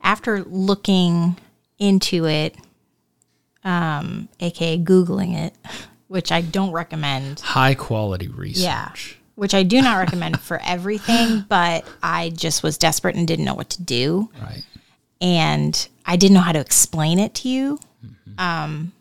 after 0.00 0.42
looking 0.44 1.36
into 1.78 2.26
it, 2.26 2.56
um, 3.62 4.28
aka 4.40 4.78
Googling 4.78 5.36
it, 5.36 5.54
which 6.08 6.30
I 6.32 6.40
don't 6.40 6.72
recommend. 6.72 7.40
High 7.40 7.74
quality 7.74 8.28
research. 8.28 8.62
Yeah. 8.64 8.92
Which 9.34 9.54
I 9.54 9.62
do 9.64 9.82
not 9.82 9.98
recommend 9.98 10.40
for 10.48 10.60
everything, 10.64 11.44
but 11.48 11.84
I 12.02 12.30
just 12.30 12.62
was 12.62 12.78
desperate 12.78 13.16
and 13.16 13.26
didn't 13.28 13.44
know 13.44 13.54
what 13.54 13.70
to 13.70 13.82
do 13.82 14.30
Right. 14.40 14.64
and 15.20 15.88
I 16.06 16.16
didn't 16.16 16.34
know 16.34 16.40
how 16.40 16.52
to 16.52 16.60
explain 16.60 17.18
it 17.18 17.34
to 17.36 17.48
you. 17.48 17.78
Um, 18.38 18.92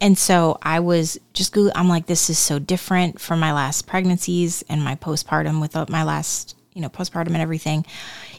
and 0.00 0.18
so 0.18 0.58
I 0.62 0.80
was 0.80 1.18
just 1.32 1.52
Google. 1.52 1.72
I'm 1.74 1.88
like, 1.88 2.06
this 2.06 2.28
is 2.28 2.38
so 2.38 2.58
different 2.58 3.20
from 3.20 3.40
my 3.40 3.52
last 3.52 3.86
pregnancies 3.86 4.62
and 4.68 4.82
my 4.84 4.94
postpartum 4.96 5.60
with 5.60 5.74
uh, 5.74 5.86
my 5.88 6.02
last, 6.02 6.54
you 6.74 6.82
know, 6.82 6.88
postpartum 6.90 7.28
and 7.28 7.38
everything. 7.38 7.86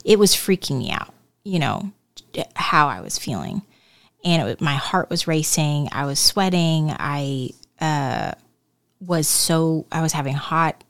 It 0.05 0.19
was 0.19 0.33
freaking 0.33 0.77
me 0.77 0.91
out, 0.91 1.13
you 1.43 1.57
know, 1.59 1.91
how 2.55 2.87
I 2.87 3.01
was 3.01 3.17
feeling, 3.17 3.63
and 4.23 4.47
it, 4.49 4.61
my 4.61 4.75
heart 4.75 5.09
was 5.09 5.27
racing. 5.27 5.89
I 5.91 6.05
was 6.05 6.19
sweating. 6.19 6.91
I 6.91 7.49
uh, 7.81 8.31
was 8.99 9.27
so 9.27 9.85
I 9.91 10.01
was 10.01 10.13
having 10.13 10.35
hot 10.35 10.83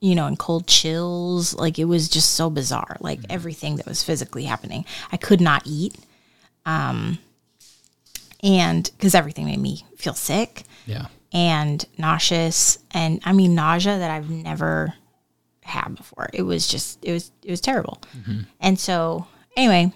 you 0.00 0.14
know, 0.14 0.26
and 0.28 0.38
cold 0.38 0.64
chills. 0.68 1.54
Like 1.54 1.76
it 1.80 1.86
was 1.86 2.08
just 2.08 2.34
so 2.36 2.50
bizarre. 2.50 2.96
Like 3.00 3.18
everything 3.28 3.76
that 3.76 3.86
was 3.86 4.04
physically 4.04 4.44
happening. 4.44 4.84
I 5.10 5.16
could 5.16 5.40
not 5.40 5.62
eat. 5.66 5.96
Um, 6.64 7.18
and 8.42 8.88
because 8.96 9.14
everything 9.16 9.46
made 9.46 9.58
me 9.58 9.84
feel 9.96 10.14
sick 10.14 10.62
Yeah. 10.86 11.06
and 11.32 11.84
nauseous. 11.98 12.78
And 12.92 13.20
I 13.24 13.32
mean, 13.32 13.56
nausea 13.56 13.98
that 13.98 14.10
I've 14.10 14.30
never 14.30 14.94
had 15.62 15.96
before. 15.96 16.30
It 16.32 16.42
was 16.42 16.68
just, 16.68 17.04
it 17.04 17.12
was, 17.12 17.32
it 17.42 17.50
was 17.50 17.60
terrible. 17.60 18.00
And 18.60 18.78
so, 18.78 19.26
anyway, 19.56 19.92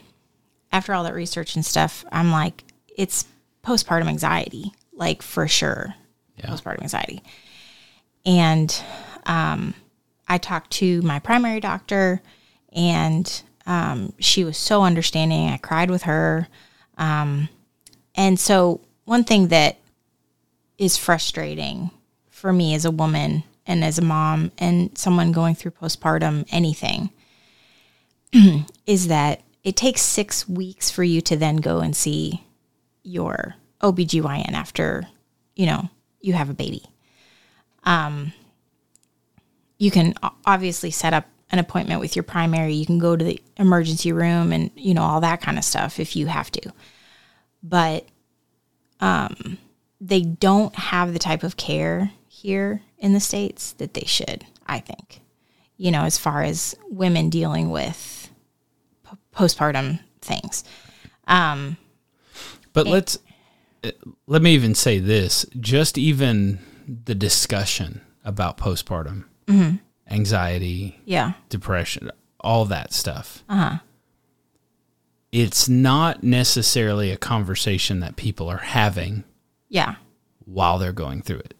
after 0.73 0.95
all 0.95 1.05
that 1.05 1.15
research 1.15 1.55
and 1.55 1.65
stuff, 1.65 2.05
I'm 2.11 2.33
like, 2.33 2.65
it's 2.97 3.25
postpartum 3.65 4.09
anxiety, 4.09 4.73
like 4.93 5.23
for 5.23 5.47
sure. 5.47 5.95
Yeah. 6.43 6.51
Postpartum 6.51 6.83
anxiety. 6.83 7.23
And 8.25 8.83
um, 9.27 9.75
I 10.29 10.39
talked 10.39 10.71
to 10.73 11.03
my 11.03 11.19
primary 11.19 11.61
doctor, 11.61 12.23
and 12.73 13.43
um, 13.67 14.13
she 14.19 14.45
was 14.45 14.57
so 14.57 14.83
understanding. 14.83 15.49
I 15.49 15.57
cried 15.57 15.91
with 15.91 16.03
her. 16.03 16.49
Um, 16.99 17.49
and 18.15 18.39
so, 18.39 18.81
one 19.05 19.25
thing 19.25 19.49
that 19.49 19.79
is 20.79 20.97
frustrating 20.97 21.91
for 22.31 22.53
me 22.53 22.75
as 22.75 22.85
a 22.85 22.91
woman 22.91 23.45
and 23.67 23.85
as 23.85 23.99
a 23.99 24.03
mom 24.03 24.51
and 24.59 24.97
someone 24.99 25.33
going 25.33 25.55
through 25.55 25.71
postpartum 25.71 26.47
anything 26.51 27.11
is 28.87 29.09
that 29.09 29.43
it 29.63 29.77
takes 29.77 30.03
six 30.03 30.49
weeks 30.49 30.91
for 30.91 31.05
you 31.05 31.21
to 31.21 31.37
then 31.37 31.57
go 31.57 31.79
and 31.81 31.95
see 31.95 32.45
your 33.05 33.55
OBGYN 33.81 34.53
after, 34.53 35.07
you 35.55 35.67
know, 35.67 35.89
you 36.23 36.33
have 36.33 36.49
a 36.49 36.55
baby. 36.55 36.85
Um, 37.85 38.33
you 39.77 39.91
can 39.91 40.15
obviously 40.47 40.91
set 40.91 41.13
up 41.13 41.27
an 41.51 41.59
appointment 41.59 42.01
with 42.01 42.17
your 42.17 42.23
primary. 42.23 42.73
You 42.73 42.87
can 42.87 42.99
go 42.99 43.17
to 43.17 43.25
the 43.25 43.43
emergency 43.59 44.13
room 44.13 44.53
and, 44.53 44.71
you 44.75 44.95
know, 44.95 45.03
all 45.03 45.21
that 45.21 45.43
kind 45.43 45.59
of 45.59 45.65
stuff 45.65 46.01
if 46.01 46.17
you 46.17 46.27
have 46.27 46.51
to. 46.53 46.73
But 47.63 48.07
um, 49.01 49.59
they 50.01 50.23
don't 50.23 50.75
have 50.75 51.13
the 51.13 51.19
type 51.19 51.43
of 51.43 51.57
care 51.57 52.13
here 52.29 52.83
in 52.99 53.13
the 53.13 53.21
States 53.21 53.73
that 53.75 53.95
they 53.95 54.05
should, 54.07 54.45
I 54.67 54.79
think. 54.79 55.21
You 55.77 55.91
know, 55.91 56.05
as 56.05 56.17
far 56.17 56.43
as 56.43 56.77
women 56.89 57.29
dealing 57.29 57.71
with 57.71 58.31
p- 59.05 59.17
postpartum 59.35 59.99
things. 60.21 60.63
But 62.73 62.87
let's 62.87 63.19
let 64.27 64.43
me 64.43 64.55
even 64.55 64.75
say 64.75 64.99
this: 64.99 65.47
just 65.61 65.97
even 65.99 66.59
the 67.05 67.15
discussion 67.15 68.01
about 68.25 68.57
postpartum 68.59 69.25
anxiety, 70.11 71.01
Yeah. 71.05 71.33
depression, 71.49 72.11
all 72.41 72.65
that 72.67 72.93
stuff. 72.93 73.43
Uh-huh. 73.49 73.79
It's 75.31 75.69
not 75.69 76.23
necessarily 76.23 77.11
a 77.11 77.17
conversation 77.17 78.01
that 78.01 78.17
people 78.17 78.49
are 78.49 78.59
having 78.59 79.25
Yeah. 79.71 79.95
while 80.45 80.79
they're 80.79 80.93
going 80.93 81.23
through 81.23 81.39
it. 81.39 81.55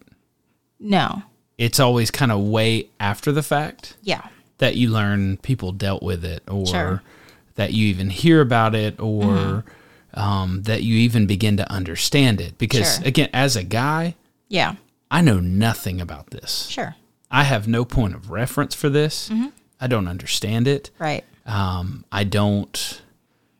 No. 0.79 1.23
It's 1.57 1.81
always 1.81 2.11
kind 2.11 2.31
of 2.33 2.41
way 2.41 2.89
after 3.01 3.33
the 3.33 3.43
fact 3.43 3.97
Yeah. 4.03 4.27
that 4.59 4.77
you 4.77 4.91
learn 4.91 5.39
people 5.39 5.73
dealt 5.73 6.03
with 6.03 6.25
it 6.25 6.43
or 6.49 6.67
Sure. 6.67 6.97
Mm-hmm. 6.97 7.07
that 7.55 7.73
you 7.73 7.87
even 7.87 8.11
hear 8.11 8.41
about 8.43 8.75
it 8.75 8.99
or 9.01 9.65
um, 10.15 10.63
that 10.65 10.83
you 10.83 10.97
even 10.97 11.27
begin 11.27 11.57
to 11.57 11.71
understand 11.73 12.41
it. 12.41 12.59
Because, 12.59 12.97
Sure. 12.97 13.07
again, 13.07 13.29
as 13.33 13.57
a 13.57 13.63
guy, 13.65 14.15
Yeah. 14.49 14.75
I 15.11 15.21
know 15.21 15.41
nothing 15.41 16.01
about 16.01 16.31
this. 16.31 16.67
Sure. 16.69 16.95
I 17.31 17.45
have 17.45 17.67
no 17.69 17.85
point 17.85 18.15
of 18.15 18.31
reference 18.31 18.75
for 18.75 18.89
this. 18.89 19.29
Mm-hmm. 19.29 19.49
I 19.81 19.87
don't 19.87 20.09
understand 20.09 20.67
it. 20.69 20.91
Right. 20.99 21.25
Um, 21.47 22.05
I 22.13 22.25
don't. 22.25 23.03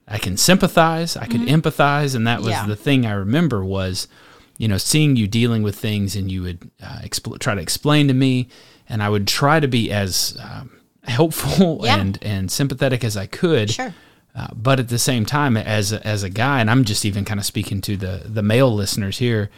I 0.09 0.19
can 0.19 0.37
sympathize. 0.37 1.17
I 1.17 1.27
could 1.27 1.43
empathize, 1.43 2.15
and 2.15 2.27
that 2.27 2.41
was 2.41 2.53
Mm-hmm. 2.55 2.69
Yeah. 2.69 2.75
the 2.75 2.77
thing 2.77 3.07
I 3.07 3.13
remember 3.13 3.65
was, 3.65 4.09
you 4.59 4.69
know, 4.69 4.77
seeing 4.79 5.17
you 5.17 5.27
dealing 5.27 5.63
with 5.63 5.77
things, 5.77 6.15
and 6.17 6.31
you 6.31 6.43
would 6.43 6.71
uh, 6.83 6.99
expl- 7.03 7.39
try 7.39 7.55
to 7.55 7.61
explain 7.61 8.09
to 8.09 8.15
me, 8.15 8.49
and 8.89 9.03
I 9.03 9.09
would 9.09 9.27
try 9.27 9.59
to 9.61 9.69
be 9.69 9.91
as 9.91 10.37
um, 10.43 10.71
helpful 11.05 11.81
Yeah. 11.85 11.97
and 11.99 12.19
and 12.23 12.51
sympathetic 12.51 13.05
as 13.05 13.17
I 13.17 13.27
could. 13.27 13.71
Sure. 13.71 13.95
Uh, 14.35 14.49
but 14.55 14.81
at 14.81 14.89
the 14.89 14.99
same 14.99 15.27
time, 15.27 15.57
as 15.59 15.93
a, 15.93 16.07
as 16.07 16.23
a 16.23 16.31
guy, 16.31 16.61
and 16.61 16.71
I'm 16.71 16.85
just 16.85 17.05
even 17.05 17.25
kind 17.25 17.39
of 17.39 17.45
speaking 17.47 17.81
to 17.83 17.97
the 17.97 18.23
the 18.25 18.43
male 18.43 18.75
listeners 18.75 19.19
here, 19.19 19.51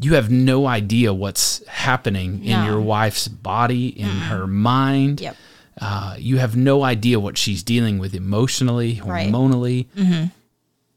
you 0.00 0.14
have 0.14 0.30
no 0.30 0.66
idea 0.66 1.14
what's 1.14 1.64
happening 1.68 2.44
in 2.44 2.64
your 2.64 2.80
wife's 2.80 3.28
body, 3.28 3.88
in 3.88 4.08
her 4.08 4.46
mind. 4.46 5.20
Yep. 5.20 5.36
Uh, 5.80 6.16
you 6.18 6.38
have 6.38 6.56
no 6.56 6.82
idea 6.82 7.20
what 7.20 7.36
she's 7.38 7.62
dealing 7.62 7.98
with 7.98 8.14
emotionally, 8.14 9.00
Right. 9.04 9.30
hormonally, 9.30 9.86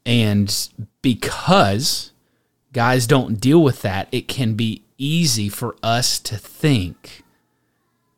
and 0.06 0.68
because 1.02 2.12
guys 2.72 3.06
don't 3.06 3.40
deal 3.40 3.62
with 3.62 3.82
that, 3.82 4.08
it 4.10 4.26
can 4.28 4.54
be 4.54 4.82
easy 4.98 5.48
for 5.48 5.76
us 5.82 6.18
to 6.20 6.36
think 6.36 7.22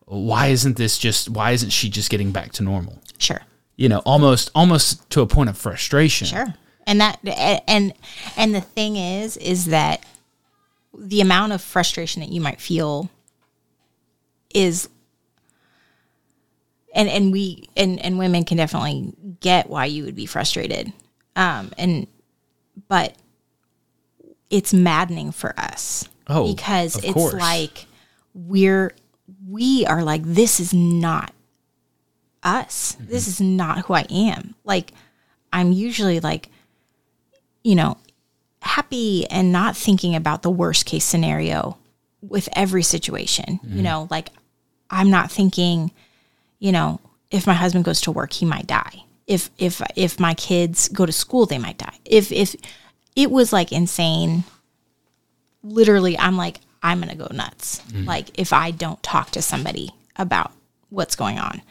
why 0.05 0.47
isn't 0.47 0.77
this 0.77 0.97
just 0.97 1.29
why 1.29 1.51
isn't 1.51 1.69
she 1.71 1.89
just 1.89 2.09
getting 2.09 2.31
back 2.31 2.51
to 2.53 2.63
normal? 2.63 2.99
Sure. 3.17 3.41
You 3.75 3.89
know, 3.89 3.99
almost 3.99 4.51
almost 4.53 5.09
to 5.11 5.21
a 5.21 5.27
point 5.27 5.49
of 5.49 5.57
frustration. 5.57 6.27
Sure. 6.27 6.53
And 6.85 7.01
that 7.01 7.19
and 7.67 7.93
and 8.37 8.53
the 8.53 8.61
thing 8.61 8.97
is 8.97 9.37
is 9.37 9.65
that 9.65 10.05
the 10.97 11.21
amount 11.21 11.53
of 11.53 11.61
frustration 11.61 12.21
that 12.21 12.29
you 12.29 12.41
might 12.41 12.61
feel 12.61 13.09
is 14.53 14.89
and 16.93 17.09
and 17.09 17.31
we 17.31 17.67
and 17.75 17.99
and 17.99 18.19
women 18.19 18.43
can 18.43 18.57
definitely 18.57 19.13
get 19.39 19.69
why 19.69 19.85
you 19.85 20.03
would 20.03 20.15
be 20.15 20.25
frustrated. 20.25 20.93
Um 21.35 21.71
and 21.77 22.07
but 22.87 23.15
it's 24.49 24.73
maddening 24.73 25.31
for 25.31 25.57
us. 25.59 26.07
Oh, 26.27 26.53
because 26.53 26.95
it's 26.97 27.13
course. 27.13 27.33
like 27.33 27.87
we're 28.35 28.93
we 29.47 29.85
are 29.85 30.03
like 30.03 30.21
this 30.23 30.59
is 30.59 30.73
not 30.73 31.31
us. 32.43 32.95
Mm-hmm. 32.95 33.11
This 33.11 33.27
is 33.27 33.41
not 33.41 33.85
who 33.85 33.93
I 33.93 34.05
am. 34.09 34.55
Like 34.63 34.93
I'm 35.51 35.71
usually 35.71 36.19
like 36.19 36.49
you 37.63 37.75
know 37.75 37.97
happy 38.61 39.25
and 39.27 39.51
not 39.51 39.75
thinking 39.75 40.15
about 40.15 40.41
the 40.41 40.49
worst 40.49 40.85
case 40.85 41.03
scenario 41.03 41.77
with 42.21 42.47
every 42.53 42.83
situation. 42.83 43.59
Mm-hmm. 43.63 43.77
You 43.77 43.83
know, 43.83 44.07
like 44.09 44.29
I'm 44.89 45.09
not 45.09 45.31
thinking, 45.31 45.91
you 46.59 46.71
know, 46.71 46.99
if 47.31 47.45
my 47.47 47.53
husband 47.53 47.85
goes 47.85 48.01
to 48.01 48.11
work, 48.11 48.33
he 48.33 48.45
might 48.45 48.67
die. 48.67 49.03
If 49.27 49.49
if 49.57 49.81
if 49.95 50.19
my 50.19 50.33
kids 50.33 50.89
go 50.89 51.05
to 51.05 51.11
school, 51.11 51.45
they 51.45 51.57
might 51.57 51.77
die. 51.77 51.97
If 52.05 52.31
if 52.31 52.55
it 53.15 53.29
was 53.31 53.53
like 53.53 53.71
insane 53.71 54.43
literally 55.63 56.17
I'm 56.17 56.37
like 56.37 56.59
I'm 56.81 56.99
going 56.99 57.09
to 57.09 57.15
go 57.15 57.27
nuts. 57.33 57.81
Like 58.05 58.37
if 58.37 58.51
I 58.51 58.71
don't 58.71 59.01
talk 59.01 59.31
to 59.31 59.41
somebody 59.41 59.91
about 60.17 60.51
what's 60.89 61.15
going 61.15 61.39
on. 61.39 61.61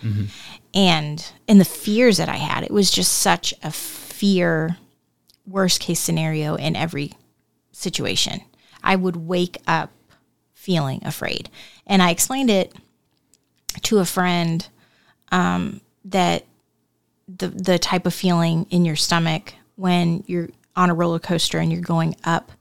And 0.75 1.33
and 1.47 1.61
the 1.61 1.67
fears 1.67 2.17
that 2.17 2.29
I 2.29 2.37
had, 2.37 2.65
it 2.65 2.71
was 2.71 2.91
just 2.91 3.13
such 3.13 3.53
a 3.63 3.71
fear 3.71 4.79
worst 5.47 5.81
case 5.81 6.01
scenario 6.01 6.55
in 6.55 6.77
every 6.77 7.13
situation. 7.73 8.41
I 8.83 8.97
would 8.97 9.17
wake 9.17 9.59
up 9.67 9.91
feeling 10.55 11.05
afraid. 11.05 11.51
And 11.87 12.03
I 12.03 12.11
explained 12.11 12.51
it 12.51 12.73
to 13.83 13.99
a 13.99 14.05
friend 14.05 14.67
um, 15.31 15.81
that 16.05 16.45
the 17.29 17.49
the 17.49 17.79
type 17.79 18.07
of 18.07 18.15
feeling 18.15 18.67
in 18.71 18.85
your 18.85 18.97
stomach 18.97 19.55
when 19.77 20.25
you're 20.27 20.49
on 20.77 20.91
a 20.91 20.95
roller 20.95 21.19
coaster 21.19 21.59
and 21.59 21.73
you're 21.73 21.81
going 21.83 22.17
up 22.25 22.53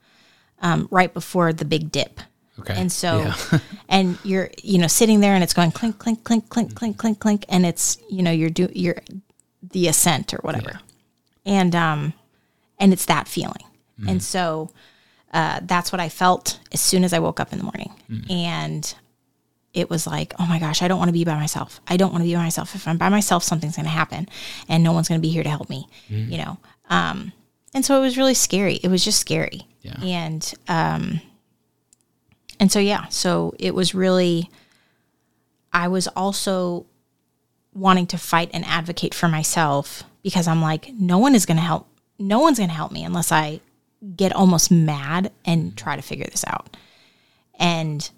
um, 0.60 0.88
right 0.90 1.12
before 1.12 1.52
the 1.52 1.64
big 1.64 1.90
dip. 1.92 2.20
Okay. 2.62 2.80
And 2.80 2.90
so, 2.90 3.18
Yeah. 3.52 3.58
and 3.88 4.18
you're, 4.24 4.50
you 4.62 4.78
know, 4.78 4.86
sitting 4.86 5.20
there 5.20 5.34
and 5.34 5.42
it's 5.44 5.54
going 5.54 5.72
clink, 5.72 5.98
clink, 5.98 6.24
clink, 6.24 6.48
clink, 6.48 6.74
clink, 6.74 6.98
clink, 6.98 7.18
clink. 7.18 7.44
And 7.48 7.66
it's, 7.66 7.98
you 8.10 8.22
know, 8.22 8.30
you're 8.30 8.50
doing, 8.50 8.72
you're 8.74 8.96
the 9.62 9.88
ascent 9.88 10.32
or 10.34 10.38
whatever. 10.38 10.80
And, 11.44 11.74
um, 11.74 12.12
and 12.78 12.92
it's 12.92 13.06
that 13.06 13.28
feeling. 13.28 13.64
And 14.08 14.22
so, 14.22 14.70
uh, 15.32 15.60
that's 15.62 15.92
what 15.92 16.00
I 16.00 16.08
felt 16.08 16.58
as 16.72 16.80
soon 16.80 17.04
as 17.04 17.12
I 17.12 17.18
woke 17.20 17.38
up 17.40 17.52
in 17.52 17.58
the 17.58 17.64
morning. 17.64 17.92
And 18.30 18.94
it 19.72 19.88
was 19.88 20.06
like, 20.06 20.34
oh 20.38 20.46
my 20.46 20.58
gosh, 20.58 20.82
I 20.82 20.88
don't 20.88 20.98
want 20.98 21.08
to 21.08 21.12
be 21.12 21.24
by 21.24 21.36
myself. 21.36 21.80
I 21.88 21.96
don't 21.96 22.10
want 22.12 22.22
to 22.22 22.28
be 22.28 22.34
by 22.34 22.42
myself. 22.42 22.74
If 22.74 22.86
I'm 22.86 22.98
by 22.98 23.08
myself, 23.08 23.42
something's 23.42 23.76
going 23.76 23.86
to 23.86 23.90
happen 23.90 24.28
and 24.68 24.82
no 24.84 24.92
one's 24.92 25.08
going 25.08 25.20
to 25.20 25.22
be 25.22 25.30
here 25.30 25.42
to 25.42 25.48
help 25.48 25.70
me, 25.70 25.86
you 26.08 26.36
know? 26.38 26.58
Um, 26.90 27.32
and 27.72 27.84
so 27.84 27.96
it 27.96 28.00
was 28.02 28.18
really 28.18 28.34
scary. 28.34 28.74
It 28.82 28.88
was 28.88 29.02
just 29.04 29.18
scary. 29.20 29.62
Yeah. 29.80 29.98
And, 30.02 30.54
um, 30.68 31.20
and 32.62 32.70
so, 32.70 32.78
yeah, 32.78 33.08
so 33.08 33.56
it 33.58 33.74
was 33.74 33.92
really, 33.92 34.48
I 35.72 35.88
was 35.88 36.06
also 36.06 36.86
wanting 37.74 38.06
to 38.06 38.16
fight 38.16 38.50
and 38.54 38.64
advocate 38.64 39.14
for 39.14 39.26
myself 39.26 40.04
because 40.22 40.46
I'm 40.46 40.62
like, 40.62 40.92
no 40.96 41.18
one 41.18 41.34
is 41.34 41.44
going 41.44 41.56
to 41.56 41.62
help. 41.64 41.88
No 42.20 42.38
one's 42.38 42.58
going 42.58 42.68
to 42.68 42.74
help 42.76 42.92
me 42.92 43.02
unless 43.02 43.32
I 43.32 43.58
get 44.14 44.32
almost 44.32 44.70
mad 44.70 45.32
and 45.44 45.76
try 45.76 45.96
to 45.96 46.02
figure 46.02 46.28
this 46.30 46.44
out. 46.46 46.76
And 47.58 48.08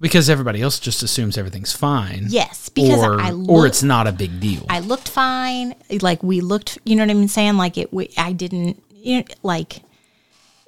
because 0.00 0.30
everybody 0.30 0.62
else 0.62 0.80
just 0.80 1.02
assumes 1.02 1.36
everything's 1.36 1.74
fine. 1.74 2.28
yes, 2.28 2.70
because 2.70 3.02
or, 3.02 3.20
I 3.20 3.32
or 3.32 3.66
it's 3.66 3.82
not 3.82 4.06
a 4.06 4.12
big 4.12 4.40
deal. 4.40 4.64
I 4.70 4.80
looked 4.80 5.10
fine. 5.10 5.74
Like 6.00 6.22
we 6.22 6.40
looked, 6.40 6.78
you 6.86 6.96
know 6.96 7.04
what 7.04 7.10
I'm 7.10 7.28
saying? 7.28 7.58
Like 7.58 7.76
it, 7.76 7.92
we, 7.92 8.10
I 8.16 8.32
didn't, 8.32 8.82
you 8.94 9.18
know, 9.18 9.24
like 9.42 9.82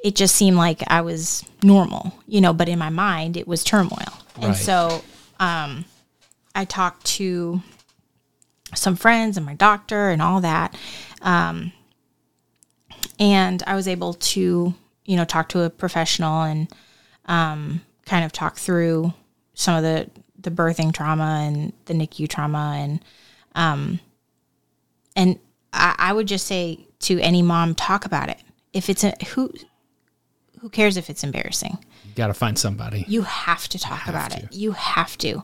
it 0.03 0.15
just 0.15 0.35
seemed 0.35 0.57
like 0.57 0.83
I 0.87 1.01
was 1.01 1.45
normal, 1.63 2.15
you 2.27 2.41
know, 2.41 2.53
but 2.53 2.69
in 2.69 2.79
my 2.79 2.91
mind 2.91 3.37
it 3.37 3.49
was 3.49 3.65
turmoil. 3.65 4.13
And 4.41 4.55
so, 4.57 5.03
um, 5.41 5.85
I 6.55 6.65
talked 6.65 7.05
to 7.07 7.63
some 8.75 8.97
friends 8.97 9.37
and 9.37 9.45
my 9.47 9.55
doctor 9.55 10.11
and 10.11 10.23
all 10.23 10.41
that. 10.41 10.77
Um, 11.23 11.73
and 13.19 13.63
I 13.67 13.75
was 13.75 13.89
able 13.89 14.15
to, 14.15 14.75
you 15.05 15.17
know, 15.17 15.25
talk 15.25 15.49
to 15.51 15.63
a 15.63 15.71
professional 15.71 16.43
and, 16.43 16.69
um, 17.27 17.81
kind 18.07 18.25
of 18.25 18.33
talk 18.33 18.57
through 18.57 19.13
some 19.55 19.77
of 19.77 19.83
the, 19.83 20.09
the 20.41 20.51
birthing 20.51 20.93
trauma 20.93 21.43
and 21.45 21.73
the 21.87 21.95
NICU 21.95 22.29
trauma 22.29 22.77
and, 22.79 23.05
um, 23.55 23.99
and 25.17 25.39
I, 25.73 25.95
I 25.99 26.13
would 26.13 26.29
just 26.29 26.47
say 26.47 26.87
to 27.01 27.19
any 27.21 27.43
mom, 27.43 27.75
talk 27.75 28.05
about 28.05 28.29
it. 28.29 28.39
If 28.73 28.89
it's 28.89 29.03
a, 29.03 29.13
who, 29.35 29.53
who 30.61 30.69
cares 30.69 30.97
if 30.97 31.11
it's 31.11 31.25
embarrassing? 31.25 31.79
you 32.05 32.15
got 32.15 32.29
to 32.29 32.35
find 32.35 32.59
somebody. 32.59 33.05
You 33.09 33.23
have 33.23 33.69
to 33.69 33.79
talk 33.79 34.09
about 34.09 34.37
it. 34.37 34.53
You 34.53 34.73
have 34.73 35.17
to. 35.19 35.43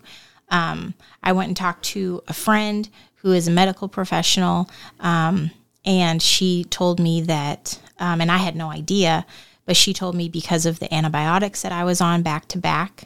Um, 0.51 0.95
I 1.23 1.33
went 1.33 1.49
and 1.49 1.57
talked 1.57 1.85
to 1.87 2.23
a 2.29 2.33
friend 2.33 2.89
who 3.17 3.33
is 3.33 3.49
a 3.49 3.51
medical 3.51 3.89
professional, 3.89 4.69
um, 5.01 5.51
and 5.85 6.21
she 6.21 6.65
told 6.65 7.01
me 7.01 7.23
that, 7.23 7.79
um, 7.99 8.21
and 8.21 8.31
I 8.31 8.39
had 8.39 8.57
no 8.57 8.71
idea, 8.71 9.27
but 9.67 9.77
she 9.77 9.93
told 9.93 10.15
me 10.15 10.29
because 10.29 10.67
of 10.67 10.79
the 10.79 10.93
antibiotics 10.93 11.63
that 11.63 11.73
I 11.73 11.85
was 11.85 12.01
on 12.01 12.23
back 12.23 12.49
to 12.49 12.59
back, 12.59 13.05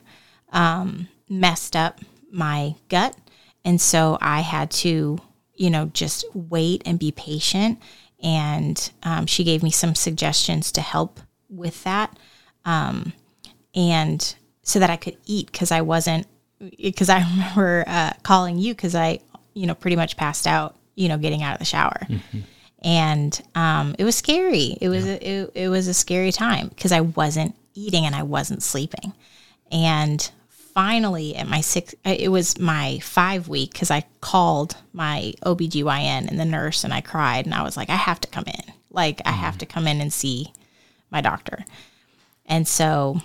um, 0.53 1.09
messed 1.29 1.77
up 1.77 2.01
my 2.31 2.75
gut. 2.89 3.17
And 3.65 3.81
so 3.81 4.19
I 4.21 4.41
had 4.41 4.71
to, 4.71 5.19
you 5.55 5.71
know, 5.71 5.87
just 5.93 6.25
wait 6.35 6.83
and 6.87 6.99
be 6.99 7.13
patient. 7.13 7.81
And 8.23 8.91
um, 9.03 9.27
she 9.27 9.45
gave 9.45 9.63
me 9.63 9.71
some 9.71 9.95
suggestions 9.95 10.73
to 10.73 10.81
help 10.81 11.21
with 11.49 11.83
that 11.85 12.17
Um, 12.65 13.13
and 13.75 14.35
so 14.63 14.79
that 14.79 14.91
I 14.91 14.97
could 14.97 15.17
eat 15.27 15.51
because 15.51 15.73
I 15.73 15.81
wasn't 15.81 16.27
because 16.81 17.09
I 17.09 17.21
remember 17.31 17.85
uh, 17.87 18.13
calling 18.23 18.59
you 18.59 18.75
because 18.75 18.95
I 18.95 19.21
you 19.55 19.67
know 19.67 19.75
pretty 19.75 19.97
much 19.97 20.17
passed 20.17 20.47
out 20.47 20.77
you 20.95 21.09
know 21.09 21.19
getting 21.19 21.43
out 21.43 21.55
of 21.55 21.59
the 21.59 21.65
shower. 21.65 22.01
And 22.81 23.41
um, 23.57 23.97
it 23.99 24.05
was 24.05 24.15
scary. 24.15 24.79
It 24.81 24.89
was 24.89 25.05
a, 25.05 25.29
it, 25.29 25.51
it 25.55 25.69
was 25.69 25.89
a 25.89 25.95
scary 25.95 26.31
time 26.31 26.69
because 26.69 26.93
I 26.93 27.01
wasn't 27.01 27.57
eating 27.75 28.07
and 28.07 28.15
I 28.15 28.23
wasn't 28.23 28.63
sleeping. 28.63 29.15
And 29.73 30.31
finally 30.49 31.35
at 31.35 31.49
my 31.49 31.61
six 31.61 31.93
uh, 32.07 32.15
it 32.17 32.29
was 32.29 32.57
my 32.61 33.01
five 33.01 33.49
week 33.49 33.73
because 33.73 33.91
I 33.91 34.05
called 34.21 34.77
my 34.93 35.35
OBGYN 35.45 36.29
and 36.29 36.39
the 36.39 36.45
nurse 36.45 36.85
and 36.85 36.95
I 36.95 37.01
cried 37.01 37.47
and 37.47 37.55
I 37.55 37.63
was 37.65 37.77
like 37.77 37.91
I 37.91 37.97
have 37.97 38.21
to 38.21 38.29
come 38.29 38.45
in. 38.47 38.75
Like 38.91 39.21
I 39.25 39.33
have 39.33 39.59
to 39.59 39.67
come 39.67 39.89
in 39.89 40.01
and 40.01 40.13
see 40.13 40.53
my 41.11 41.21
doctor 41.21 41.65
and 42.49 42.67
so 42.67 43.21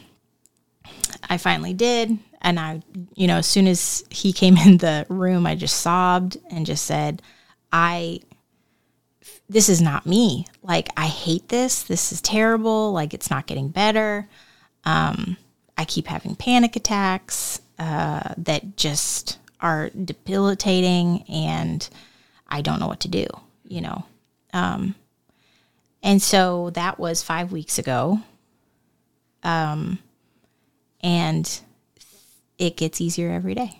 I 1.29 1.37
finally 1.37 1.73
did. 1.73 2.17
And 2.41 2.59
I, 2.59 2.81
you 3.15 3.27
know, 3.27 3.37
as 3.37 3.47
soon 3.47 3.67
as 3.67 4.03
he 4.09 4.33
came 4.33 4.57
in 4.65 4.77
the 4.77 5.05
room, 5.09 5.47
I 5.47 5.55
just 5.55 5.79
sobbed 5.79 6.37
and 6.51 6.65
just 6.65 6.85
said, 6.85 7.21
I, 7.71 8.19
this 9.49 9.69
is 9.69 9.81
not 9.81 10.05
me. 10.05 10.45
Like, 10.61 10.89
I 10.97 11.07
hate 11.07 11.49
this. 11.49 11.83
This 11.83 12.11
is 12.11 12.21
terrible. 12.21 12.91
Like, 12.91 13.13
it's 13.13 13.29
not 13.29 13.47
getting 13.47 13.69
better. 13.69 14.27
Um, 14.83 15.37
I 15.77 15.85
keep 15.85 16.07
having 16.07 16.35
panic 16.35 16.75
attacks 16.75 17.61
uh, 17.79 18.33
that 18.37 18.77
just 18.77 19.39
are 19.59 19.89
debilitating 19.91 21.23
and 21.29 21.89
I 22.47 22.61
don't 22.61 22.79
know 22.79 22.87
what 22.87 22.99
to 23.01 23.07
do, 23.07 23.25
you 23.65 23.81
know. 23.81 24.05
Um, 24.53 24.93
and 26.03 26.21
so 26.21 26.69
that 26.71 26.99
was 26.99 27.23
five 27.23 27.51
weeks 27.51 27.79
ago 27.79 28.19
Um, 29.43 29.99
and 31.01 31.59
it 32.57 32.77
gets 32.77 33.01
easier 33.01 33.31
every 33.31 33.55
day. 33.55 33.79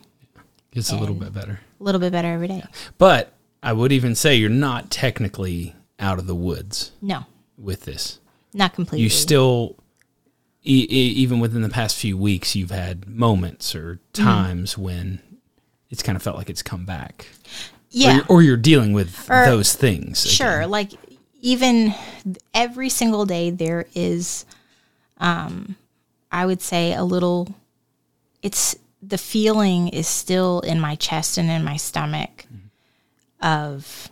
It's 0.73 0.91
a 0.91 0.97
little 0.97 1.15
bit 1.15 1.33
better. 1.33 1.59
A 1.79 1.83
little 1.83 2.01
bit 2.01 2.12
better 2.12 2.27
every 2.29 2.47
day. 2.47 2.63
But 2.97 3.31
I 3.62 3.71
would 3.73 3.91
even 3.91 4.15
say 4.15 4.36
you're 4.36 4.49
not 4.49 4.89
technically 4.89 5.75
out 5.99 6.19
of 6.19 6.27
the 6.27 6.36
woods 6.36 6.91
No, 7.01 7.25
with 7.57 7.83
this. 7.86 8.19
not 8.53 8.73
completely. 8.73 9.03
You 9.03 9.09
still, 9.09 9.77
e- 10.63 10.88
e- 10.89 11.13
even 11.23 11.39
within 11.39 11.62
the 11.62 11.69
past 11.69 11.95
few 11.95 12.17
weeks, 12.17 12.55
you've 12.55 12.71
had 12.71 13.07
moments 13.07 13.73
or 13.75 13.99
Mm-hmm. 14.13 14.23
times 14.25 14.77
when 14.77 15.21
it's 15.89 16.03
kind 16.03 16.15
of 16.15 16.21
felt 16.23 16.36
like 16.38 16.49
it's 16.49 16.63
come 16.63 16.86
back. 16.86 17.27
yeah, 17.91 18.09
Or 18.09 18.13
you're, 18.15 18.25
or 18.29 18.41
you're 18.41 18.57
dealing 18.57 18.91
with 18.93 19.29
Or- 19.29 19.45
those 19.45 19.73
things. 19.75 20.25
again. 20.25 20.33
sure. 20.36 20.67
Like 20.67 20.91
even 21.43 21.93
every 22.53 22.88
single 22.89 23.25
day, 23.25 23.49
there 23.51 23.86
is, 23.93 24.45
um, 25.17 25.75
I 26.32 26.45
would 26.45 26.62
say 26.62 26.93
a 26.93 27.03
little. 27.03 27.53
It's 28.41 28.75
the 29.01 29.17
feeling 29.17 29.89
is 29.89 30.08
still 30.08 30.62
in 30.62 30.79
my 30.79 30.95
chest 30.95 31.38
and 31.38 31.49
in 31.49 31.63
my 31.63 31.75
stomach 31.75 32.45
of 33.41 34.10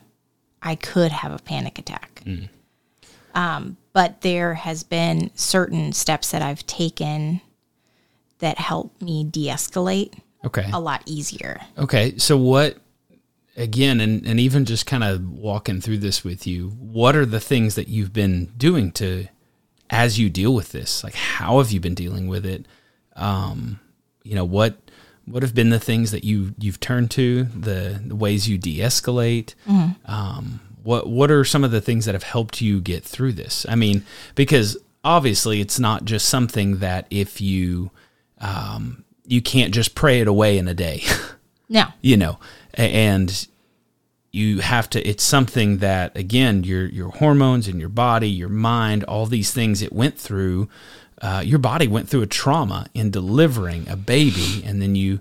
I 0.61 0.75
could 0.75 1.13
have 1.13 1.31
a 1.31 1.39
panic 1.39 1.79
attack. 1.79 2.21
Um, 3.33 3.77
but 3.93 4.19
there 4.21 4.53
has 4.55 4.83
been 4.83 5.31
certain 5.35 5.93
steps 5.93 6.31
that 6.31 6.41
I've 6.41 6.65
taken 6.67 7.39
that 8.39 8.57
help 8.57 9.01
me 9.01 9.23
de-escalate 9.23 10.13
Okay. 10.43 10.69
a 10.73 10.79
lot 10.79 11.01
easier. 11.05 11.61
Okay. 11.77 12.17
So 12.17 12.35
what 12.35 12.77
again 13.57 13.99
and, 13.99 14.25
and 14.25 14.39
even 14.39 14.65
just 14.65 14.85
kind 14.85 15.03
of 15.03 15.29
walking 15.29 15.81
through 15.81 15.99
this 15.99 16.23
with 16.23 16.47
you, 16.47 16.69
what 16.69 17.15
are 17.15 17.25
the 17.25 17.39
things 17.39 17.75
that 17.75 17.87
you've 17.87 18.13
been 18.13 18.45
doing 18.57 18.91
to 18.93 19.27
as 19.89 20.17
you 20.19 20.29
deal 20.29 20.53
with 20.53 20.71
this? 20.71 21.03
Like 21.03 21.15
how 21.15 21.57
have 21.59 21.71
you 21.71 21.79
been 21.79 21.95
dealing 21.95 22.27
with 22.27 22.45
it? 22.45 22.65
Um, 23.15 23.79
you 24.23 24.35
know, 24.35 24.45
what 24.45 24.77
what 25.25 25.43
have 25.43 25.53
been 25.53 25.69
the 25.69 25.79
things 25.79 26.11
that 26.11 26.23
you 26.23 26.55
you've 26.59 26.79
turned 26.79 27.11
to, 27.11 27.43
the, 27.43 28.01
the 28.05 28.15
ways 28.15 28.47
you 28.49 28.57
de-escalate? 28.57 29.53
Um, 30.05 30.61
what 30.83 31.07
what 31.07 31.29
are 31.29 31.43
some 31.45 31.63
of 31.63 31.71
the 31.71 31.81
things 31.81 32.05
that 32.05 32.15
have 32.15 32.23
helped 32.23 32.61
you 32.61 32.81
get 32.81 33.03
through 33.03 33.33
this? 33.33 33.65
I 33.69 33.75
mean, 33.75 34.03
because 34.35 34.77
obviously 35.03 35.61
it's 35.61 35.79
not 35.79 36.05
just 36.05 36.27
something 36.27 36.77
that 36.79 37.05
if 37.09 37.41
you 37.41 37.91
um, 38.39 39.03
you 39.25 39.41
can't 39.41 39.73
just 39.73 39.93
pray 39.93 40.21
it 40.21 40.27
away 40.27 40.57
in 40.57 40.67
a 40.67 40.73
day. 40.73 41.03
No. 41.69 41.85
you 42.01 42.17
know 42.17 42.37
and 42.73 43.47
you 44.31 44.59
have 44.59 44.89
to 44.89 45.05
it's 45.07 45.23
something 45.23 45.77
that 45.79 46.15
again 46.15 46.63
your 46.63 46.85
your 46.85 47.09
hormones 47.09 47.67
and 47.67 47.79
your 47.79 47.89
body 47.89 48.29
your 48.29 48.47
mind 48.49 49.03
all 49.03 49.25
these 49.25 49.51
things 49.51 49.81
it 49.81 49.91
went 49.91 50.17
through 50.17 50.69
uh, 51.21 51.41
your 51.45 51.59
body 51.59 51.87
went 51.87 52.07
through 52.09 52.21
a 52.21 52.27
trauma 52.27 52.87
in 52.93 53.11
delivering 53.11 53.87
a 53.89 53.95
baby 53.95 54.63
and 54.65 54.81
then 54.81 54.95
you 54.95 55.19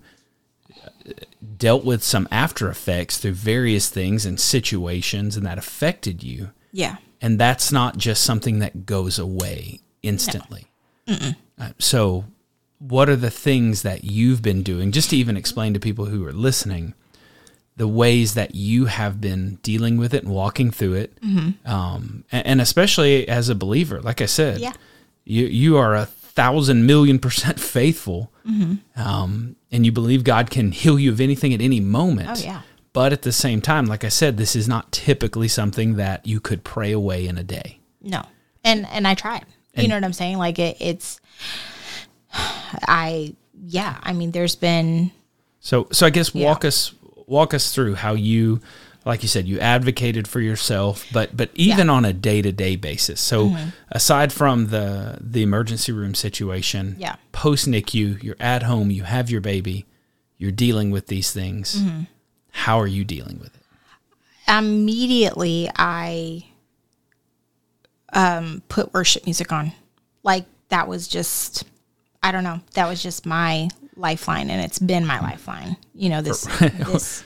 uh, 0.85 1.13
dealt 1.57 1.85
with 1.85 2.03
some 2.05 2.29
after 2.31 2.71
effects 2.71 3.19
through 3.19 3.33
various 3.33 3.89
things 3.91 4.25
and 4.25 4.39
situations 4.41 5.37
and 5.37 5.45
that 5.45 5.59
affected 5.59 6.23
you 6.23 6.51
Yeah. 6.73 6.97
and 7.21 7.39
that's 7.39 7.73
not 7.73 7.99
just 7.99 8.23
something 8.23 8.61
that 8.61 8.87
goes 8.87 9.19
away 9.19 9.81
instantly. 10.03 10.67
Uh, 11.09 11.71
so, 11.79 12.25
what 12.79 13.09
are 13.11 13.17
the 13.17 13.31
things 13.31 13.83
that 13.83 14.05
you've 14.05 14.41
been 14.41 14.63
doing, 14.63 14.93
just 14.93 15.11
to 15.11 15.17
even 15.17 15.37
explain 15.37 15.75
to 15.75 15.81
people 15.81 16.07
who 16.07 16.25
are 16.25 16.33
listening, 16.33 16.95
the 17.81 17.89
ways 17.89 18.35
that 18.35 18.55
you 18.55 18.85
have 18.87 19.21
been 19.23 19.55
dealing 19.63 19.97
with 19.97 20.13
it 20.13 20.23
and 20.25 20.33
walking 20.35 20.71
through 20.71 20.93
it, 20.95 21.11
um, 21.65 22.25
and, 22.31 22.47
and 22.47 22.61
especially 22.61 23.27
as 23.27 23.49
a 23.49 23.55
believer, 23.55 24.01
like 24.03 24.21
I 24.21 24.27
said, 24.27 24.59
Yeah. 24.61 24.73
you 25.25 25.47
you 25.47 25.79
are 25.79 25.95
a 25.95 26.05
thousand 26.07 26.85
million 26.87 27.19
percent 27.19 27.59
faithful, 27.79 28.31
um, 28.97 29.57
and 29.73 29.87
you 29.87 29.93
believe 29.93 30.25
God 30.25 30.51
can 30.51 30.73
heal 30.73 30.99
you 30.99 31.11
of 31.11 31.21
anything 31.21 31.55
at 31.55 31.61
any 31.63 31.81
moment. 31.81 32.29
Oh, 32.31 32.43
yeah. 32.45 32.63
But 32.93 33.13
at 33.13 33.23
the 33.23 33.33
same 33.33 33.61
time, 33.63 33.87
like 33.87 34.05
I 34.05 34.09
said, 34.11 34.37
this 34.37 34.55
is 34.57 34.67
not 34.69 34.91
typically 34.93 35.49
something 35.49 35.97
that 35.97 36.27
you 36.27 36.39
could 36.41 36.65
pray 36.65 36.93
away 36.93 37.27
in 37.27 37.39
a 37.39 37.45
day. 37.45 37.79
No. 38.03 38.23
And 38.63 38.87
and 38.93 39.07
I 39.09 39.15
tried. 39.15 39.47
you 39.75 39.89
know 39.89 39.95
what 39.95 40.05
I'm 40.05 40.13
saying? 40.13 40.37
Like 40.39 40.59
it, 40.59 40.77
it's 40.81 41.19
I 42.87 43.35
yeah, 43.67 43.97
I 44.03 44.13
mean 44.13 44.31
there's 44.33 44.57
been 44.57 45.13
So, 45.61 45.87
so 45.93 46.07
I 46.07 46.11
guess 46.11 46.35
Yeah. 46.35 46.47
walk 46.47 46.65
us 46.65 46.93
walk 47.31 47.55
us 47.55 47.73
through 47.75 47.95
how 47.95 48.15
you, 48.15 48.61
like 49.05 49.23
you 49.23 49.29
said, 49.29 49.47
you 49.47 49.59
advocated 49.61 50.27
for 50.29 50.41
yourself, 50.41 51.07
but 51.13 51.37
but 51.37 51.49
even 51.55 51.89
on 51.89 52.05
a 52.05 52.13
day 52.13 52.43
to 52.43 52.53
day 52.53 52.77
basis. 52.77 53.21
So, 53.21 53.49
Mm-hmm. 53.51 53.69
aside 53.91 54.33
from 54.33 54.67
the 54.67 55.17
the 55.21 55.43
emergency 55.43 55.93
room 55.93 56.15
situation, 56.15 56.97
Yeah. 56.99 57.17
post 57.33 57.67
NICU, 57.69 58.23
you're 58.23 58.37
at 58.41 58.65
home, 58.65 58.91
you 58.91 59.05
have 59.05 59.31
your 59.31 59.41
baby, 59.41 59.87
you're 60.39 60.51
dealing 60.67 60.91
with 60.91 61.07
these 61.07 61.33
things. 61.33 61.77
Mm-hmm. 61.77 62.03
How 62.53 62.79
are 62.81 62.87
you 62.89 63.05
dealing 63.05 63.39
with 63.39 63.55
it? 63.55 63.63
immediately 64.49 65.71
I 65.77 66.45
um 68.13 68.63
put 68.69 68.93
worship 68.93 69.25
music 69.25 69.53
on. 69.53 69.73
Like 70.25 70.45
that 70.69 70.89
was 70.89 71.07
just 71.07 71.65
I 72.23 72.33
don't 72.33 72.45
know, 72.45 72.61
that 72.75 72.89
was 72.89 73.01
just 73.03 73.25
my 73.25 73.69
lifeline 74.01 74.51
and 74.51 74.61
it's 74.63 74.79
been 74.79 75.07
my 75.07 75.21
lifeline. 75.21 75.77
You 75.95 76.09
know, 76.11 76.23
this 76.23 76.45
this 76.59 77.25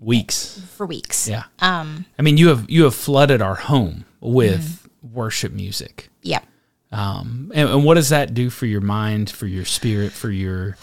Weeks, 0.00 0.60
for 0.76 0.86
weeks. 0.86 1.28
yeah. 1.28 1.44
Um, 1.60 2.04
I 2.18 2.22
mean, 2.22 2.36
you 2.36 2.48
have 2.48 2.68
you 2.68 2.84
have 2.84 2.94
flooded 2.94 3.40
our 3.40 3.54
home 3.54 4.04
with 4.20 4.88
worship 5.12 5.52
music. 5.52 6.10
Yep. 6.22 6.44
Um, 6.90 7.52
and, 7.54 7.68
and 7.68 7.84
what 7.84 7.94
does 7.94 8.08
that 8.10 8.34
do 8.34 8.50
for 8.50 8.66
your 8.66 8.80
mind, 8.80 9.30
for 9.30 9.46
your 9.46 9.64
spirit, 9.64 10.12
for 10.12 10.30
your 10.30 10.76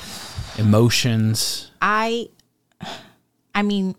emotions? 0.58 1.72
I 1.82 2.30
I 3.54 3.62
mean 3.64 3.96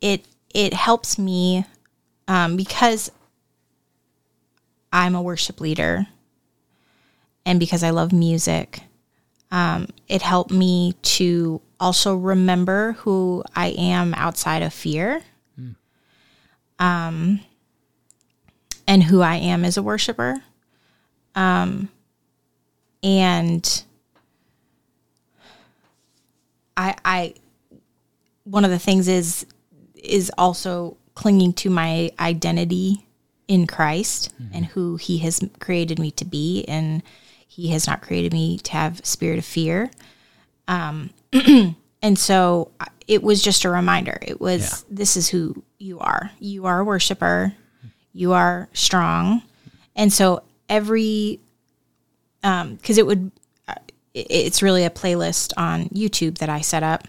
it 0.00 0.26
it 0.54 0.72
helps 0.74 1.18
me 1.18 1.64
um, 2.26 2.56
because 2.56 3.10
I'm 4.92 5.14
a 5.14 5.22
worship 5.22 5.60
leader 5.60 6.06
and 7.46 7.60
because 7.60 7.82
I 7.82 7.90
love 7.90 8.12
music 8.12 8.82
um, 9.52 9.86
it 10.08 10.22
helped 10.22 10.50
me 10.50 10.94
to 11.02 11.60
also 11.78 12.16
remember 12.16 12.92
who 12.92 13.44
I 13.54 13.68
am 13.68 14.14
outside 14.14 14.62
of 14.62 14.72
fear. 14.72 15.22
Um, 16.78 17.40
and 18.88 19.04
who 19.04 19.20
I 19.20 19.36
am 19.36 19.64
as 19.64 19.76
a 19.76 19.82
worshiper. 19.82 20.42
Um, 21.34 21.90
and 23.02 23.84
I, 26.76 26.96
I 27.04 27.34
one 28.44 28.64
of 28.64 28.70
the 28.70 28.78
things 28.78 29.06
is 29.06 29.46
is 29.94 30.32
also 30.36 30.96
clinging 31.14 31.52
to 31.52 31.70
my 31.70 32.10
identity 32.18 33.06
in 33.46 33.66
Christ 33.66 34.32
and 34.52 34.66
who 34.66 34.96
He 34.96 35.18
has 35.18 35.40
created 35.60 35.98
me 35.98 36.10
to 36.12 36.24
be, 36.24 36.64
and 36.64 37.02
He 37.54 37.68
has 37.72 37.86
not 37.86 38.00
created 38.00 38.32
me 38.32 38.56
to 38.60 38.72
have 38.72 39.00
a 39.00 39.04
spirit 39.06 39.38
of 39.38 39.44
fear. 39.44 39.90
Um, 40.68 41.10
and 42.02 42.18
so 42.18 42.70
it 43.06 43.22
was 43.22 43.42
just 43.42 43.64
a 43.66 43.68
reminder. 43.70 44.18
It 44.22 44.40
was 44.40 44.62
Yeah. 44.88 44.94
this 44.96 45.16
is 45.18 45.28
who 45.28 45.62
you 45.78 45.98
are. 45.98 46.30
You 46.40 46.64
are 46.64 46.80
a 46.80 46.84
worshiper. 46.84 47.52
You 48.14 48.32
are 48.32 48.68
strong, 48.72 49.42
and 49.96 50.10
so 50.12 50.42
every 50.68 51.40
because 52.40 52.98
it 52.98 53.06
would 53.06 53.30
uh, 53.68 53.74
it's 54.14 54.62
really 54.62 54.84
a 54.84 54.90
playlist 54.90 55.52
on 55.56 55.88
YouTube 55.90 56.38
that 56.38 56.48
I 56.48 56.60
set 56.62 56.82
up, 56.82 57.06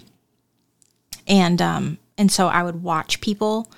and 1.28 1.62
um 1.62 1.98
and 2.18 2.32
so 2.32 2.48
I 2.48 2.64
would 2.64 2.84
watch 2.84 3.22
people 3.22 3.70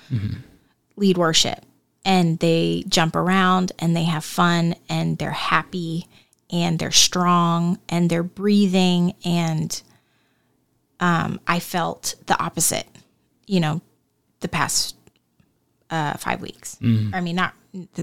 lead 0.96 1.16
worship, 1.18 1.64
and 2.04 2.38
they 2.40 2.84
jump 2.88 3.14
around 3.16 3.72
and 3.78 3.96
they 3.96 4.04
have 4.04 4.24
fun 4.24 4.74
and 4.88 5.18
they're 5.18 5.30
happy 5.30 6.06
and 6.50 6.78
they're 6.78 6.92
strong 6.92 7.78
and 7.88 8.08
they're 8.10 8.22
breathing 8.22 9.14
and 9.24 9.82
um 11.00 11.40
I 11.46 11.60
felt 11.60 12.14
the 12.26 12.40
opposite, 12.42 12.86
you 13.46 13.60
know, 13.60 13.80
the 14.40 14.48
past 14.48 14.96
uh 15.90 16.14
five 16.16 16.40
weeks. 16.40 16.78
I 17.14 17.20
mean 17.20 17.36
not 17.36 17.54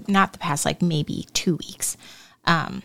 not 0.07 0.33
the 0.33 0.39
past 0.39 0.65
like 0.65 0.81
maybe 0.81 1.27
two 1.33 1.55
weeks 1.57 1.97
um, 2.45 2.83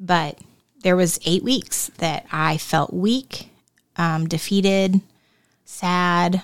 but 0.00 0.38
there 0.82 0.96
was 0.96 1.20
eight 1.24 1.42
weeks 1.42 1.90
that 1.98 2.26
I 2.30 2.56
felt 2.56 2.92
weak, 2.92 3.50
um, 3.96 4.26
defeated, 4.28 5.00
sad, 5.64 6.42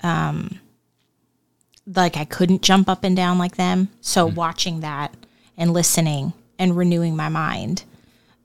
um, 0.00 0.60
like 1.86 2.16
I 2.16 2.24
couldn't 2.24 2.62
jump 2.62 2.88
up 2.88 3.04
and 3.04 3.16
down 3.16 3.38
like 3.38 3.56
them. 3.56 3.88
So 4.00 4.26
watching 4.26 4.80
that 4.80 5.14
and 5.56 5.72
listening 5.72 6.32
and 6.58 6.76
renewing 6.76 7.16
my 7.16 7.28
mind, 7.28 7.84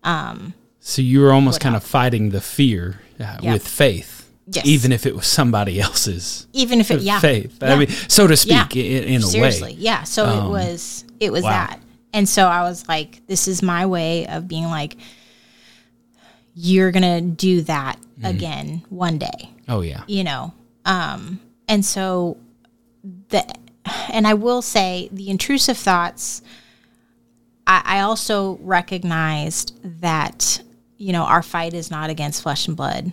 So 0.03 1.01
you 1.01 1.22
were 1.22 1.32
almost 1.32 1.59
kind 1.62 1.76
of 1.76 1.84
fighting 1.84 2.32
the 2.32 2.41
fear 2.41 3.01
uh, 3.20 3.38
Yeah. 3.41 3.53
with 3.53 3.68
faith, 3.68 4.30
Yes. 4.47 4.66
even 4.66 4.91
if 4.91 5.05
it 5.05 5.16
was 5.16 5.28
somebody 5.28 5.80
else's 5.80 6.47
even 6.53 6.80
if 6.82 6.89
it, 6.91 7.01
yeah, 7.01 7.20
faith. 7.20 7.62
I 7.62 7.76
mean, 7.76 7.88
so 8.07 8.26
to 8.28 8.34
Yeah. 8.34 8.66
speak, 8.68 8.76
in, 8.76 9.03
in 9.03 9.20
a 9.24 9.26
seriously, 9.26 9.74
way. 9.74 9.78
yeah. 9.80 10.03
So 10.03 10.26
it 10.28 10.49
was, 10.49 11.05
it 11.20 11.32
was 11.32 11.43
wow. 11.43 11.51
that, 11.51 11.80
and 12.14 12.28
so 12.28 12.47
I 12.47 12.64
was 12.64 12.88
like, 12.88 13.22
this 13.28 13.47
is 13.47 13.62
my 13.62 13.86
way 13.86 14.26
of 14.28 14.47
being 14.47 14.66
like, 14.66 14.97
you're 16.55 16.91
gonna 16.91 17.22
do 17.22 17.62
that 17.62 17.97
again 18.24 18.84
one 18.89 19.18
day. 19.18 19.49
Oh 19.70 19.82
yeah, 19.82 20.03
you 20.07 20.24
know 20.24 20.53
um 20.86 21.39
and 21.68 21.86
so 21.86 22.38
the 23.30 23.45
and 24.12 24.26
i 24.28 24.34
will 24.34 24.62
say 24.64 25.07
the 25.12 25.30
intrusive 25.30 25.78
thoughts 25.78 26.41
i, 27.72 27.97
I 27.97 27.99
also 28.01 28.57
recognized 28.61 29.67
that 30.01 30.61
you 30.97 31.11
know 31.13 31.24
our 31.24 31.43
fight 31.43 31.74
is 31.74 31.89
not 31.89 32.09
against 32.09 32.41
flesh 32.43 32.67
and 32.67 32.76
blood 32.78 33.11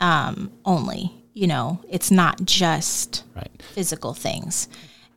um 0.00 0.50
only 0.64 1.12
you 1.32 1.46
know 1.46 1.80
it's 1.88 2.10
not 2.10 2.44
just 2.44 3.24
right. 3.36 3.62
physical 3.74 4.12
things 4.14 4.68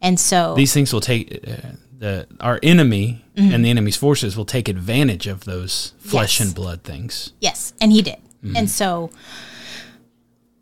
and 0.01 0.19
so 0.19 0.53
These 0.55 0.73
things 0.73 0.93
will 0.93 1.01
take. 1.01 1.43
Uh, 1.47 1.71
the 1.97 2.27
our 2.39 2.59
enemy 2.61 3.25
and 3.35 3.65
the 3.65 3.71
enemy's 3.71 3.97
forces 3.97 4.37
will 4.37 4.45
take 4.45 4.69
advantage 4.69 5.25
of 5.25 5.45
those 5.45 5.93
flesh 5.97 6.39
Yes. 6.39 6.45
and 6.47 6.55
blood 6.55 6.83
things. 6.83 7.33
Yes, 7.41 7.73
and 7.81 7.91
he 7.91 8.03
did. 8.03 8.19
And 8.55 8.69
so, 8.69 9.09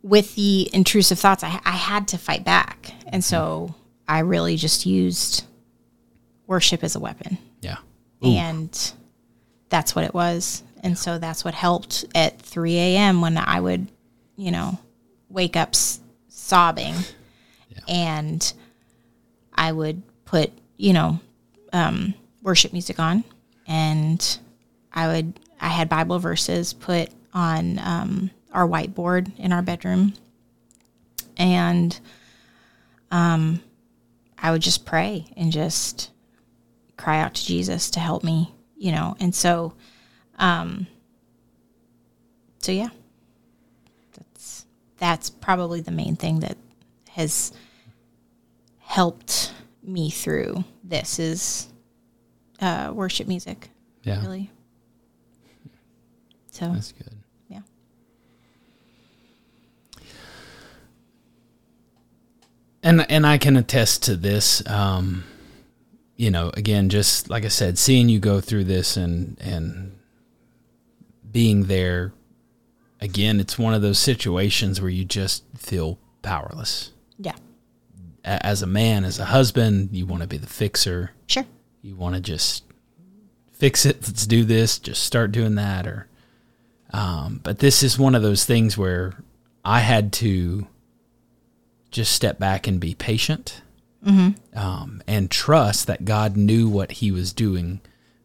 with 0.02 0.36
the 0.36 0.70
intrusive 0.74 1.20
thoughts, 1.20 1.44
I, 1.44 1.60
I 1.66 1.72
had 1.72 2.08
to 2.10 2.18
fight 2.18 2.46
back. 2.46 2.94
And 3.08 3.22
so, 3.24 3.76
I 4.08 4.20
really 4.20 4.56
just 4.56 4.86
used 4.86 5.44
worship 6.48 6.82
as 6.82 6.96
a 6.96 7.00
weapon. 7.02 7.38
Yeah. 8.20 8.50
And 8.50 8.94
that's 9.70 9.96
what 9.96 10.06
it 10.06 10.14
was. 10.14 10.64
And 10.84 10.98
so, 10.98 11.18
that's 11.18 11.44
what 11.44 11.54
helped 11.54 12.06
at 12.14 12.40
3 12.40 12.78
a.m. 12.78 13.22
when 13.22 13.38
I 13.38 13.60
would, 13.60 13.88
you 14.36 14.52
know, 14.52 14.78
wake 15.30 15.56
up 15.56 15.70
s- 15.70 16.00
sobbing. 16.28 16.94
And 17.88 18.54
I 19.54 19.72
would 19.72 20.02
put, 20.26 20.52
you 20.78 20.94
know, 20.94 21.20
um, 21.74 22.14
worship 22.44 22.72
music 22.72 23.00
on. 23.00 23.24
And 23.68 24.40
I 24.94 25.08
would 25.08 25.40
I 25.60 25.70
had 25.70 25.90
Bible 25.90 26.20
verses 26.20 26.74
put 26.74 27.10
on 27.34 27.80
um, 27.80 28.32
our 28.54 28.68
whiteboard 28.68 29.38
in 29.40 29.52
our 29.52 29.62
bedroom, 29.62 30.14
and 31.38 32.00
um, 33.12 33.62
I 34.38 34.52
would 34.52 34.62
just 34.62 34.86
pray 34.86 35.26
and 35.36 35.52
just 35.52 36.12
cry 36.98 37.20
out 37.22 37.34
to 37.36 37.46
Jesus 37.46 37.90
to 37.92 38.00
help 38.00 38.24
me, 38.24 38.54
you 38.78 38.92
know. 38.92 39.16
And 39.20 39.34
so, 39.34 39.74
um, 40.40 40.88
so 42.60 42.72
yeah, 42.72 42.90
that's 44.18 44.66
that's 44.98 45.30
probably 45.30 45.82
the 45.82 45.92
main 45.92 46.16
thing 46.16 46.40
that 46.40 46.58
has 47.10 47.52
helped 48.80 49.54
me 49.84 50.10
through 50.10 50.64
this 50.84 51.20
is 51.20 51.68
uh, 52.62 52.92
worship 52.94 53.28
music 53.28 53.70
Yeah. 54.04 54.22
really. 54.22 54.50
So 56.52 56.72
That's 56.72 56.94
good. 56.94 57.12
yeah, 57.50 57.60
and 62.84 63.06
and 63.10 63.26
I 63.28 63.38
can 63.38 63.58
attest 63.58 64.04
to 64.04 64.16
this. 64.16 64.66
Um, 64.70 65.24
you 66.16 66.32
know, 66.32 66.50
again, 66.56 66.90
just 66.90 67.30
like 67.30 67.44
I 67.46 67.50
said, 67.50 67.78
seeing 67.78 68.10
you 68.10 68.20
go 68.20 68.40
through 68.42 68.64
this 68.66 68.98
and 68.98 69.38
and 69.42 69.98
being 71.32 71.64
there. 71.66 72.14
Again, 73.02 73.40
it's 73.42 73.60
one 73.60 73.74
of 73.74 73.82
those 73.82 74.00
situations 74.00 74.80
where 74.82 74.90
you 74.90 75.04
just 75.04 75.44
feel 75.58 76.00
powerless. 76.22 76.92
yeah, 77.20 77.36
As 78.24 78.62
a 78.62 78.66
man, 78.68 79.04
as 79.04 79.20
a 79.20 79.26
husband, 79.26 79.90
you 79.92 80.06
want 80.06 80.22
to 80.22 80.28
be 80.28 80.38
the 80.38 80.48
fixer. 80.48 81.12
sure, 81.28 81.46
You 81.82 81.96
want 81.96 82.16
to 82.16 82.22
just 82.22 82.64
fix 83.52 83.86
it. 83.86 83.98
Let's 84.08 84.26
do 84.26 84.46
this. 84.46 84.80
Just 84.80 85.04
start 85.04 85.34
doing 85.34 85.56
that. 85.56 85.86
Or, 85.86 86.08
um, 86.92 87.42
but 87.44 87.60
this 87.60 87.84
is 87.84 88.00
one 88.00 88.16
of 88.16 88.22
those 88.24 88.46
things 88.46 88.78
where 88.78 89.14
I 89.64 89.82
had 89.82 90.14
to 90.14 90.66
just 91.92 92.14
step 92.14 92.40
back 92.40 92.66
and 92.66 92.80
be 92.80 92.96
patient 92.96 93.62
um, 94.06 95.02
and 95.08 95.32
trust 95.32 95.88
that 95.88 96.06
God 96.06 96.38
knew 96.38 96.70
what 96.70 96.92
He 96.94 97.12
was 97.12 97.34
doing 97.34 97.82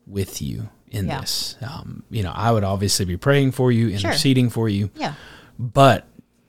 with 0.07 0.43
you 0.43 0.69
in 0.91 1.07
Yeah. 1.07 1.21
this. 1.21 1.57
Um, 1.63 2.03
you 2.11 2.23
know, 2.23 2.33
I 2.35 2.51
would 2.51 2.65
obviously 2.65 3.05
be 3.07 3.17
praying 3.17 3.53
for 3.53 3.71
you, 3.73 3.97
Sure. 3.97 4.11
interceding 4.11 4.51
for 4.51 4.69
you, 4.69 4.91
yeah, 4.95 5.15
but 5.59 6.07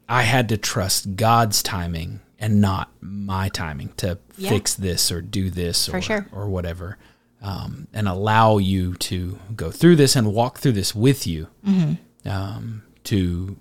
I 0.10 0.24
had 0.24 0.50
to 0.50 0.58
trust 0.58 1.16
God's 1.16 1.62
timing 1.64 2.20
and 2.40 2.60
not 2.60 2.90
my 3.00 3.50
timing 3.50 3.94
to 3.98 4.18
Yeah. 4.38 4.50
fix 4.50 4.74
this 4.74 5.12
or 5.12 5.22
do 5.22 5.50
this 5.50 5.88
or, 5.88 6.02
sure. 6.02 6.28
or 6.32 6.50
whatever. 6.50 6.98
Um, 7.44 7.88
and 7.94 8.08
allow 8.08 8.58
you 8.60 8.94
to 8.96 9.40
go 9.56 9.72
through 9.72 9.96
this 9.96 10.16
and 10.16 10.34
walk 10.34 10.60
through 10.60 10.74
this 10.74 10.94
with 10.94 11.26
you 11.26 11.48
Mm-hmm. 11.66 12.30
um, 12.30 12.84
to, 13.06 13.58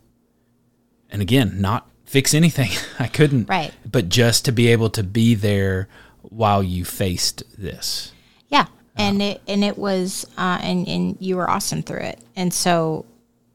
and 1.11 1.23
again, 1.23 1.61
not 1.61 1.90
fix 2.11 2.35
anything. 2.35 2.71
I 2.99 3.07
couldn't, 3.07 3.49
Right. 3.49 3.73
but 3.91 4.09
just 4.09 4.45
to 4.47 4.53
be 4.53 4.69
able 4.69 4.91
to 4.91 5.03
be 5.03 5.35
there 5.35 5.89
while 6.23 6.63
you 6.63 6.85
faced 6.85 7.43
this. 7.57 8.13
yeah. 8.49 8.67
And 8.97 9.23
it 9.23 9.41
and 9.47 9.65
it 9.65 9.79
was 9.79 10.27
uh, 10.37 10.59
and 10.63 10.87
and 10.87 11.17
you 11.21 11.37
were 11.37 11.49
awesome 11.49 11.83
through 11.83 12.01
it. 12.13 12.19
And 12.37 12.53
so, 12.53 13.07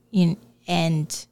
you 0.10 0.38
and 0.68 1.26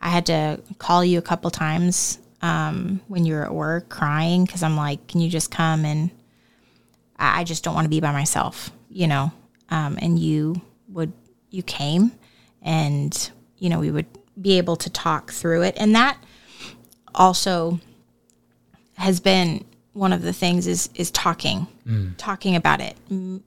I 0.00 0.08
had 0.08 0.24
to 0.26 0.60
call 0.78 1.04
you 1.04 1.18
a 1.18 1.22
couple 1.22 1.50
times 1.50 2.18
um, 2.40 3.00
when 3.08 3.26
you 3.26 3.34
were 3.34 3.44
at 3.44 3.52
work 3.52 3.90
crying 3.90 4.44
because 4.46 4.62
I'm 4.62 4.76
like, 4.76 5.06
can 5.08 5.20
you 5.20 5.28
just 5.28 5.50
come 5.50 5.84
and 5.84 6.10
I, 7.18 7.40
I 7.40 7.44
just 7.44 7.62
don't 7.62 7.74
want 7.74 7.84
to 7.84 7.90
be 7.90 8.00
by 8.00 8.12
myself, 8.12 8.70
you 8.88 9.06
know. 9.06 9.32
Um, 9.70 9.98
and 10.00 10.18
you 10.18 10.62
would 10.88 11.12
you 11.50 11.62
came, 11.62 12.12
and 12.62 13.12
you 13.58 13.68
know 13.68 13.80
we 13.80 13.90
would 13.90 14.06
be 14.40 14.56
able 14.56 14.76
to 14.76 14.88
talk 14.88 15.30
through 15.32 15.62
it, 15.62 15.74
and 15.76 15.94
that 15.94 16.16
also 17.14 17.80
has 18.94 19.20
been 19.20 19.64
one 19.92 20.12
of 20.12 20.22
the 20.22 20.32
things 20.32 20.66
is 20.66 20.90
is 20.94 21.10
talking 21.10 21.66
talking 22.18 22.54
about 22.56 22.80
it 22.80 22.96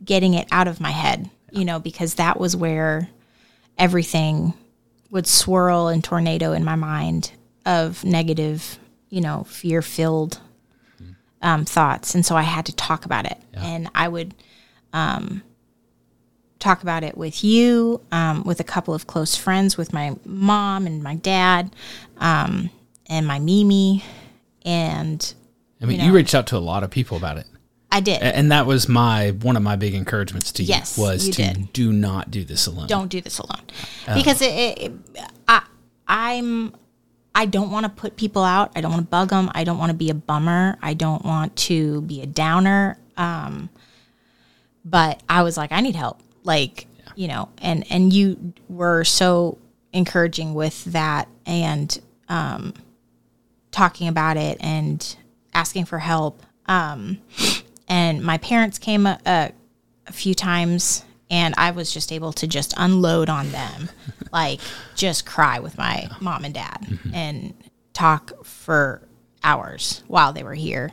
getting 0.03 0.34
it 0.34 0.47
out 0.51 0.68
of 0.68 0.80
my 0.82 0.91
head 0.91 1.30
you 1.51 1.64
know 1.64 1.80
because 1.80 2.16
that 2.16 2.39
was 2.39 2.55
where 2.55 3.07
everything 3.78 4.53
would 5.12 5.28
swirl 5.28 5.88
and 5.88 6.03
tornado 6.03 6.51
in 6.53 6.64
my 6.64 6.76
mind 6.76 7.32
of 7.66 8.03
negative 8.03 8.80
you 9.09 9.22
know 9.22 9.43
fear 9.45 9.82
filled 9.82 10.39
um, 11.43 11.66
thoughts. 11.66 12.14
And 12.16 12.26
so 12.26 12.36
i 12.36 12.43
had 12.43 12.66
to 12.68 12.76
talk 12.76 13.05
about 13.05 13.26
it. 13.26 13.38
And 13.53 13.89
i 13.95 14.07
would 14.07 14.34
um, 14.93 15.41
talk 16.59 16.84
about 16.84 17.03
it 17.03 17.18
with 17.18 17.43
you 17.43 18.01
um, 18.12 18.43
with 18.43 18.59
a 18.59 18.64
couple 18.64 18.93
of 18.93 19.07
close 19.07 19.36
friends 19.36 19.78
with 19.78 19.93
my 19.93 20.16
mom 20.26 20.86
and 20.86 21.01
my 21.03 21.16
dad 21.16 21.76
um, 22.18 22.70
and 23.12 23.28
my 23.28 23.38
mimi 23.39 24.03
and 24.66 25.34
I 25.82 25.86
mean, 25.86 25.99
You 25.99 26.07
you, 26.07 26.14
reached 26.14 26.34
out 26.34 26.47
to 26.47 26.57
a 26.57 26.59
lot 26.59 26.84
of 26.84 26.89
people 26.89 27.18
about 27.18 27.38
it. 27.38 27.45
i 27.91 27.99
did 27.99 28.22
And 28.22 28.51
that 28.51 28.66
was 28.66 28.88
my 28.88 29.32
one 29.32 29.55
of 29.57 29.64
my 29.64 29.76
big 29.76 29.93
encouragements 29.93 30.51
to 30.53 30.64
you 30.64 30.70
Yes, 30.70 30.97
was 30.97 31.28
you 31.28 31.34
to 31.34 31.43
did. 31.43 31.74
do 31.74 31.91
not 31.93 32.32
do 32.32 32.43
this 32.43 32.66
alone. 32.68 32.88
don't 32.88 33.09
do 33.09 33.22
this 33.22 33.38
alone 33.39 33.66
because 34.16 34.41
it, 34.41 34.47
it, 34.80 34.91
I 35.47 35.64
I'm 36.07 36.74
I 37.34 37.45
don't 37.45 37.72
want 37.72 37.86
to 37.86 37.89
put 37.89 38.18
people 38.18 38.43
out. 38.43 38.74
I 38.76 38.82
don't 38.82 38.91
want 38.91 39.03
to 39.05 39.09
bug 39.09 39.30
them. 39.30 39.49
I 39.55 39.64
don't 39.64 39.78
want 39.78 39.89
to 39.91 39.97
be 39.97 40.09
a 40.09 40.14
bummer. 40.14 40.78
I 40.82 40.93
don't 40.93 41.24
want 41.24 41.55
to 41.70 42.01
be 42.01 42.22
a 42.22 42.26
downer. 42.26 42.97
Um, 43.16 43.70
but 44.84 45.24
I 45.30 45.43
was 45.43 45.55
like, 45.55 45.72
I 45.72 45.80
need 45.80 45.95
help. 45.95 46.20
Like 46.43 46.88
you 47.16 47.28
know, 47.30 47.47
and 47.59 47.89
and 47.89 48.12
you 48.12 48.53
were 48.68 49.03
so 49.05 49.57
encouraging 49.93 50.53
with 50.53 50.84
that 50.86 51.30
and 51.45 51.97
um, 52.28 52.74
talking 53.72 54.08
about 54.08 54.38
it 54.38 54.58
and 54.62 55.16
asking 55.54 55.86
for 55.86 56.00
help. 56.00 56.44
Um, 56.66 57.20
and 57.88 58.24
my 58.24 58.38
parents 58.38 58.78
came 58.78 59.06
a, 59.06 59.20
a, 59.26 59.52
a 60.08 60.12
few 60.12 60.36
times 60.36 61.04
and 61.30 61.56
I 61.58 61.72
was 61.72 61.94
just 61.94 62.12
able 62.12 62.34
to 62.34 62.48
just 62.48 62.74
unload 62.78 63.30
on 63.30 63.50
them, 63.52 63.90
like 64.34 64.60
just 64.96 65.26
cry 65.26 65.60
with 65.60 65.78
my 65.78 66.10
mom 66.20 66.44
and 66.44 66.54
dad 66.54 67.00
and 67.14 67.54
talk 67.94 68.46
for 68.46 69.08
hours 69.44 70.04
while 70.08 70.34
they 70.34 70.44
were 70.44 70.54
here. 70.54 70.92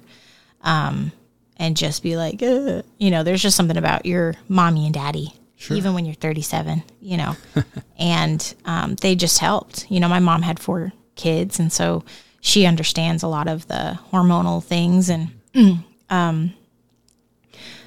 Um, 0.63 1.13
and 1.57 1.77
just 1.77 2.03
be 2.05 2.17
like, 2.17 2.41
"Ugh." 2.43 2.85
you 2.99 3.11
know, 3.11 3.25
there's 3.25 3.43
just 3.43 3.57
something 3.57 3.77
about 3.77 4.07
your 4.07 4.35
mommy 4.49 4.85
and 4.87 4.95
daddy, 4.95 5.35
even 5.71 5.93
when 5.93 6.05
you're 6.05 6.15
37, 6.15 6.85
you 7.01 7.17
know, 7.17 7.37
and 7.99 8.55
um, 8.65 8.95
they 8.97 9.17
just 9.17 9.41
helped. 9.41 9.91
You 9.91 9.99
know, 9.99 10.09
my 10.09 10.21
mom 10.21 10.43
had 10.43 10.61
four 10.61 10.93
kids, 11.17 11.59
and 11.59 11.73
so 11.73 12.05
she 12.41 12.67
understands 12.67 13.23
a 13.23 13.29
lot 13.29 13.49
of 13.49 13.67
the 13.69 13.99
hormonal 14.13 14.63
things 14.63 15.11
and 15.11 15.31
um 16.11 16.53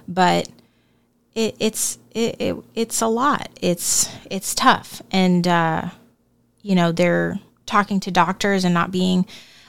but 0.07 0.49
it, 1.33 1.55
it's 1.59 1.97
it, 2.11 2.35
it 2.39 2.55
it's 2.75 3.01
a 3.01 3.07
lot. 3.07 3.49
It's 3.61 4.09
it's 4.29 4.53
tough, 4.53 5.01
and 5.11 5.47
uh, 5.47 5.89
you 6.61 6.75
know 6.75 6.91
they're 6.91 7.39
talking 7.65 7.99
to 8.01 8.11
doctors 8.11 8.65
and 8.65 8.73
not 8.73 8.91
being 8.91 9.25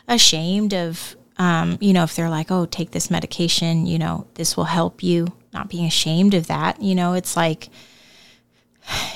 ashamed 0.09 0.75
of 0.75 1.17
um, 1.39 1.79
you 1.81 1.93
know 1.93 2.05
if 2.05 2.17
they're 2.17 2.31
like, 2.31 2.51
oh, 2.51 2.67
take 2.67 2.91
this 2.91 3.11
medication, 3.11 3.87
you 3.87 3.99
know 3.99 4.27
this 4.35 4.57
will 4.57 4.65
help 4.65 5.03
you. 5.03 5.29
Not 5.53 5.69
being 5.69 5.85
ashamed 5.85 6.33
of 6.33 6.47
that, 6.47 6.81
you 6.81 6.95
know, 6.95 7.13
it's 7.13 7.37
like 7.37 7.69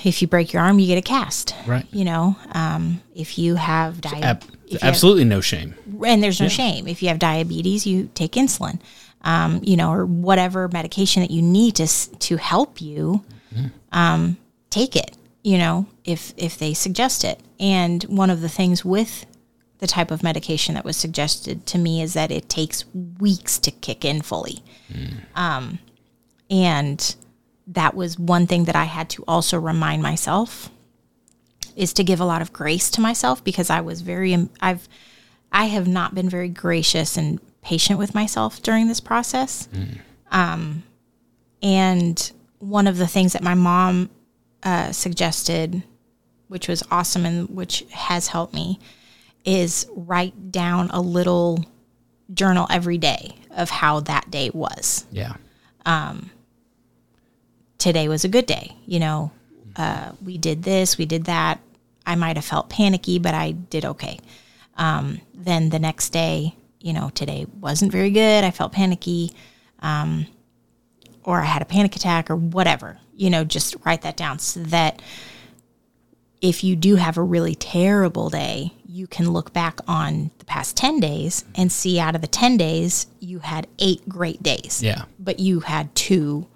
if 0.05 0.23
you 0.23 0.29
break 0.29 0.53
your 0.53 0.63
arm, 0.63 0.79
you 0.79 0.87
get 0.87 0.99
a 0.99 1.03
cast. 1.03 1.55
Right. 1.67 1.87
You 1.93 2.05
know, 2.05 2.37
um, 2.53 3.03
if 3.15 3.39
you 3.39 3.57
have 3.57 3.97
Ab- 3.97 4.03
diabetes, 4.41 4.49
if 4.67 4.73
you 4.73 4.79
have- 4.81 4.89
absolutely 4.89 5.25
no 5.25 5.41
shame. 5.41 5.75
and 6.05 6.23
there's 6.23 6.41
no 6.41 6.49
shame. 6.49 6.87
If 6.89 7.03
you 7.03 7.09
have 7.09 7.19
diabetes, 7.19 7.87
you 7.87 8.09
take 8.15 8.33
insulin, 8.33 8.79
um, 9.23 9.61
you 9.65 9.77
know, 9.77 9.91
or 9.93 10.05
whatever 10.07 10.69
medication 10.69 11.23
that 11.23 11.31
you 11.31 11.43
need 11.43 11.77
to 11.77 11.87
to 11.87 12.37
help 12.37 12.81
you. 12.81 13.25
Um, 13.93 14.37
take 14.71 14.95
it, 14.97 15.17
you 15.43 15.57
know, 15.57 15.87
if 16.05 16.35
if 16.37 16.59
they 16.59 16.75
suggest 16.75 17.25
it. 17.25 17.41
And 17.59 18.03
one 18.05 18.29
of 18.29 18.43
the 18.43 18.49
things 18.49 18.85
with 18.85 19.25
the 19.79 19.87
type 19.87 20.11
of 20.11 20.23
medication 20.23 20.75
that 20.75 20.85
was 20.85 20.97
suggested 20.97 21.65
to 21.67 21.79
me 21.79 22.03
is 22.03 22.13
that 22.15 22.31
it 22.31 22.49
takes 22.49 22.85
weeks 23.19 23.59
to 23.61 23.71
kick 23.71 24.05
in 24.05 24.21
fully. 24.23 24.63
Um, 25.35 25.79
and 26.51 27.15
that 27.67 27.95
was 27.95 28.19
one 28.19 28.47
thing 28.47 28.65
that 28.65 28.77
I 28.77 28.85
had 28.85 29.11
to 29.11 29.25
also 29.27 29.59
remind 29.59 30.03
myself 30.03 30.71
is 31.75 31.93
to 31.95 32.05
give 32.05 32.21
a 32.21 32.25
lot 32.25 32.41
of 32.43 32.53
grace 32.53 32.91
to 32.93 33.01
myself 33.01 33.43
because 33.45 33.71
I 33.71 33.81
was 33.81 34.01
very 34.01 34.49
I've 34.61 34.89
I 35.53 35.67
have 35.67 35.87
not 35.87 36.15
been 36.15 36.29
very 36.29 36.49
gracious 36.49 37.17
and 37.17 37.41
patient 37.63 37.99
with 37.99 38.15
myself 38.15 38.63
during 38.63 38.89
this 38.89 39.01
process. 39.01 39.69
Um, 40.31 40.83
and 41.63 42.33
one 42.59 42.87
of 42.87 42.97
the 42.99 43.07
things 43.07 43.33
that 43.33 43.43
my 43.43 43.55
mom 43.55 44.11
uh, 44.63 44.93
suggested, 44.93 45.83
which 46.49 46.69
was 46.69 46.83
awesome 46.91 47.25
and 47.27 47.49
which 47.51 47.85
has 47.91 48.29
helped 48.29 48.55
me, 48.55 48.79
is 49.45 49.87
write 49.95 50.51
down 50.51 50.91
a 50.91 51.01
little 51.01 51.65
journal 52.35 52.67
every 52.71 52.99
day 52.99 53.37
of 53.51 53.71
how 53.71 54.01
that 54.01 54.31
day 54.31 54.51
was. 54.53 55.07
Yeah. 55.11 55.35
Today 57.79 58.09
was 58.09 58.25
a 58.25 58.29
good 58.29 58.47
day. 58.47 58.77
You 58.87 59.01
know, 59.01 59.33
uh, 59.77 60.13
we 60.25 60.39
did 60.39 60.63
this, 60.63 60.99
we 60.99 61.07
did 61.07 61.25
that. 61.25 61.61
I 62.07 62.15
might 62.15 62.37
have 62.37 62.45
felt 62.45 62.71
panicky, 62.71 63.19
but 63.19 63.35
I 63.35 63.53
did 63.53 63.85
okay. 63.85 64.21
Um, 64.77 65.21
then 65.35 65.71
the 65.71 65.79
next 65.79 66.11
day, 66.11 66.55
you 66.81 66.93
know, 66.93 67.11
today 67.15 67.47
wasn't 67.61 67.93
very 67.93 68.11
good. 68.11 68.45
I 68.45 68.51
felt 68.51 68.73
panicky, 68.73 69.33
um, 69.81 70.27
or 71.25 71.41
I 71.41 71.45
had 71.47 71.63
a 71.63 71.67
panic 71.67 71.97
attack, 71.97 72.31
or 72.31 72.37
whatever. 72.37 72.99
You 73.17 73.31
know, 73.31 73.43
just 73.45 73.75
write 73.85 74.03
that 74.03 74.17
down 74.17 74.39
so 74.39 74.61
that 74.61 75.03
if 76.41 76.63
you 76.63 76.77
do 76.77 76.97
have 76.97 77.17
a 77.17 77.23
really 77.23 77.55
terrible 77.55 78.31
day, 78.31 78.73
you 78.87 79.07
can 79.07 79.31
look 79.31 79.53
back 79.53 79.81
on 79.89 80.31
the 80.39 80.45
past 80.45 80.77
10 80.77 81.01
days 81.01 81.45
and 81.55 81.73
see 81.73 81.99
out 81.99 82.15
of 82.15 82.21
the 82.21 82.27
10 82.27 82.57
days, 82.57 83.07
you 83.21 83.41
had 83.41 83.67
eight 83.79 84.09
great 84.09 84.43
days. 84.43 84.83
Yeah. 84.83 85.05
But 85.19 85.41
you 85.41 85.61
had 85.61 85.95
two 85.95 86.47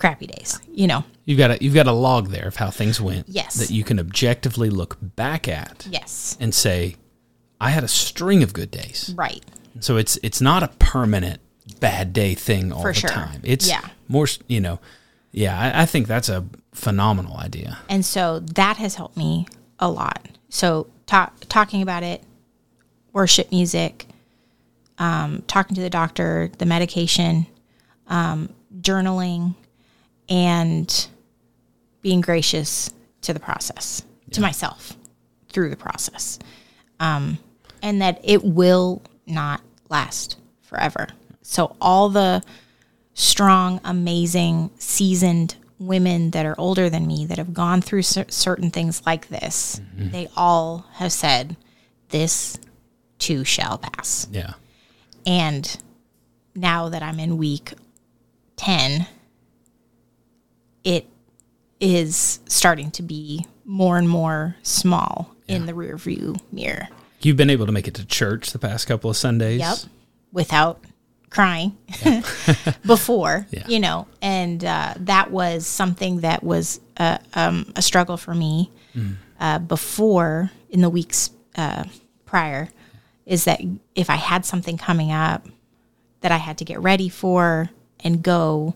crappy 0.00 0.26
days, 0.26 0.58
you 0.72 0.86
know? 0.88 1.04
You've 1.26 1.38
got 1.38 1.50
a 1.52 1.58
you've 1.62 1.74
got 1.74 1.86
a 1.86 1.92
log 1.92 2.28
there 2.30 2.48
of 2.48 2.56
how 2.56 2.70
things 2.70 3.00
went. 3.00 3.28
Yes. 3.28 3.54
That 3.56 3.70
you 3.70 3.84
can 3.84 4.00
objectively 4.00 4.70
look 4.70 4.96
back 5.00 5.46
at 5.46 5.86
Yes. 5.88 6.36
and 6.40 6.52
say, 6.54 6.96
I 7.60 7.70
had 7.70 7.84
a 7.84 7.88
string 7.88 8.42
of 8.42 8.52
good 8.52 8.70
days. 8.70 9.14
Right. 9.16 9.44
So 9.78 9.96
it's 9.96 10.18
it's 10.22 10.40
not 10.40 10.62
a 10.64 10.68
permanent 10.80 11.40
bad 11.78 12.12
day 12.12 12.34
thing 12.34 12.72
all 12.72 12.82
For 12.82 12.92
the 12.92 12.98
sure. 13.00 13.10
time. 13.10 13.40
It's 13.44 13.68
Yeah. 13.68 13.82
more 14.08 14.26
you 14.48 14.60
know, 14.60 14.80
yeah, 15.30 15.56
I, 15.58 15.82
I 15.82 15.86
think 15.86 16.08
that's 16.08 16.28
a 16.28 16.44
phenomenal 16.72 17.36
idea. 17.36 17.78
And 17.88 18.04
so 18.04 18.40
that 18.40 18.76
has 18.78 18.96
helped 18.96 19.16
me 19.16 19.46
a 19.78 19.88
lot. 19.88 20.26
So 20.48 20.88
ta- 21.06 21.30
talking 21.48 21.82
about 21.82 22.02
it, 22.02 22.24
worship 23.12 23.50
music, 23.52 24.06
um, 24.98 25.42
talking 25.46 25.74
to 25.76 25.80
the 25.80 25.90
doctor, 25.90 26.50
the 26.58 26.66
medication, 26.66 27.46
um, 28.08 28.48
journaling, 28.80 29.54
and 30.30 31.08
being 32.02 32.20
gracious 32.22 32.90
to 33.22 33.34
the 33.34 33.40
process, 33.40 34.02
to 34.30 34.40
myself 34.40 34.96
through 35.48 35.68
the 35.68 35.76
process. 35.76 36.38
Um, 37.00 37.38
and 37.82 38.00
that 38.00 38.20
it 38.22 38.44
will 38.44 39.02
not 39.26 39.60
last 39.88 40.36
forever. 40.62 41.08
So 41.42 41.76
all 41.80 42.08
the 42.08 42.42
strong, 43.14 43.80
amazing, 43.84 44.70
seasoned 44.78 45.56
women 45.78 46.30
that 46.30 46.46
are 46.46 46.54
older 46.58 46.88
than 46.90 47.06
me 47.06 47.24
that 47.26 47.38
have 47.38 47.54
gone 47.54 47.80
through 47.80 48.02
cer- 48.02 48.26
certain 48.28 48.70
things 48.70 49.02
like 49.06 49.28
this, 49.28 49.80
they 49.96 50.28
all 50.36 50.86
have 50.92 51.10
said, 51.10 51.56
This 52.10 52.58
too 53.18 53.44
shall 53.44 53.78
pass. 53.78 54.28
Yeah. 54.30 54.52
And 55.26 55.78
now 56.54 56.88
that 56.90 57.02
I'm 57.02 57.18
in 57.18 57.38
week 57.38 57.72
10, 58.56 59.06
it 60.84 61.06
is 61.80 62.40
starting 62.46 62.90
to 62.92 63.02
be 63.02 63.46
more 63.64 63.96
and 63.98 64.08
more 64.08 64.56
small 64.62 65.34
in 65.48 65.66
the 65.66 65.74
rear 65.74 65.96
view 65.96 66.36
mirror. 66.52 66.88
You've 67.22 67.36
been 67.36 67.50
able 67.50 67.66
to 67.66 67.72
make 67.72 67.88
it 67.88 67.94
to 67.94 68.06
church 68.06 68.52
the 68.52 68.58
past 68.58 68.86
couple 68.86 69.10
of 69.10 69.16
Sundays. 69.16 69.60
Yep. 69.60 69.78
Without 70.32 70.80
crying 71.28 71.76
before, 72.86 73.46
Yeah. 73.50 73.66
you 73.66 73.80
know, 73.80 74.06
and 74.22 74.64
uh, 74.64 74.94
that 74.98 75.30
was 75.30 75.66
something 75.66 76.20
that 76.20 76.42
was 76.42 76.80
a, 76.96 77.18
um, 77.34 77.72
a 77.76 77.82
struggle 77.82 78.16
for 78.16 78.34
me 78.34 78.70
uh, 79.40 79.58
before 79.58 80.50
in 80.70 80.80
the 80.82 80.90
weeks 80.90 81.30
uh, 81.56 81.84
prior. 82.26 82.68
Is 83.26 83.44
that 83.44 83.60
if 83.94 84.10
I 84.10 84.16
had 84.16 84.44
something 84.44 84.76
coming 84.76 85.12
up 85.12 85.46
that 86.20 86.32
I 86.32 86.36
had 86.38 86.58
to 86.58 86.64
get 86.64 86.80
ready 86.80 87.08
for 87.08 87.70
and 88.00 88.22
go, 88.22 88.74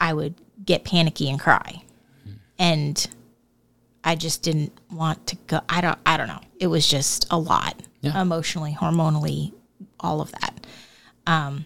I 0.00 0.12
would 0.12 0.34
get 0.64 0.84
panicky 0.84 1.28
and 1.30 1.38
cry. 1.40 1.82
And 2.58 3.06
I 4.04 4.14
just 4.14 4.42
didn't 4.42 4.72
want 4.92 5.26
to 5.28 5.36
go. 5.46 5.60
I 5.68 5.80
don't. 5.80 5.98
I 6.04 6.16
don't 6.16 6.28
know. 6.28 6.40
It 6.58 6.66
was 6.68 6.86
just 6.86 7.26
a 7.30 7.38
lot 7.38 7.80
Yeah. 8.02 8.20
emotionally, 8.20 8.76
hormonally, 8.78 9.52
all 9.98 10.20
of 10.20 10.30
that. 10.32 10.66
Um, 11.26 11.64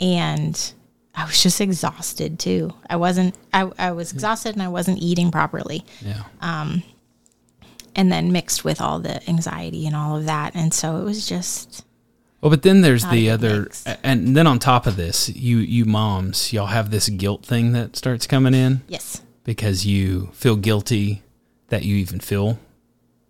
and 0.00 0.72
I 1.14 1.24
was 1.24 1.42
just 1.42 1.60
exhausted 1.60 2.38
too. 2.38 2.72
I 2.88 2.96
wasn't. 2.96 3.34
I, 3.52 3.70
I 3.78 3.92
was 3.92 4.12
exhausted 4.12 4.54
and 4.54 4.62
I 4.62 4.68
wasn't 4.68 4.98
eating 5.02 5.30
properly, 5.30 5.84
Yeah. 6.00 6.22
Um, 6.40 6.82
and 7.96 8.12
then 8.12 8.30
mixed 8.32 8.64
with 8.64 8.80
all 8.80 9.00
the 9.00 9.26
anxiety 9.28 9.86
and 9.86 9.96
all 9.96 10.16
of 10.16 10.26
that, 10.26 10.54
and 10.54 10.72
so 10.72 10.98
it 10.98 11.04
was 11.04 11.26
just 11.28 11.84
Well, 12.40 12.50
but 12.50 12.62
then 12.62 12.82
there's 12.82 13.04
a 13.04 13.10
the 13.10 13.30
other, 13.30 13.62
mix. 13.62 13.84
and 14.04 14.36
then 14.36 14.46
on 14.46 14.58
top 14.60 14.86
of 14.86 14.96
this, 14.96 15.28
you 15.28 15.58
you 15.58 15.84
moms, 15.84 16.52
y'all 16.52 16.66
have 16.66 16.90
this 16.90 17.08
guilt 17.08 17.44
thing 17.44 17.72
that 17.72 17.96
starts 17.96 18.26
coming 18.28 18.54
in 18.54 18.82
yes, 18.88 19.22
because 19.44 19.84
you 19.86 20.28
feel 20.32 20.54
guilty 20.56 21.22
that 21.68 21.84
you 21.84 21.96
even 21.96 22.20
feel 22.20 22.58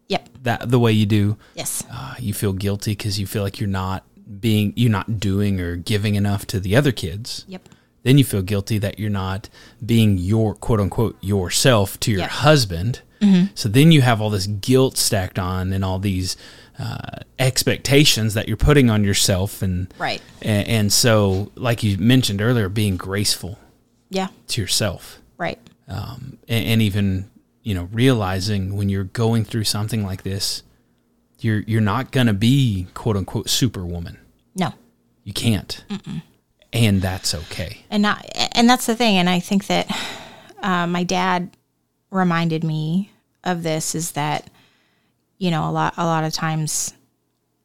yep, 0.08 0.28
that 0.42 0.70
the 0.70 0.78
way 0.78 0.92
you 0.92 1.06
do. 1.06 1.36
yes, 1.54 1.82
Uh, 1.90 2.14
you 2.18 2.34
feel 2.34 2.52
guilty 2.52 2.92
because 2.92 3.18
you 3.18 3.26
feel 3.26 3.42
like 3.42 3.58
you're 3.58 3.68
not 3.68 4.04
being, 4.40 4.74
you're 4.76 4.90
not 4.90 5.18
doing 5.18 5.58
or 5.58 5.74
giving 5.76 6.14
enough 6.14 6.46
to 6.48 6.60
the 6.60 6.76
other 6.76 6.92
kids. 6.92 7.44
yep, 7.48 7.66
Then 8.02 8.18
you 8.18 8.24
feel 8.24 8.42
guilty 8.42 8.76
that 8.78 8.98
you're 8.98 9.08
not 9.10 9.48
being 9.84 10.18
your 10.18 10.54
quote 10.54 10.80
unquote 10.80 11.16
yourself 11.22 11.98
to 12.00 12.10
your 12.10 12.20
Yep. 12.20 12.30
husband. 12.30 13.00
So 13.56 13.68
then 13.68 13.90
you 13.90 14.02
have 14.02 14.20
all 14.20 14.30
this 14.30 14.46
guilt 14.46 14.96
stacked 14.96 15.40
on 15.40 15.72
and 15.72 15.84
all 15.84 15.98
these 15.98 16.36
uh, 16.78 17.20
expectations 17.38 18.34
that 18.34 18.48
you're 18.48 18.56
putting 18.56 18.90
on 18.90 19.04
yourself 19.04 19.62
and 19.62 19.92
right, 19.98 20.22
and, 20.42 20.68
and 20.68 20.92
so 20.92 21.50
like 21.54 21.82
you 21.82 21.98
mentioned 21.98 22.40
earlier 22.40 22.68
being 22.68 22.96
graceful 22.96 23.58
yeah, 24.10 24.28
to 24.48 24.60
yourself. 24.60 25.20
Right, 25.36 25.58
um, 25.88 26.38
and, 26.48 26.66
and 26.66 26.82
even 26.82 27.30
you 27.62 27.74
know 27.74 27.88
realizing 27.92 28.76
when 28.76 28.88
you're 28.88 29.04
going 29.04 29.44
through 29.44 29.64
something 29.64 30.04
like 30.04 30.22
this 30.22 30.62
you're 31.40 31.60
you're 31.60 31.80
not 31.80 32.10
gonna 32.10 32.34
be 32.34 32.86
quote 32.94 33.16
unquote 33.16 33.48
superwoman. 33.48 34.18
No, 34.54 34.72
you 35.24 35.32
can't. 35.32 35.84
And 36.72 37.00
that's 37.00 37.34
okay. 37.34 37.84
And 37.90 38.02
not 38.02 38.24
and 38.52 38.68
that's 38.68 38.86
the 38.86 38.96
thing 38.96 39.16
and 39.16 39.30
i 39.30 39.40
think 39.40 39.66
that 39.68 39.88
uh, 40.62 40.86
my 40.86 41.04
dad 41.04 41.56
reminded 42.10 42.64
me 42.64 43.10
of 43.44 43.62
this 43.62 43.94
is 43.94 44.12
that 44.12 44.50
you 45.38 45.50
know 45.50 45.68
a 45.68 45.72
lot 45.72 45.94
a 45.96 46.04
lot 46.04 46.24
of 46.24 46.32
times 46.32 46.92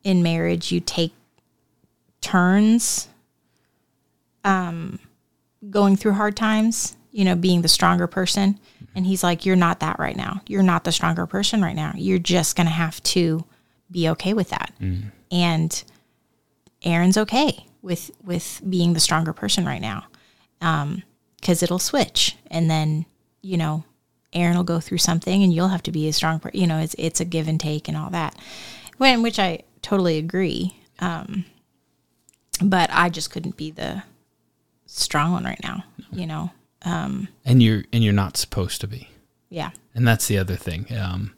in 0.04 0.24
marriage 0.24 0.72
you 0.72 0.80
take 0.80 1.14
turns 2.22 3.08
um 4.44 5.00
going 5.70 5.96
through 5.96 6.14
hard 6.14 6.36
times 6.36 6.96
you 7.12 7.24
know 7.26 7.36
being 7.36 7.62
the 7.62 7.68
stronger 7.68 8.08
person. 8.08 8.60
And 8.96 9.08
he's 9.08 9.24
like 9.24 9.44
you're 9.46 9.56
not 9.56 9.80
that 9.80 9.98
right 9.98 10.16
now. 10.16 10.42
You're 10.48 10.62
not 10.62 10.84
the 10.84 10.92
stronger 10.92 11.26
person 11.26 11.64
right 11.64 11.76
now. 11.76 11.94
You're 11.96 12.20
just 12.20 12.56
going 12.56 12.68
to 12.68 12.74
have 12.74 13.02
to 13.04 13.44
be 13.90 14.08
okay 14.10 14.34
with 14.34 14.50
that. 14.50 14.72
And 15.32 15.84
Aaron's 16.84 17.18
okay 17.18 17.66
with 17.82 18.12
with 18.24 18.62
being 18.70 18.94
the 18.94 19.00
stronger 19.00 19.34
person 19.34 19.66
right 19.66 19.82
now, 19.82 20.06
because 21.40 21.64
it'll 21.64 21.80
switch, 21.80 22.36
and 22.52 22.70
then 22.70 23.06
you 23.42 23.58
know, 23.58 23.84
Aaron 24.34 24.58
will 24.58 24.64
go 24.64 24.80
through 24.80 24.98
something, 25.00 25.44
and 25.44 25.54
you'll 25.54 25.70
have 25.70 25.84
to 25.84 25.92
be 25.92 26.08
a 26.08 26.14
strong. 26.14 26.40
person. 26.40 26.60
you 26.60 26.68
know, 26.68 26.80
it's 26.80 26.96
it's 26.98 27.20
a 27.20 27.26
give 27.26 27.48
and 27.48 27.60
take 27.60 27.88
and 27.88 27.96
all 27.98 28.10
that, 28.12 28.36
when 28.98 29.22
which 29.24 29.40
I 29.40 29.64
totally 29.82 30.18
agree. 30.18 30.78
Um, 31.00 31.46
but 32.62 32.90
I 32.94 33.10
just 33.10 33.32
couldn't 33.32 33.58
be 33.58 33.72
the 33.72 34.04
strong 34.86 35.32
one 35.32 35.44
right 35.44 35.60
now. 35.64 35.84
You 36.12 36.28
know, 36.28 36.52
and 36.84 37.64
you're 37.64 37.84
and 37.92 38.04
you're 38.04 38.14
not 38.14 38.38
supposed 38.38 38.82
to 38.82 38.88
be 38.88 39.10
yeah, 39.50 39.72
and 39.96 40.08
that's 40.08 40.28
the 40.28 40.38
other 40.38 40.56
thing 40.56 40.86
um, 40.98 41.34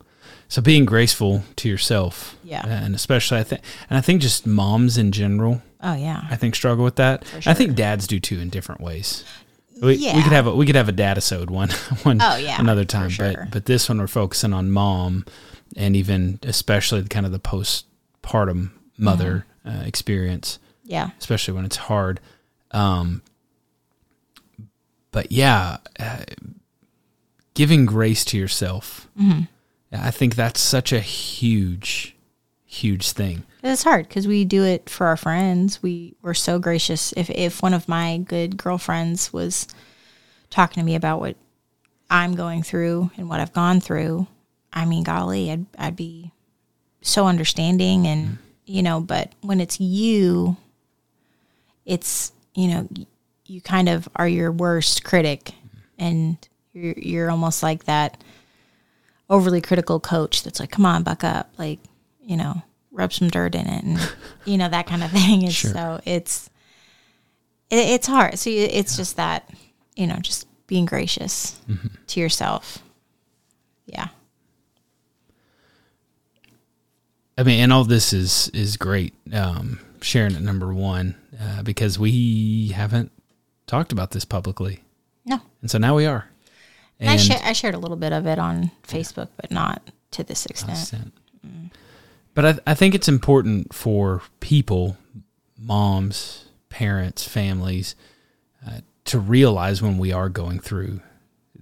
so 0.47 0.61
being 0.61 0.85
graceful 0.85 1.43
to 1.57 1.69
yourself 1.69 2.35
Yeah. 2.43 2.65
and 2.67 2.95
especially 2.95 3.39
i 3.39 3.43
think 3.43 3.61
and 3.89 3.97
i 3.97 4.01
think 4.01 4.21
just 4.21 4.45
moms 4.47 4.97
in 4.97 5.11
general 5.11 5.61
oh 5.81 5.95
yeah, 5.95 6.25
I 6.31 6.35
think 6.35 6.55
struggle 6.55 6.83
with 6.83 6.95
that. 6.95 7.23
I 7.45 7.53
think 7.53 7.75
dads 7.75 8.07
do 8.07 8.19
too 8.19 8.39
in 8.39 8.49
different 8.49 8.81
ways. 8.81 9.23
We, 9.82 9.97
we 9.97 10.23
could 10.23 10.32
have 10.32 10.47
a 10.47 10.55
we 10.55 10.65
could 10.65 10.76
have 10.76 10.88
a 10.89 10.93
dad 10.93 11.11
episode 11.17 11.49
one 11.49 11.69
one 12.03 12.19
Oh, 12.21 12.38
yeah, 12.38 12.59
another 12.59 12.86
time, 12.86 13.09
sure. 13.09 13.34
but 13.34 13.51
but 13.51 13.65
this 13.65 13.89
one 13.89 13.97
we're 13.99 14.07
focusing 14.07 14.53
on 14.53 14.71
mom 14.71 15.26
and 15.76 15.95
even 15.95 16.39
especially 16.43 17.01
the 17.01 17.09
kind 17.09 17.26
of 17.26 17.32
the 17.32 17.39
postpartum 17.39 18.71
mother 18.97 19.45
Mm-hmm. 19.65 19.82
uh, 19.82 19.84
experience, 19.86 20.59
yeah, 20.84 21.09
especially 21.19 21.53
when 21.55 21.65
it's 21.65 21.76
hard. 21.78 22.19
Um, 22.71 23.21
but 25.11 25.32
yeah, 25.32 25.78
uh, 25.99 26.23
giving 27.53 27.86
grace 27.86 28.23
to 28.26 28.38
yourself. 28.38 29.07
I 29.91 30.11
think 30.11 30.36
that's 30.36 30.59
such 30.59 30.91
a 30.93 30.99
huge, 30.99 32.14
huge 32.76 33.11
thing. 33.11 33.43
It's 33.63 33.84
hard 33.84 34.07
because 34.07 34.28
we 34.28 34.45
do 34.45 34.63
it 34.63 34.89
for 34.89 35.07
our 35.07 35.17
friends. 35.17 35.82
We 35.82 36.15
were 36.21 36.34
so 36.34 36.59
gracious. 36.59 37.13
If 37.17 37.30
if 37.30 37.63
one 37.63 37.73
of 37.73 37.88
my 37.88 38.17
good 38.17 38.57
girlfriends 38.57 39.32
was 39.34 39.67
talking 40.49 40.82
to 40.82 40.86
me 40.86 40.95
about 40.95 41.19
what 41.19 41.36
I'm 42.09 42.36
going 42.36 42.63
through 42.63 43.11
and 43.17 43.30
what 43.30 43.39
I've 43.39 43.53
gone 43.53 43.80
through, 43.80 44.28
I 44.71 44.86
mean, 44.86 45.03
golly, 45.03 45.51
I'd 45.51 45.65
I'd 45.78 45.95
be 45.95 46.32
so 47.01 47.28
understanding 47.28 48.05
and 48.07 48.26
mm-hmm. 48.26 48.36
you 48.65 48.84
know. 48.84 48.99
But 48.99 49.32
when 49.41 49.61
it's 49.61 49.80
you, 49.80 50.57
it's 51.86 52.32
you 52.53 52.67
know 52.67 52.88
you 53.47 53.61
kind 53.61 53.89
of 53.89 54.07
are 54.15 54.28
your 54.28 54.51
worst 54.51 55.03
critic, 55.03 55.45
mm-hmm. 55.45 55.78
and 55.97 56.49
you're 56.73 56.93
you're 56.97 57.32
almost 57.32 57.63
like 57.63 57.86
that 57.86 58.21
overly 59.30 59.61
critical 59.61 59.99
coach 59.99 60.43
that's 60.43 60.59
like, 60.59 60.69
come 60.69 60.86
on, 60.86 61.01
buck 61.01 61.23
up, 61.23 61.49
like 61.57 61.80
you 62.26 62.38
know, 62.38 62.61
rub 62.91 63.13
some 63.13 63.30
dirt 63.30 63.55
in 63.55 63.67
it, 63.67 63.84
and 63.84 64.13
you 64.45 64.57
know 64.57 64.69
that 64.69 64.88
kind 64.88 65.03
of 65.03 65.11
thing. 65.11 65.43
And 65.43 65.53
so 65.53 66.01
it's 66.05 66.49
it, 67.69 67.89
it's 67.89 68.07
hard. 68.07 68.38
So 68.39 68.49
it's 68.49 68.97
just 68.97 69.17
that 69.17 69.49
you 69.95 70.07
know, 70.07 70.17
just 70.17 70.47
being 70.67 70.86
gracious 70.86 71.59
to 72.07 72.19
yourself. 72.19 72.80
Yeah, 73.86 74.07
I 77.38 77.43
mean, 77.43 77.59
and 77.61 77.73
all 77.73 77.84
this 77.84 78.13
is 78.13 78.49
is 78.49 78.78
great. 78.78 79.13
Um, 79.34 79.80
sharing 80.01 80.36
at 80.36 80.41
number 80.41 80.73
one 80.73 81.15
uh, 81.41 81.63
because 81.63 81.99
we 81.99 82.69
haven't 82.69 83.11
talked 83.67 83.91
about 83.91 84.11
this 84.11 84.26
publicly, 84.26 84.84
no. 85.26 85.41
and 85.61 85.69
so 85.69 85.78
now 85.78 85.95
we 85.95 86.05
are. 86.05 86.30
And 86.99 87.09
I, 87.09 87.17
sha- 87.17 87.41
I 87.43 87.51
shared 87.51 87.76
a 87.76 87.78
little 87.78 87.97
bit 87.97 88.13
of 88.13 88.26
it 88.26 88.39
on 88.39 88.71
Facebook, 88.88 89.28
but 89.36 89.51
not 89.51 89.82
to 90.11 90.23
this 90.23 90.45
extent. 90.45 90.80
Percent. 90.80 91.13
But 92.36 92.45
I, 92.45 92.71
I 92.71 92.73
think 92.75 92.93
it's 92.93 93.07
important 93.07 93.73
for 93.73 94.21
people, 94.39 94.97
moms, 95.57 96.45
parents, 96.69 97.27
families, 97.27 97.95
uh, 98.65 98.81
to 99.05 99.19
realize 99.19 99.81
when 99.81 99.97
we 99.97 100.11
are 100.11 100.29
going 100.29 100.59
through 100.59 100.99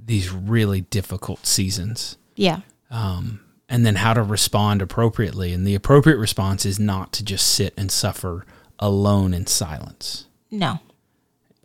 these 0.06 0.30
really 0.32 0.82
difficult 0.82 1.46
seasons 1.46 2.18
Yeah, 2.36 2.62
um, 2.92 3.40
and 3.70 3.86
then 3.86 3.96
how 3.96 4.14
to 4.14 4.22
respond 4.22 4.82
appropriately. 4.82 5.54
And 5.54 5.66
the 5.66 5.76
appropriate 5.76 6.18
response 6.18 6.66
is 6.66 6.80
not 6.80 7.14
to 7.14 7.24
just 7.24 7.48
sit 7.48 7.74
and 7.78 7.90
suffer 7.92 8.46
alone 8.80 9.34
in 9.34 9.46
silence. 9.48 10.26
no, 10.52 10.80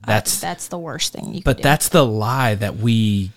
That's 0.06 0.38
that's 0.40 0.68
the 0.68 0.78
worst 0.78 1.12
thing 1.12 1.34
you. 1.34 1.42
but 1.42 1.61
that's 1.62 1.88
the 1.88 2.04
lie 2.04 2.54
that 2.54 2.76
we 2.76 3.32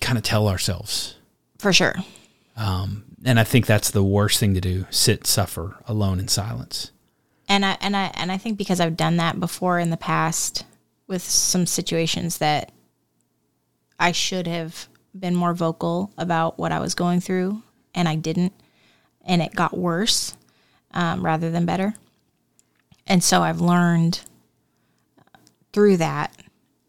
kind 0.00 0.16
of 0.16 0.24
tell 0.24 0.48
ourselves. 0.48 1.16
for 1.58 1.72
sure. 1.72 1.94
And 3.24 3.40
I 3.40 3.44
think 3.44 3.66
that's 3.66 3.90
the 3.90 4.04
worst 4.04 4.38
thing 4.38 4.54
to 4.54 4.60
do: 4.60 4.86
sit, 4.90 5.26
suffer 5.26 5.76
alone 5.86 6.20
in 6.20 6.28
silence. 6.28 6.92
and 7.48 7.64
I 7.64 7.76
and 7.80 7.96
I 7.96 8.12
and 8.14 8.30
I 8.30 8.36
think 8.36 8.58
because 8.58 8.80
I've 8.80 8.96
done 8.96 9.16
that 9.16 9.40
before 9.40 9.78
in 9.78 9.90
the 9.90 9.96
past 9.96 10.64
with 11.06 11.22
some 11.22 11.66
situations 11.66 12.38
that 12.38 12.70
I 13.98 14.12
should 14.12 14.46
have 14.46 14.88
been 15.18 15.34
more 15.34 15.54
vocal 15.54 16.12
about 16.18 16.58
what 16.58 16.70
I 16.70 16.78
was 16.78 16.94
going 16.94 17.20
through, 17.20 17.62
and 17.94 18.08
I 18.08 18.14
didn't, 18.14 18.52
and 19.24 19.42
it 19.42 19.54
got 19.54 19.76
worse 19.76 20.36
um, 20.92 21.24
rather 21.24 21.50
than 21.50 21.66
better. 21.66 21.94
And 23.06 23.24
so 23.24 23.42
I've 23.42 23.60
learned 23.60 24.20
through 25.72 25.96
that, 25.96 26.36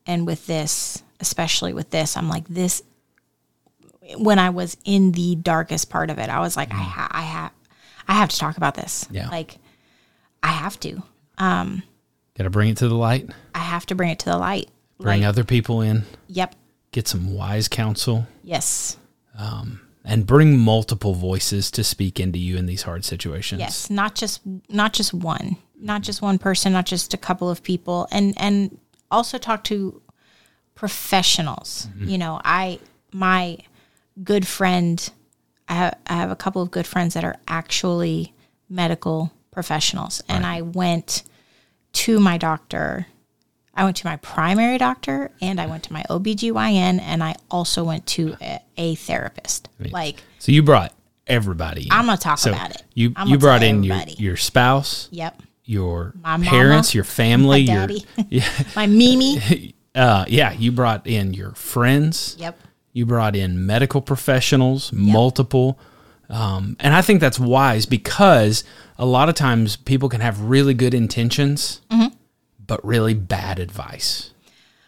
and 0.06 0.28
with 0.28 0.46
this, 0.46 1.02
especially 1.20 1.74
with 1.74 1.90
this, 1.90 2.18
I'm 2.18 2.30
like 2.30 2.48
this. 2.48 2.84
When 4.18 4.40
I 4.40 4.50
was 4.50 4.76
in 4.86 5.12
the 5.12 5.36
darkest 5.36 5.90
part 5.90 6.10
of 6.10 6.18
it, 6.18 6.30
I 6.30 6.40
was 6.40 6.58
like, 6.58 6.72
I, 6.72 6.78
ha- 6.78 7.10
I 7.12 7.22
have, 7.22 7.52
I 8.08 8.14
have 8.14 8.30
to 8.30 8.38
talk 8.38 8.58
about 8.58 8.76
this. 8.76 9.08
Yeah. 9.12 9.30
Like, 9.30 9.58
I 10.42 10.48
have 10.48 10.80
to. 10.82 11.04
Um, 11.38 11.84
got 12.38 12.46
to 12.46 12.50
bring 12.50 12.70
it 12.70 12.78
to 12.78 12.88
the 12.88 12.96
light. 12.96 13.30
I 13.54 13.60
have 13.60 13.86
to 13.88 13.96
bring 13.96 14.10
it 14.10 14.20
to 14.20 14.30
the 14.30 14.38
light. 14.38 14.70
Bring 15.00 15.22
Like, 15.22 15.28
other 15.30 15.44
people 15.44 15.82
in. 15.82 16.04
Yep. 16.28 16.56
Get 16.92 17.08
some 17.08 17.34
wise 17.34 17.68
counsel. 17.68 18.28
Yes. 18.44 18.98
Um, 19.38 19.82
and 20.04 20.26
bring 20.26 20.58
multiple 20.58 21.14
voices 21.14 21.70
to 21.72 21.84
speak 21.84 22.20
into 22.20 22.40
you 22.40 22.58
in 22.58 22.66
these 22.66 22.82
hard 22.82 23.06
situations. 23.06 23.60
Yes. 23.60 23.90
Not 23.90 24.16
just 24.16 24.42
not 24.70 24.94
just 24.94 25.14
one. 25.14 25.58
Not 25.80 26.02
just 26.02 26.22
one 26.22 26.40
person, 26.40 26.74
not 26.74 26.86
just 26.86 27.14
a 27.14 27.18
couple 27.18 27.50
of 27.50 27.62
people. 27.62 28.08
And 28.12 28.34
and 28.38 28.78
also 29.12 29.38
talk 29.38 29.64
to 29.66 30.02
professionals. 30.74 31.88
You 32.00 32.18
know, 32.18 32.42
I 32.44 32.80
my 33.14 33.60
good 34.24 34.48
friend 34.48 35.10
I 35.68 35.74
have, 35.74 35.98
I 36.08 36.14
have 36.14 36.32
a 36.32 36.36
couple 36.36 36.62
of 36.62 36.72
good 36.72 36.88
friends 36.88 37.14
that 37.14 37.24
are 37.24 37.36
actually 37.48 38.34
medical 38.70 39.32
professionals 39.52 40.22
and 40.28 40.46
I 40.46 40.62
went 40.62 41.24
to 41.94 42.20
my 42.20 42.38
doctor 42.38 43.08
I 43.80 43.86
went 43.86 43.96
to 43.98 44.08
my 44.08 44.18
primary 44.18 44.78
doctor 44.78 45.32
and 45.42 45.60
I 45.62 45.66
went 45.68 45.84
to 45.86 45.94
my 45.94 46.04
OBGYN 46.10 47.00
and 47.00 47.24
I 47.24 47.36
also 47.50 47.86
went 47.86 48.06
to 48.08 48.36
a, 48.42 48.60
a 48.76 48.96
therapist. 48.96 49.70
Like, 49.80 50.22
So 50.38 50.52
you 50.52 50.64
brought 50.64 50.92
everybody. 51.28 51.84
in. 51.84 51.92
I'm 51.92 52.06
gonna 52.06 52.18
talk 52.18 52.40
so 52.40 52.52
about 52.52 52.72
it. 52.72 52.84
You 52.94 53.14
you 53.26 53.38
brought 53.38 53.64
in 53.64 53.84
your, 53.84 53.96
everybody. 53.96 54.22
your 54.22 54.36
spouse, 54.36 55.08
yep. 55.12 55.42
your 55.64 56.14
My 56.22 56.32
mama, 56.32 56.46
parents, 56.50 56.94
your 56.94 57.04
family, 57.06 57.68
my 57.68 57.86
your 57.86 58.00
yeah, 58.30 58.50
My 58.76 58.86
Mimi. 58.86 59.74
uh, 59.96 60.26
yeah. 60.28 60.52
You 60.52 60.74
brought 60.74 61.08
in 61.08 61.34
your 61.34 61.52
friends. 61.52 62.36
Yep. 62.38 62.60
You 62.94 63.06
brought 63.06 63.36
in 63.36 63.66
medical 63.66 64.02
professionals, 64.02 64.92
multiple. 64.92 65.80
Um, 66.30 66.76
and 66.80 66.94
I 66.94 67.02
think 67.02 67.22
that's 67.22 67.40
wise 67.40 67.86
because 67.86 68.64
a 68.98 69.06
lot 69.06 69.30
of 69.30 69.36
times 69.36 69.76
people 69.76 70.10
can 70.10 70.22
have 70.22 70.42
really 70.42 70.74
good 70.74 70.94
intentions, 70.94 71.82
Mm-hmm. 71.92 72.14
but 72.66 72.84
really 72.86 73.14
bad 73.14 73.60
advice. 73.60 74.32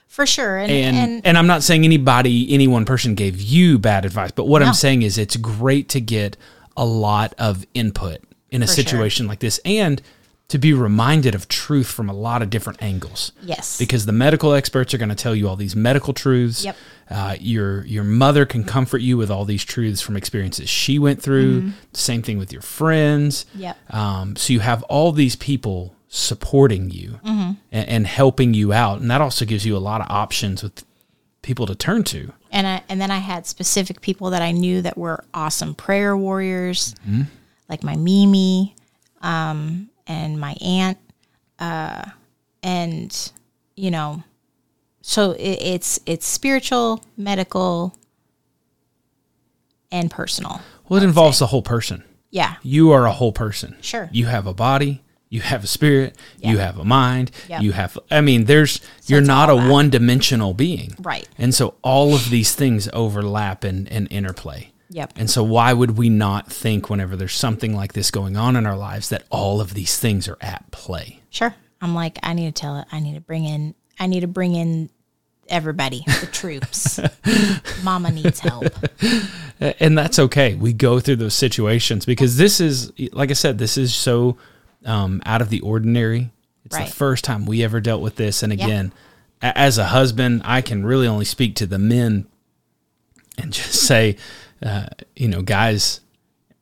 For 0.08 0.26
sure. 0.26 0.58
And, 0.58 0.72
And, 0.72 0.97
and, 0.97 1.26
and 1.28 1.38
I'm 1.38 1.47
not 1.47 1.64
saying 1.64 1.84
anybody, 1.86 2.54
any 2.54 2.68
one 2.68 2.86
person 2.86 3.16
gave 3.16 3.39
you 3.41 3.80
bad 3.80 4.04
advice, 4.06 4.32
but 4.32 4.45
what 4.45 4.60
No. 4.60 4.68
I'm 4.68 4.74
saying 4.74 5.04
is 5.04 5.18
it's 5.18 5.38
great 5.38 5.88
to 5.89 6.02
get 6.02 6.36
a 6.76 6.86
lot 6.86 7.34
of 7.39 7.66
input 7.74 8.20
in 8.49 8.62
a 8.62 8.68
For 8.68 8.74
sure. 8.74 8.84
situation 8.84 9.28
like 9.28 9.39
this 9.39 9.60
and 9.64 10.02
to 10.52 10.58
be 10.58 10.74
reminded 10.74 11.34
of 11.34 11.47
truth 11.47 11.88
from 11.88 12.10
a 12.10 12.14
lot 12.14 12.41
of 12.41 12.49
different 12.49 12.82
angles 12.84 13.32
yes. 13.41 13.78
because 13.80 14.06
the 14.06 14.12
medical 14.12 14.54
experts 14.54 14.93
are 14.93 14.97
going 14.97 15.10
to 15.10 15.16
tell 15.16 15.34
you 15.34 15.47
all 15.47 15.56
these 15.56 15.76
medical 15.76 16.14
truths. 16.14 16.66
Yep. 16.66 16.76
Uh, 17.10 17.36
your 17.39 17.86
your 17.86 18.04
mother 18.04 18.45
can 18.45 18.64
comfort 18.64 18.99
you 19.02 19.18
with 19.18 19.30
all 19.32 19.43
these 19.45 19.64
truths 19.66 20.02
from 20.02 20.16
experiences 20.18 20.70
she 20.70 20.99
went 20.99 21.22
through. 21.22 21.72
Same 21.93 22.22
thing 22.22 22.38
with 22.38 22.52
your 22.54 22.62
friends. 22.62 23.45
Mm-hmm. 23.52 23.60
Yep. 23.62 23.93
Um, 23.93 24.36
so 24.36 24.54
you 24.54 24.60
have 24.60 24.84
all 24.84 25.12
these 25.12 25.36
people 25.36 25.95
supporting 26.10 26.89
you 26.89 27.20
Mm-hmm. 27.24 27.52
and, 27.72 27.89
and 27.89 28.08
helping 28.08 28.54
you 28.54 28.74
out, 28.74 28.99
and 29.02 29.10
that 29.10 29.22
also 29.22 29.45
gives 29.45 29.66
you 29.66 29.76
a 29.78 29.80
lot 29.80 30.02
of 30.02 30.08
options 30.10 30.62
with 30.64 30.84
people 31.41 31.66
to 31.66 31.76
turn 31.76 32.04
to. 32.04 32.32
and 32.52 32.68
I, 32.68 32.84
and 32.89 32.99
then 33.02 33.10
I 33.12 33.18
had 33.20 33.45
specific 33.47 34.02
people 34.02 34.30
that 34.32 34.41
I 34.41 34.52
knew 34.52 34.82
that 34.82 34.97
were 34.97 35.24
awesome 35.34 35.74
prayer 35.76 36.16
warriors, 36.18 36.93
Mm-hmm. 37.08 37.24
like 37.70 37.84
my 37.84 37.95
Mimi, 37.95 38.76
um, 39.22 39.89
and 40.12 40.39
my 40.39 40.55
aunt, 40.62 40.97
uh, 41.59 42.03
and 42.62 43.32
you 43.76 43.91
know, 43.91 44.24
so 45.01 45.32
it, 45.32 45.59
it's 45.62 45.99
it's 46.05 46.26
spiritual, 46.28 47.03
medical, 47.18 47.97
and 49.91 50.12
personal. 50.12 50.62
Well, 50.89 51.01
it 51.01 51.05
involves 51.05 51.39
the 51.39 51.47
whole 51.47 51.62
person. 51.62 52.03
Yeah, 52.30 52.55
You 52.64 52.91
are 52.91 53.05
a 53.05 53.12
whole 53.12 53.34
person. 53.34 53.76
Sure. 53.82 54.09
You 54.14 54.28
have 54.28 54.47
a 54.47 54.53
body. 54.53 55.03
You 55.28 55.41
have 55.41 55.64
a 55.66 55.68
spirit. 55.68 56.18
You 56.39 56.57
have 56.59 56.78
a 56.78 56.86
mind. 56.86 57.32
Yep. 57.49 57.62
You 57.62 57.72
have. 57.74 57.97
I 58.09 58.22
mean, 58.22 58.45
there's. 58.45 58.80
you're 59.05 59.22
not 59.22 59.49
a 59.49 59.55
one-dimensional 59.55 60.53
being. 60.53 60.95
Right. 60.99 61.28
And 61.38 61.53
so 61.53 61.76
all 61.82 62.14
of 62.14 62.30
these 62.30 62.55
things 62.55 62.89
overlap 62.93 63.66
and, 63.66 63.89
and 63.91 64.07
interplay. 64.12 64.71
Yep. 64.94 65.14
And 65.16 65.30
so 65.30 65.44
why 65.44 65.72
would 65.74 65.98
we 65.98 66.10
not 66.10 66.52
think 66.52 66.89
whenever 66.89 67.16
there's 67.16 67.34
something 67.36 67.76
like 67.76 67.94
this 67.94 68.12
going 68.12 68.36
on 68.38 68.56
in 68.56 68.66
our 68.66 68.78
lives 68.78 69.10
that 69.10 69.24
all 69.30 69.60
of 69.62 69.74
these 69.74 69.98
things 69.98 70.28
are 70.28 70.38
at 70.42 70.70
play? 70.72 71.20
sure. 71.30 71.56
I'm 71.84 71.96
like, 71.96 72.20
I 72.22 72.34
need 72.34 72.54
to 72.54 72.62
tell 72.62 72.78
it. 72.78 72.86
I 72.92 73.00
need 73.00 73.16
to 73.16 73.22
bring 73.22 73.44
in. 73.46 73.74
I 74.00 74.06
need 74.06 74.20
to 74.20 74.28
bring 74.28 74.54
in 74.54 74.89
everybody, 75.50 76.04
the 76.20 76.28
troops. 76.32 77.00
Mama 77.84 78.12
needs 78.12 78.39
help. 78.39 78.66
and 79.60 79.98
that's 79.98 80.20
okay. 80.20 80.54
We 80.56 80.74
go 80.74 81.00
through 81.00 81.16
those 81.16 81.34
situations 81.34 82.06
because 82.06 82.38
this 82.38 82.60
is, 82.62 82.92
like 83.14 83.32
I 83.32 83.34
said, 83.34 83.58
this 83.58 83.78
is 83.78 83.96
so 83.96 84.38
um, 84.86 85.22
out 85.26 85.42
of 85.42 85.50
the 85.50 85.62
ordinary. 85.62 86.30
It's 86.66 86.76
Right. 86.78 86.88
the 86.88 86.94
first 86.94 87.24
time 87.24 87.46
we 87.48 87.64
ever 87.64 87.80
dealt 87.82 88.02
with 88.04 88.16
this. 88.16 88.44
And 88.44 88.54
again, 88.54 88.94
a- 89.42 89.58
as 89.58 89.78
a 89.80 89.86
husband, 89.86 90.42
I 90.46 90.62
can 90.62 90.86
really 90.86 91.08
only 91.08 91.26
speak 91.26 91.56
to 91.56 91.66
the 91.66 91.80
men 91.80 92.28
and 93.39 93.52
just 93.52 93.74
say, 93.74 94.18
uh, 94.62 94.88
you 95.16 95.28
know, 95.28 95.41
guys, 95.41 96.01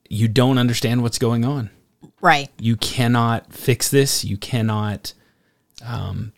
you 0.10 0.28
don't 0.28 0.58
understand 0.58 1.02
what's 1.02 1.18
going 1.20 1.46
on. 1.46 1.70
Right. 2.22 2.50
You 2.60 2.76
cannot 2.76 3.54
fix 3.54 3.90
this. 3.90 4.26
You 4.26 4.38
cannot. 4.38 5.14
Um, 5.86 6.34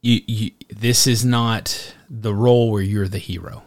you, 0.00 0.20
you 0.26 0.50
this 0.68 1.06
is 1.06 1.24
not 1.24 1.94
the 2.10 2.34
role 2.34 2.72
where 2.72 2.82
you're 2.82 3.08
the 3.08 3.18
hero. 3.18 3.62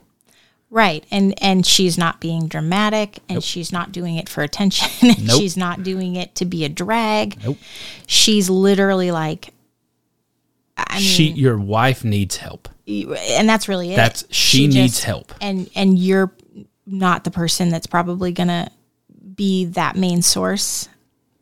Right. 0.70 1.06
And 1.10 1.42
and 1.42 1.66
she's 1.66 1.98
not 1.98 2.20
being 2.20 2.48
dramatic 2.48 3.20
and 3.30 3.42
she's 3.42 3.72
not 3.72 3.94
doing 3.94 4.18
it 4.18 4.28
for 4.28 4.44
attention. 4.44 4.90
and 5.10 5.28
Nope. 5.28 5.40
she's 5.40 5.56
not 5.56 5.84
doing 5.84 6.18
it 6.18 6.36
to 6.36 6.46
be 6.46 6.66
a 6.66 6.70
drag. 6.70 7.42
Nope. 7.44 7.58
She's 8.08 8.50
literally 8.50 9.12
like 9.12 9.54
I 10.76 10.96
mean 10.96 11.04
she 11.04 11.24
your 11.32 11.58
wife 11.58 12.04
needs 12.04 12.36
help. 12.38 12.68
and 12.88 13.48
that's 13.48 13.70
really 13.70 13.94
it. 13.94 13.96
That's 13.96 14.26
she, 14.30 14.68
needs 14.68 15.04
help. 15.04 15.34
And 15.40 15.70
and 15.76 15.98
you're 15.98 16.34
not 16.86 17.24
the 17.24 17.32
person 17.32 17.70
that's 17.70 17.88
probably 17.88 18.32
going 18.32 18.48
to 18.48 18.70
be 19.36 19.66
that 19.66 19.96
main 19.96 20.22
source. 20.22 20.88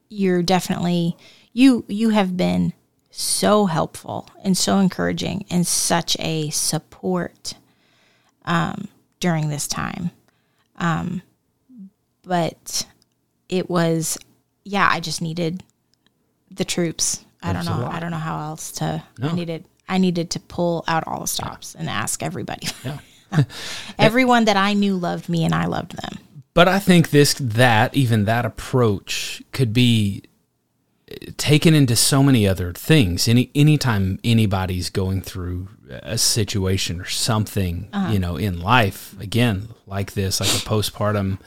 You're 0.10 0.44
definitely 0.44 1.18
you 1.54 1.86
you 1.88 2.10
have 2.10 2.36
been 2.38 2.74
so 3.12 3.66
helpful 3.68 4.28
and 4.44 4.58
so 4.58 4.80
encouraging 4.80 5.46
and 5.50 5.66
such 5.68 6.18
a 6.20 6.50
support 6.50 7.54
um, 8.46 8.88
during 9.20 9.50
this 9.50 9.68
time. 9.68 10.10
Um, 10.78 11.22
but 12.24 12.88
it 13.50 13.70
was, 13.70 14.18
yeah, 14.64 14.88
I 14.89 15.00
just 15.00 15.22
needed 15.22 15.64
the 16.50 16.66
troops. 16.66 17.24
I 17.41 17.54
don't 17.54 17.66
know. 17.66 17.88
I 17.91 18.00
don't 18.00 18.12
know 18.12 18.18
how 18.18 18.39
else 18.39 18.72
to. 18.74 19.04
No. 19.20 19.30
I 19.30 19.34
needed. 19.34 19.66
I 19.88 19.98
needed 19.98 20.32
to 20.32 20.39
pull 20.39 20.84
out 20.88 21.04
all 21.06 21.20
the 21.20 21.28
stops 21.28 21.76
and 21.76 21.89
ask 21.89 22.24
everybody. 22.24 22.68
Yeah. 22.84 23.00
Everyone 24.00 24.46
that 24.46 24.58
I 24.58 24.74
knew 24.74 24.96
loved 24.96 25.30
me, 25.30 25.44
and 25.44 25.54
I 25.54 25.66
loved 25.66 25.96
them. 25.98 26.20
But 26.54 26.68
I 26.68 26.80
think 26.80 27.10
this 27.10 27.34
that 27.36 27.96
even 27.96 28.26
that 28.26 28.46
approach 28.46 29.42
could 29.52 29.74
be 29.74 30.24
eh, 31.08 31.32
taken 31.38 31.74
into 31.74 31.96
so 31.96 32.22
many 32.22 32.48
other 32.48 32.74
things. 32.74 33.28
Any 33.28 33.50
anytime 33.56 34.20
anybody's 34.24 34.90
going 34.90 35.22
through 35.22 35.70
a 35.90 36.18
situation 36.18 37.00
or 37.02 37.06
something, 37.06 37.90
you 38.12 38.20
know, 38.20 38.36
in 38.38 38.60
life, 38.62 39.16
again, 39.20 39.70
like 39.86 40.14
this, 40.14 40.40
like 40.40 40.50
a 40.50 40.66
postpartum 40.68 41.40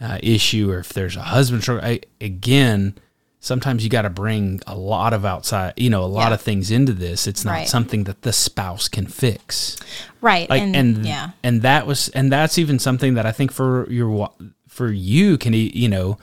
uh, 0.00 0.18
issue, 0.22 0.70
or 0.70 0.78
if 0.78 0.92
there's 0.92 1.16
a 1.16 1.22
husband 1.22 1.62
struggle, 1.62 1.84
I, 1.86 2.00
again, 2.20 2.98
sometimes 3.44 3.82
you 3.84 3.90
got 3.90 4.02
to 4.02 4.08
bring 4.10 4.60
a 4.68 4.74
lot 4.76 5.12
of 5.12 5.24
outside, 5.26 5.74
you 5.76 5.90
know, 5.90 6.02
a 6.04 6.06
lot 6.06 6.28
Yeah. 6.28 6.34
of 6.34 6.40
things 6.40 6.70
into 6.70 6.92
this. 6.92 7.26
It's 7.26 7.44
not 7.44 7.52
Right. 7.52 7.68
something 7.68 8.04
that 8.04 8.22
the 8.22 8.32
spouse 8.32 8.88
can 8.88 9.06
fix 9.06 9.76
Right. 10.20 10.48
like 10.48 10.62
and, 10.62 10.74
and 10.76 11.04
yeah. 11.04 11.30
and 11.42 11.60
that 11.62 11.86
was 11.86 12.08
and 12.10 12.30
that's 12.32 12.56
even 12.56 12.78
something 12.78 13.14
that 13.14 13.26
I 13.26 13.32
think 13.32 13.52
for 13.52 13.90
your 13.90 14.30
for 14.68 14.90
you 14.90 15.36
can 15.36 15.52
you 15.52 15.88
know 15.88 16.16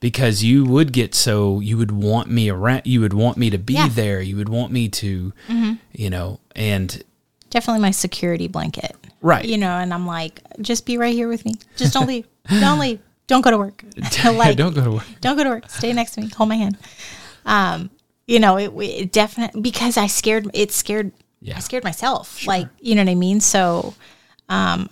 because 0.00 0.42
you 0.42 0.64
would 0.64 0.92
get 0.92 1.14
so 1.14 1.60
you 1.60 1.76
would 1.78 1.90
want 1.92 2.28
me 2.30 2.48
around 2.50 2.82
you 2.86 3.00
would 3.02 3.12
want 3.14 3.36
me 3.36 3.50
to 3.50 3.58
be 3.58 3.74
Yeah. 3.74 3.86
Mm-hmm. 3.86 3.94
there 3.94 4.20
you 4.22 4.36
would 4.36 4.48
want 4.48 4.72
me 4.72 4.88
to 4.88 5.32
you 5.92 6.10
know 6.10 6.40
and 6.56 7.02
Definitely 7.50 7.82
my 7.82 7.92
security 7.92 8.48
blanket. 8.48 8.96
Right. 9.22 9.44
You 9.44 9.58
know, 9.58 9.78
and 9.78 9.94
I'm 9.94 10.08
like, 10.08 10.40
just 10.60 10.84
be 10.86 10.98
right 10.98 11.14
here 11.14 11.28
with 11.28 11.44
me. 11.44 11.54
Just 11.76 11.92
don't 11.94 12.08
leave. 12.08 12.26
don't 12.50 12.80
leave. 12.80 12.98
Don't 13.26 13.40
go 13.42 13.50
to 13.50 13.58
work. 13.58 13.82
like, 14.24 14.56
don't 14.56 14.74
go 14.74 14.84
to 14.84 14.90
work 14.92 15.04
don't 15.20 15.36
go 15.36 15.44
to 15.44 15.50
work. 15.50 15.70
Stay 15.70 15.92
next 15.92 16.12
to 16.12 16.20
me. 16.20 16.28
Hold 16.36 16.48
my 16.48 16.56
hand. 16.56 16.76
Um, 17.46 17.90
you 18.26 18.38
know, 18.40 18.56
it, 18.58 18.72
it 18.76 19.12
definitely 19.12 19.60
because 19.60 19.96
I 19.96 20.06
scared 20.06 20.48
it 20.54 20.72
scared 20.72 21.12
Yeah. 21.40 21.56
I 21.56 21.60
scared 21.60 21.84
myself. 21.84 22.46
Like, 22.46 22.68
you 22.80 22.94
know 22.94 23.02
what 23.02 23.10
I 23.10 23.14
mean? 23.14 23.40
So 23.40 23.94
um 24.48 24.88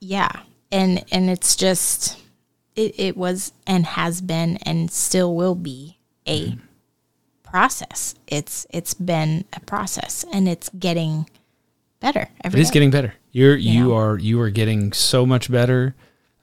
yeah. 0.00 0.30
And 0.72 1.04
and 1.12 1.30
it's 1.30 1.54
just 1.56 2.18
it, 2.74 2.98
it 2.98 3.16
was 3.16 3.52
and 3.66 3.86
has 3.86 4.20
been 4.20 4.58
and 4.58 4.90
still 4.90 5.34
will 5.34 5.54
be 5.54 5.98
a 6.26 6.50
Mm-hmm. 6.50 6.60
process. 7.44 8.14
It's 8.26 8.66
it's 8.70 8.94
been 8.94 9.44
a 9.52 9.60
process 9.60 10.24
and 10.32 10.48
it's 10.48 10.68
getting 10.78 11.28
better 12.00 12.22
it 12.22 12.28
every 12.44 12.60
is 12.60 12.68
day. 12.68 12.74
getting 12.74 12.90
better 12.90 13.14
you're 13.32 13.56
you 13.56 13.84
know? 13.88 13.94
are 13.96 14.18
you 14.18 14.40
are 14.40 14.50
getting 14.50 14.92
so 14.92 15.24
much 15.24 15.50
better 15.50 15.94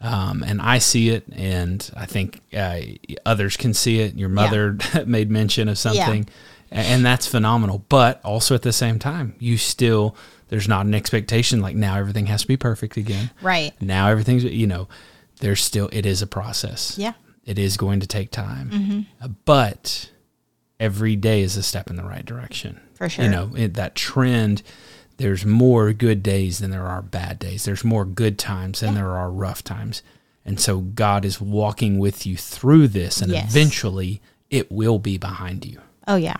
um, 0.04 0.44
and 0.44 0.62
I 0.62 0.78
see 0.80 1.10
it, 1.10 1.24
and 1.32 1.90
I 1.96 2.06
think 2.06 2.42
uh, 2.56 2.80
others 3.26 3.58
can 3.58 3.74
see 3.74 4.00
it. 4.02 4.16
Your 4.16 4.30
mother 4.30 4.78
made 5.08 5.32
mention 5.32 5.68
of 5.70 5.78
something, 5.78 6.28
a- 6.72 6.76
and 6.76 7.06
that's 7.06 7.26
phenomenal. 7.26 7.86
But 7.90 8.20
also 8.24 8.54
at 8.54 8.62
the 8.62 8.74
same 8.74 9.00
time, 9.00 9.36
you 9.40 9.58
still 9.58 10.16
there's 10.50 10.68
not 10.68 10.86
an 10.86 10.94
expectation 10.94 11.62
like 11.62 11.76
now 11.76 11.98
everything 11.98 12.28
has 12.28 12.42
to 12.42 12.48
be 12.48 12.58
perfect 12.58 12.98
again. 12.98 13.32
Right. 13.42 13.72
Now 13.82 14.10
everything's 14.10 14.44
you 14.44 14.68
know 14.68 14.88
there's 15.40 15.64
still 15.64 15.90
it 15.92 16.06
is 16.06 16.22
a 16.22 16.28
process. 16.28 16.96
Yeah. 16.98 17.14
it 17.46 17.58
is 17.58 17.76
going 17.78 18.00
to 18.02 18.08
take 18.08 18.30
time, 18.32 19.08
Uh, 19.22 19.30
but 19.46 20.12
every 20.80 21.16
day 21.16 21.42
is 21.42 21.58
a 21.58 21.64
step 21.64 21.90
in 21.90 21.96
the 21.96 22.04
right 22.04 22.26
direction. 22.26 22.80
For 22.96 23.10
sure. 23.10 23.26
You 23.26 23.32
know 23.32 23.52
it, 23.56 23.74
that 23.76 23.96
trend. 23.96 24.62
There's 25.24 25.46
more 25.46 25.94
good 25.94 26.22
days 26.22 26.60
than 26.60 26.70
there 26.72 26.86
are 26.86 27.02
bad 27.02 27.40
days. 27.40 27.64
There's 27.64 27.86
more 27.86 28.04
good 28.04 28.38
times 28.38 28.82
than 28.82 28.94
there 28.94 29.12
are 29.12 29.32
rough 29.32 29.64
times. 29.64 30.04
And 30.44 30.60
so 30.60 30.80
God 30.82 31.24
is 31.24 31.40
walking 31.40 31.98
with 31.98 32.26
you 32.26 32.36
through 32.36 32.90
this, 32.90 33.22
and 33.22 33.32
Yes. 33.32 33.50
eventually 33.50 34.22
it 34.50 34.70
will 34.70 35.00
be 35.00 35.18
behind 35.18 35.66
you. 35.66 35.80
Oh 36.10 36.18
yeah, 36.18 36.36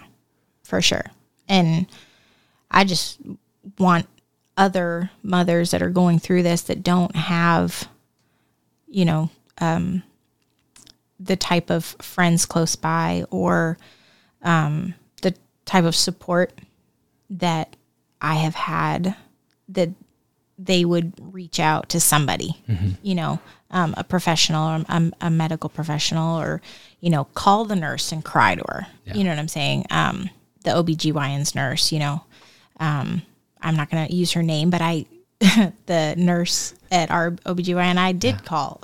for 0.66 0.82
sure. 0.82 1.06
And 1.48 1.86
I 2.70 2.84
just 2.84 3.20
want 3.80 4.06
other 4.58 5.12
mothers 5.24 5.72
that 5.72 5.82
are 5.82 5.90
going 5.90 6.20
through 6.20 6.44
this 6.44 6.64
that 6.64 6.84
don't 6.84 7.16
have, 7.16 7.88
you 8.90 9.06
know, 9.06 9.30
um, 9.60 10.04
the 11.22 11.38
type 11.38 11.70
of 11.70 11.86
friends 12.02 12.46
close 12.46 12.76
by 12.76 13.24
or 13.32 13.78
um, 14.42 14.94
the 15.22 15.34
type 15.64 15.86
of 15.86 15.96
support 15.96 16.52
that 17.30 17.78
I 18.24 18.36
have 18.36 18.56
had 18.56 19.16
that 19.70 19.90
they 20.58 20.86
would 20.86 21.14
reach 21.34 21.60
out 21.60 21.90
to 21.90 22.00
somebody, 22.00 22.56
you 23.04 23.16
know, 23.16 23.40
um, 23.70 23.94
a 23.98 24.04
professional 24.04 24.70
or 24.70 24.86
a, 24.88 25.12
a 25.22 25.30
medical 25.30 25.70
professional 25.70 26.40
or, 26.40 26.62
you 27.02 27.10
know, 27.10 27.26
call 27.34 27.66
the 27.66 27.76
nurse 27.76 28.12
and 28.12 28.24
cry 28.24 28.56
to 28.56 28.64
her. 28.70 28.88
You 29.14 29.24
know 29.24 29.32
what 29.32 29.40
I'm 29.40 29.48
saying? 29.48 29.86
Um, 29.90 30.30
the 30.64 30.72
OBGYN's 30.72 31.54
nurse, 31.54 31.92
you 31.92 32.00
know, 32.00 32.24
um, 32.80 33.24
I'm 33.62 33.76
not 33.76 33.90
going 33.90 34.08
to 34.08 34.14
use 34.14 34.32
her 34.34 34.44
name, 34.44 34.70
but 34.70 34.82
I, 34.82 35.06
the 35.88 36.14
nurse 36.18 36.74
at 36.92 37.12
our 37.12 37.32
OBGYN, 37.32 37.98
I 37.98 38.12
did 38.14 38.46
call 38.46 38.82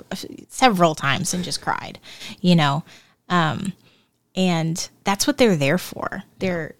several 0.48 0.94
times 0.94 1.32
and 1.32 1.42
just 1.44 1.62
cried, 1.62 1.98
you 2.40 2.56
know, 2.56 2.84
um, 3.30 3.72
and 4.34 4.90
that's 5.04 5.26
what 5.26 5.38
they're 5.38 5.56
there 5.56 5.78
for. 5.78 6.24
They're, 6.40 6.74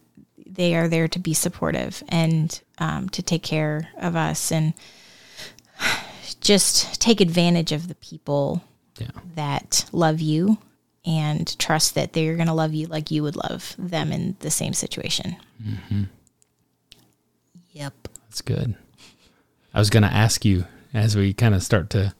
they 0.53 0.75
are 0.75 0.89
there 0.89 1.09
to 1.09 1.19
be 1.19 1.35
supportive 1.35 2.03
and 2.09 2.61
um, 2.79 3.09
to 3.11 3.23
take 3.23 3.43
care 3.43 3.89
of 3.99 4.17
us 4.17 4.51
and 4.51 4.75
just 6.41 7.01
take 7.01 7.21
advantage 7.21 7.73
of 7.73 7.89
the 7.89 7.95
people 7.97 8.63
Yeah. 8.99 9.09
that 9.35 9.85
love 9.93 10.21
you 10.21 10.59
and 11.05 11.59
trust 11.59 11.95
that 11.95 12.13
they're 12.13 12.37
going 12.37 12.49
to 12.49 12.53
love 12.55 12.75
you 12.75 12.87
like 12.87 13.11
you 13.11 13.23
would 13.23 13.37
love 13.37 13.75
them 13.79 14.13
in 14.13 14.37
the 14.41 14.51
same 14.51 14.73
situation. 14.75 15.37
Yep. 17.73 18.09
That's 18.29 18.43
good. 18.43 18.75
I 19.73 19.79
was 19.79 19.91
going 19.91 20.03
to 20.03 20.13
ask 20.13 20.45
you 20.45 20.65
as 20.93 21.17
we 21.17 21.33
kind 21.33 21.55
of 21.55 21.63
start 21.63 21.91
to 21.91 22.15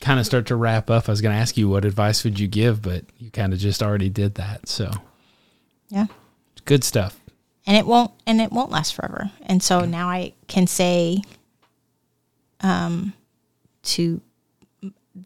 kind 0.00 0.20
of 0.20 0.26
start 0.26 0.46
to 0.46 0.56
wrap 0.56 0.90
up. 0.90 1.08
I 1.08 1.12
was 1.12 1.20
going 1.20 1.34
to 1.34 1.40
ask 1.40 1.56
you 1.56 1.68
what 1.68 1.84
advice 1.84 2.24
would 2.24 2.38
you 2.38 2.48
give, 2.48 2.82
but 2.82 3.04
you 3.18 3.30
kind 3.30 3.52
of 3.52 3.58
just 3.58 3.82
already 3.82 4.08
did 4.10 4.34
that. 4.36 4.68
So 4.68 4.90
Yeah. 5.88 6.06
good 6.64 6.84
stuff. 6.84 7.18
And 7.66 7.76
it 7.76 7.86
won't 7.86 8.12
and 8.26 8.40
it 8.40 8.52
won't 8.52 8.70
last 8.70 8.94
forever. 8.94 9.30
And 9.42 9.62
so 9.62 9.84
now 9.84 10.08
i 10.08 10.32
can 10.48 10.66
say 10.66 11.22
um 12.60 13.12
to 13.82 14.20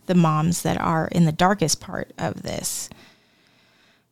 the 0.07 0.15
moms 0.15 0.63
that 0.63 0.81
are 0.81 1.09
in 1.09 1.25
the 1.25 1.33
darkest 1.33 1.81
part 1.81 2.13
of 2.19 2.43
this 2.43 2.89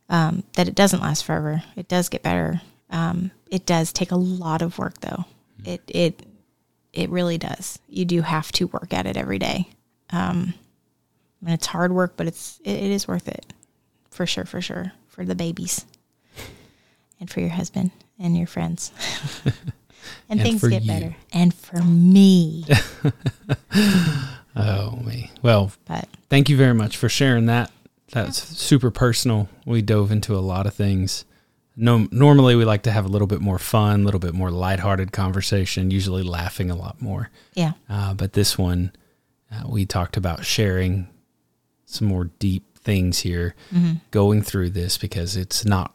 um 0.09 0.45
that 0.55 0.69
it 0.69 0.75
doesn't 0.75 1.01
last 1.01 1.25
forever. 1.25 1.63
It 1.77 1.89
does 1.89 2.09
get 2.09 2.23
better. 2.23 2.61
Um 2.91 3.31
it 3.51 3.67
does 3.67 3.93
take 3.93 4.11
a 4.11 4.17
lot 4.17 4.63
of 4.63 4.79
work 4.79 5.01
though. 5.01 5.25
It 5.65 5.83
it 5.89 6.27
it 6.93 7.11
really 7.11 7.39
does. 7.39 7.79
You 7.89 8.05
do 8.05 8.23
have 8.23 8.53
to 8.53 8.69
work 8.69 8.93
at 8.93 9.07
it 9.07 9.17
every 9.17 9.39
day. 9.39 9.69
Um 10.11 10.55
and 11.45 11.53
it's 11.53 11.67
hard 11.67 11.93
work 11.93 12.15
but 12.17 12.27
it's 12.27 12.61
it, 12.65 12.77
it 12.77 12.91
is 12.91 13.09
worth 13.09 13.29
it. 13.29 13.53
For 14.11 14.27
sure 14.27 14.45
for 14.45 14.61
sure. 14.61 14.93
For 15.09 15.25
the 15.25 15.35
babies. 15.35 15.85
And 17.21 17.31
for 17.31 17.41
your 17.41 17.51
husband 17.51 17.93
and 18.19 18.37
your 18.37 18.47
friends. 18.47 18.93
and, 19.45 19.55
And 20.29 20.41
things 20.43 20.67
get 20.67 20.83
you. 20.83 20.89
better. 20.89 21.17
And 21.33 21.53
for 21.55 21.83
me. 21.83 22.65
Oh, 24.57 24.93
me. 25.05 25.33
Well, 25.43 25.73
but 25.85 26.09
thank 26.31 26.49
you 26.49 26.57
very 26.57 26.75
much 26.75 26.97
for 26.97 27.09
sharing 27.09 27.47
that. 27.47 27.73
That's 28.13 28.41
super 28.41 28.93
personal. 28.93 29.49
We 29.67 29.83
dove 29.83 30.13
into 30.13 30.37
a 30.37 30.39
lot 30.39 30.67
of 30.69 30.75
things. 30.75 31.25
No, 31.77 32.07
normally 32.13 32.55
we 32.55 32.65
like 32.65 32.83
to 32.85 32.93
have 32.93 33.05
a 33.05 33.09
little 33.09 33.27
bit 33.27 33.41
more 33.41 33.59
fun, 33.59 34.03
a 34.03 34.05
little 34.05 34.21
bit 34.21 34.33
more 34.33 34.53
lighthearted 34.53 35.11
conversation, 35.11 35.91
usually 35.91 36.23
laughing 36.23 36.71
a 36.71 36.77
lot 36.77 37.03
more. 37.03 37.31
yeah. 37.55 37.73
Uh, 37.91 38.15
but 38.15 38.35
this 38.35 38.57
one, 38.57 38.93
uh, 39.51 39.65
we 39.69 39.85
talked 39.87 40.17
about 40.17 40.45
sharing 40.45 41.09
some 41.85 42.07
more 42.07 42.31
deep 42.39 42.79
things 42.79 43.19
here, 43.21 43.57
going 44.13 44.41
through 44.43 44.71
this 44.71 44.99
because 44.99 45.37
it's 45.37 45.65
not 45.65 45.94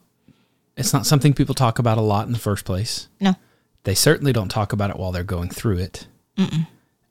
it's 0.80 0.94
not 0.94 1.06
something 1.06 1.34
people 1.34 1.54
talk 1.54 1.78
about 1.78 1.98
a 1.98 2.02
lot 2.02 2.26
in 2.26 2.34
the 2.34 2.40
first 2.40 2.66
place. 2.66 3.10
No. 3.20 3.36
They 3.84 3.96
certainly 3.96 4.34
don't 4.34 4.50
talk 4.50 4.74
about 4.74 4.90
it 4.90 4.98
while 4.98 5.12
they're 5.12 5.24
going 5.24 5.50
through 5.50 5.78
it. 5.78 6.08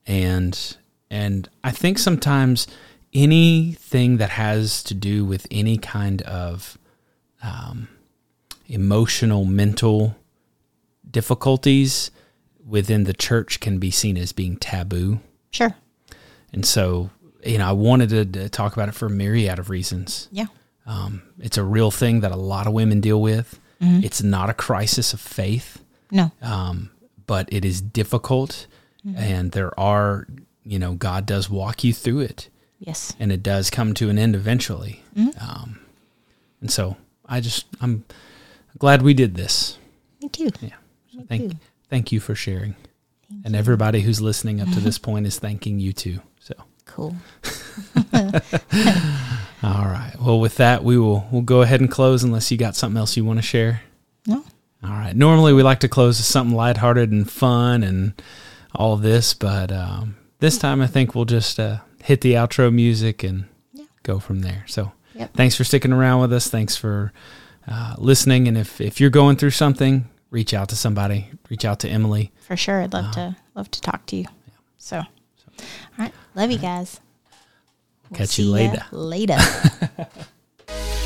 And 0.06 0.76
and 1.10 1.48
I 1.62 1.70
think 1.70 1.98
sometimes 1.98 2.66
anything 3.12 4.16
that 4.16 4.30
has 4.30 4.82
to 4.84 4.94
do 4.94 5.24
with 5.24 5.46
any 5.50 5.76
kind 5.76 6.22
of 6.22 6.78
um, 7.42 7.88
emotional, 8.66 9.44
mental 9.44 10.16
difficulties 11.10 12.10
within 12.66 13.04
the 13.04 13.14
church 13.14 13.60
can 13.60 13.78
be 13.78 13.90
seen 13.90 14.16
as 14.16 14.32
being 14.32 14.56
taboo. 14.56 15.20
Sure. 15.50 15.74
And 16.52 16.64
so, 16.64 17.10
you 17.44 17.58
know, 17.58 17.68
I 17.68 17.72
wanted 17.72 18.08
to, 18.10 18.24
to 18.24 18.48
talk 18.48 18.74
about 18.74 18.88
it 18.88 18.94
for 18.94 19.06
a 19.06 19.10
myriad 19.10 19.58
of 19.58 19.70
reasons. 19.70 20.28
Yeah. 20.32 20.46
Um, 20.88 21.22
it's 21.38 21.56
a 21.58 21.62
real 21.62 21.90
thing 21.92 22.20
that 22.20 22.32
a 22.32 22.36
lot 22.36 22.66
of 22.66 22.72
women 22.72 23.00
deal 23.00 23.20
with. 23.22 23.60
It's 23.80 24.22
not 24.24 24.50
a 24.50 24.54
crisis 24.54 25.12
of 25.12 25.20
faith, 25.20 25.84
No. 26.10 26.32
um, 26.42 26.90
but 27.28 27.48
it 27.52 27.64
is 27.64 27.80
difficult, 27.80 28.66
and 29.16 29.52
there 29.52 29.78
are, 29.78 30.26
you 30.64 30.80
know, 30.80 30.94
God 30.94 31.26
does 31.26 31.48
walk 31.48 31.84
you 31.84 31.92
through 31.94 32.20
it, 32.20 32.48
Yes. 32.80 33.14
and 33.20 33.30
it 33.30 33.40
does 33.40 33.70
come 33.70 33.94
to 33.94 34.10
an 34.10 34.18
end 34.18 34.34
eventually. 34.34 35.04
Um, 35.40 35.78
and 36.60 36.72
so, 36.72 36.96
I 37.24 37.40
just 37.40 37.66
I'm 37.80 38.04
glad 38.78 39.02
we 39.02 39.14
did 39.14 39.36
this. 39.36 39.78
Me 40.20 40.28
too. 40.28 40.50
Yeah. 40.60 40.70
So 41.14 41.22
thank 41.28 41.52
thank 41.88 42.10
you 42.10 42.18
for 42.18 42.34
sharing, 42.34 42.74
and 43.44 43.54
everybody 43.54 44.00
who's 44.00 44.20
listening 44.20 44.60
up 44.60 44.68
to 44.72 44.80
this 44.88 44.98
point 44.98 45.24
is 45.26 45.38
thanking 45.38 45.78
you 45.78 45.92
too. 45.92 46.20
So. 46.40 46.54
Cool. 46.84 47.14
All 49.62 49.84
right. 49.86 50.12
Well, 50.20 50.38
with 50.38 50.56
that, 50.56 50.84
we 50.84 50.98
will 50.98 51.26
we'll 51.32 51.42
go 51.42 51.62
ahead 51.62 51.80
and 51.80 51.90
close 51.90 52.22
unless 52.22 52.50
you 52.50 52.56
got 52.56 52.76
something 52.76 52.96
else 52.98 53.16
you 53.16 53.24
want 53.24 53.38
to 53.38 53.42
share. 53.42 53.82
No. 54.26 54.44
All 54.84 54.90
right. 54.90 55.14
Normally, 55.16 55.52
we 55.52 55.62
like 55.62 55.80
to 55.80 55.88
close 55.88 56.18
with 56.18 56.26
something 56.26 56.54
lighthearted 56.56 57.10
and 57.10 57.28
fun 57.30 57.82
and 57.82 58.12
all 58.74 58.96
this, 58.96 59.34
but 59.34 59.72
um, 59.72 60.16
this 60.38 60.58
time 60.58 60.80
I 60.80 60.86
think 60.86 61.14
we'll 61.14 61.24
just 61.24 61.58
uh, 61.58 61.78
hit 62.04 62.20
the 62.20 62.34
outro 62.34 62.72
music 62.72 63.24
and 63.24 63.46
Yeah. 63.72 63.86
go 64.04 64.18
from 64.20 64.40
there. 64.42 64.64
So, 64.68 64.92
Yep. 65.14 65.34
thanks 65.34 65.56
for 65.56 65.64
sticking 65.64 65.92
around 65.92 66.20
with 66.20 66.32
us. 66.32 66.48
Thanks 66.48 66.76
for 66.76 67.12
uh, 67.66 67.94
listening. 67.98 68.46
And 68.46 68.56
if 68.56 68.80
if 68.80 69.00
you're 69.00 69.10
going 69.10 69.36
through 69.36 69.50
something, 69.50 70.08
reach 70.30 70.54
out 70.54 70.68
to 70.68 70.76
somebody. 70.76 71.30
Reach 71.50 71.64
out 71.64 71.80
to 71.80 71.88
Emily. 71.88 72.30
For 72.46 72.56
sure. 72.56 72.82
I'd 72.82 72.92
love 72.92 73.06
Uh-huh. 73.06 73.30
to 73.32 73.36
love 73.56 73.70
to 73.72 73.80
talk 73.80 74.06
to 74.06 74.16
you. 74.16 74.26
So, 74.76 74.98
all 74.98 75.04
right. 75.98 76.12
Love 76.36 76.52
you 76.52 76.58
guys. 76.58 77.00
We'll 78.10 78.18
Catch 78.18 78.38
you 78.38 78.46
later. 78.50 78.84
later. 78.92 79.36